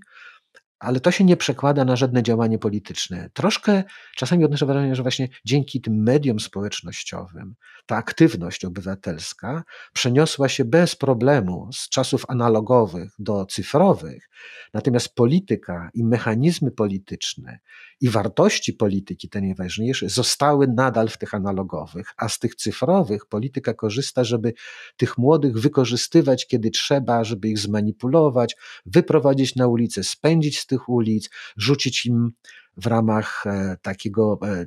ale 0.79 1.01
to 1.01 1.11
się 1.11 1.25
nie 1.25 1.37
przekłada 1.37 1.85
na 1.85 1.97
żadne 1.97 2.23
działanie 2.23 2.59
polityczne. 2.59 3.31
Troszkę 3.33 3.85
czasami 4.17 4.45
odnoszę 4.45 4.67
wrażenie, 4.67 4.95
że 4.95 5.03
właśnie 5.03 5.29
dzięki 5.45 5.81
tym 5.81 6.03
mediom 6.03 6.41
społecznościowym 6.41 7.55
ta 7.87 7.97
aktywność 7.97 8.65
obywatelska 8.65 9.63
przeniosła 9.93 10.49
się 10.49 10.65
bez 10.65 10.97
problemu 10.97 11.71
z 11.73 11.89
czasów 11.89 12.25
analogowych 12.29 13.13
do 13.19 13.47
cyfrowych, 13.47 14.29
natomiast 14.75 15.15
polityka 15.15 15.91
i 15.95 16.05
mechanizmy 16.05 16.71
polityczne 16.71 17.59
i 18.03 18.09
wartości 18.09 18.73
polityki, 18.73 19.29
te 19.29 19.41
najważniejsze, 19.41 20.09
zostały 20.09 20.67
nadal 20.69 21.09
w 21.09 21.19
tych 21.19 21.35
analogowych, 21.35 22.15
a 22.17 22.29
z 22.29 22.39
tych 22.39 22.55
cyfrowych 22.55 23.27
polityka 23.27 23.75
korzysta, 23.75 24.25
żeby 24.25 24.53
tych 24.97 25.19
młodych 25.19 25.59
wykorzystywać, 25.59 26.47
kiedy 26.47 26.71
trzeba, 26.71 27.25
żeby 27.25 27.49
ich 27.49 27.59
zmanipulować, 27.59 28.57
wyprowadzić 28.87 29.57
na 29.57 29.67
ulicę, 29.67 30.05
spędzić 30.05 30.59
z 30.59 30.67
tych 30.67 30.89
ulic, 30.89 31.31
rzucić 31.57 32.07
im 32.07 32.33
w 32.77 32.87
ramach 32.87 33.47
e, 33.47 33.77
takiego 33.83 34.39
e, 34.43 34.67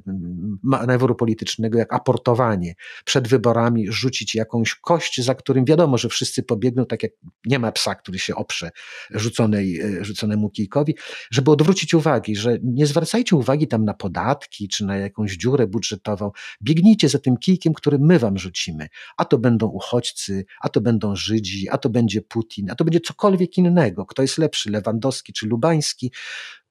manewru 0.64 1.16
politycznego 1.16 1.78
jak 1.78 1.94
aportowanie. 1.94 2.76
Przed 3.06 3.28
wyborami 3.28 3.92
rzucić 3.92 4.36
jakąś 4.36 4.76
kość, 4.76 5.22
za 5.22 5.36
którym 5.36 5.66
wiadomo, 5.66 5.98
że 5.98 6.10
wszyscy 6.10 6.44
pobiegną, 6.44 6.86
tak 6.86 7.04
jak 7.04 7.12
nie 7.46 7.60
ma 7.60 7.72
psa, 7.72 7.96
który 7.96 8.20
się 8.20 8.36
oprze 8.36 8.72
rzuconej, 9.12 9.82
e, 9.82 10.06
rzuconemu 10.06 10.50
kijkowi, 10.50 10.96
żeby 11.32 11.52
odwrócić 11.52 11.94
uwagi, 11.94 12.36
że 12.36 12.58
nie 12.64 12.88
zwracajcie 12.88 13.36
uwagi 13.36 13.68
tam 13.68 13.86
na 13.86 13.94
podatki 13.94 14.68
czy 14.68 14.86
na 14.86 14.98
jakąś 14.98 15.38
dziurę 15.38 15.68
budżetową. 15.68 16.32
Biegnijcie 16.62 17.10
za 17.10 17.20
tym 17.20 17.38
kijkiem, 17.38 17.74
który 17.74 18.00
my 18.00 18.20
wam 18.20 18.38
rzucimy. 18.38 18.88
A 19.18 19.26
to 19.26 19.38
będą 19.38 19.68
uchodźcy, 19.68 20.46
a 20.62 20.70
to 20.70 20.82
będą 20.82 21.16
Żydzi, 21.16 21.70
a 21.70 21.78
to 21.78 21.90
będzie 21.90 22.22
Putin, 22.22 22.72
a 22.72 22.76
to 22.76 22.84
będzie 22.84 23.00
cokolwiek 23.00 23.58
innego. 23.58 24.06
Kto 24.06 24.22
jest 24.22 24.38
lepszy, 24.38 24.72
Lewandowski 24.72 25.34
czy 25.34 25.48
Lubański? 25.48 26.12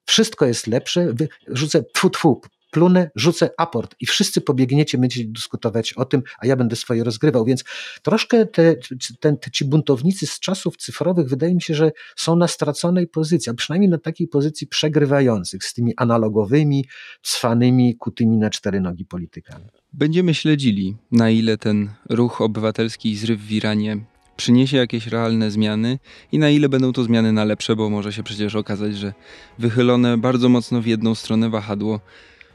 Wszystko 0.05 0.45
jest 0.45 0.67
lepsze, 0.67 1.13
rzucę 1.47 1.83
tfu, 1.93 2.09
tfu, 2.09 2.41
plunę, 2.75 3.11
rzucę 3.15 3.49
aport 3.57 3.95
i 3.99 4.05
wszyscy 4.05 4.41
pobiegniecie, 4.41 4.97
będziecie 4.97 5.29
dyskutować 5.29 5.93
o 5.93 6.05
tym, 6.05 6.23
a 6.39 6.47
ja 6.47 6.55
będę 6.55 6.75
swoje 6.75 7.03
rozgrywał. 7.03 7.45
Więc 7.45 7.63
troszkę 8.03 8.45
te, 8.45 8.75
te, 9.19 9.35
te, 9.35 9.51
ci 9.51 9.65
buntownicy 9.65 10.27
z 10.27 10.39
czasów 10.39 10.77
cyfrowych 10.77 11.29
wydaje 11.29 11.55
mi 11.55 11.61
się, 11.61 11.75
że 11.75 11.91
są 12.15 12.35
na 12.35 12.47
straconej 12.47 13.07
pozycji, 13.07 13.49
a 13.49 13.53
przynajmniej 13.53 13.89
na 13.89 13.97
takiej 13.97 14.27
pozycji 14.27 14.67
przegrywających 14.67 15.63
z 15.63 15.73
tymi 15.73 15.93
analogowymi, 15.97 16.85
cwanymi, 17.21 17.95
kutymi 17.95 18.37
na 18.37 18.49
cztery 18.49 18.81
nogi 18.81 19.05
politykami. 19.05 19.65
Będziemy 19.93 20.33
śledzili, 20.33 20.95
na 21.11 21.29
ile 21.29 21.57
ten 21.57 21.89
ruch 22.09 22.41
obywatelski 22.41 23.11
i 23.11 23.17
zryw 23.17 23.41
w 23.41 23.51
Iranie 23.51 24.14
przyniesie 24.35 24.77
jakieś 24.77 25.07
realne 25.07 25.51
zmiany 25.51 25.99
i 26.31 26.39
na 26.39 26.49
ile 26.49 26.69
będą 26.69 26.93
to 26.93 27.03
zmiany 27.03 27.31
na 27.31 27.43
lepsze, 27.43 27.75
bo 27.75 27.89
może 27.89 28.13
się 28.13 28.23
przecież 28.23 28.55
okazać, 28.55 28.97
że 28.97 29.13
wychylone 29.59 30.17
bardzo 30.17 30.49
mocno 30.49 30.81
w 30.81 30.85
jedną 30.85 31.15
stronę 31.15 31.49
wahadło 31.49 31.99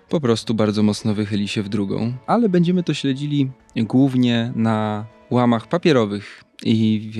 po 0.09 0.20
prostu 0.20 0.55
bardzo 0.55 0.83
mocno 0.83 1.14
wychyli 1.14 1.49
się 1.49 1.62
w 1.62 1.68
drugą, 1.68 2.12
ale 2.26 2.49
będziemy 2.49 2.83
to 2.83 2.95
śledzili 2.95 3.51
głównie 3.76 4.53
na 4.57 5.05
łamach 5.31 5.68
papierowych 5.68 6.45
i 6.64 7.11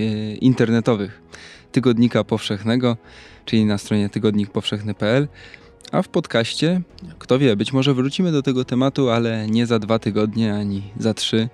internetowych 0.41 1.23
Tygodnika 1.73 2.25
Powszechnego, 2.25 2.97
czyli 3.45 3.65
na 3.65 3.79
stronie 3.79 4.09
tygodnikpowszechny.pl, 4.09 5.29
a 5.93 6.03
w 6.03 6.09
podcaście, 6.09 6.81
kto 7.19 7.39
wie, 7.39 7.57
być 7.57 7.73
może 7.73 7.95
wrócimy 7.95 8.33
do 8.33 8.43
tego 8.43 8.65
tematu, 8.65 9.11
ale 9.11 9.47
nie 9.47 9.67
za 9.67 9.79
dwa 9.79 9.99
tygodnie 9.99 10.55
ani 10.55 10.83
za 10.99 11.15
trzy, 11.15 11.49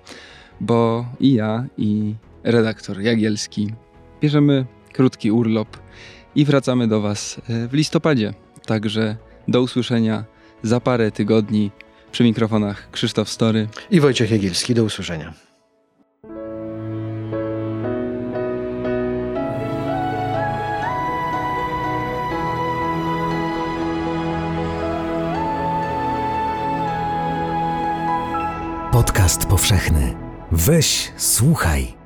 bo 0.61 1.05
i 1.19 1.33
ja, 1.33 1.65
i 1.77 2.15
redaktor 2.47 3.01
Jagielski 3.01 3.73
bierzemy 4.21 4.65
krótki 4.93 5.31
urlop 5.31 5.77
i 6.35 6.45
wracamy 6.45 6.87
do 6.87 7.01
Was 7.01 7.41
e, 7.49 7.67
w 7.67 7.73
listopadzie. 7.73 8.33
Także 8.65 9.15
do 9.47 9.61
usłyszenia 9.61 10.23
za 10.63 10.79
parę 10.79 11.11
tygodni. 11.11 11.71
Przy 12.11 12.23
mikrofonach 12.23 12.91
Krzysztof 12.91 13.29
Story 13.29 13.67
i 13.91 13.99
Wojciech 13.99 14.31
Jagielski. 14.31 14.73
Do 14.73 14.83
usłyszenia. 14.83 15.33
Podcast 28.91 29.45
powszechny. 29.45 30.15
Weź, 30.51 31.11
słuchaj. 31.17 31.97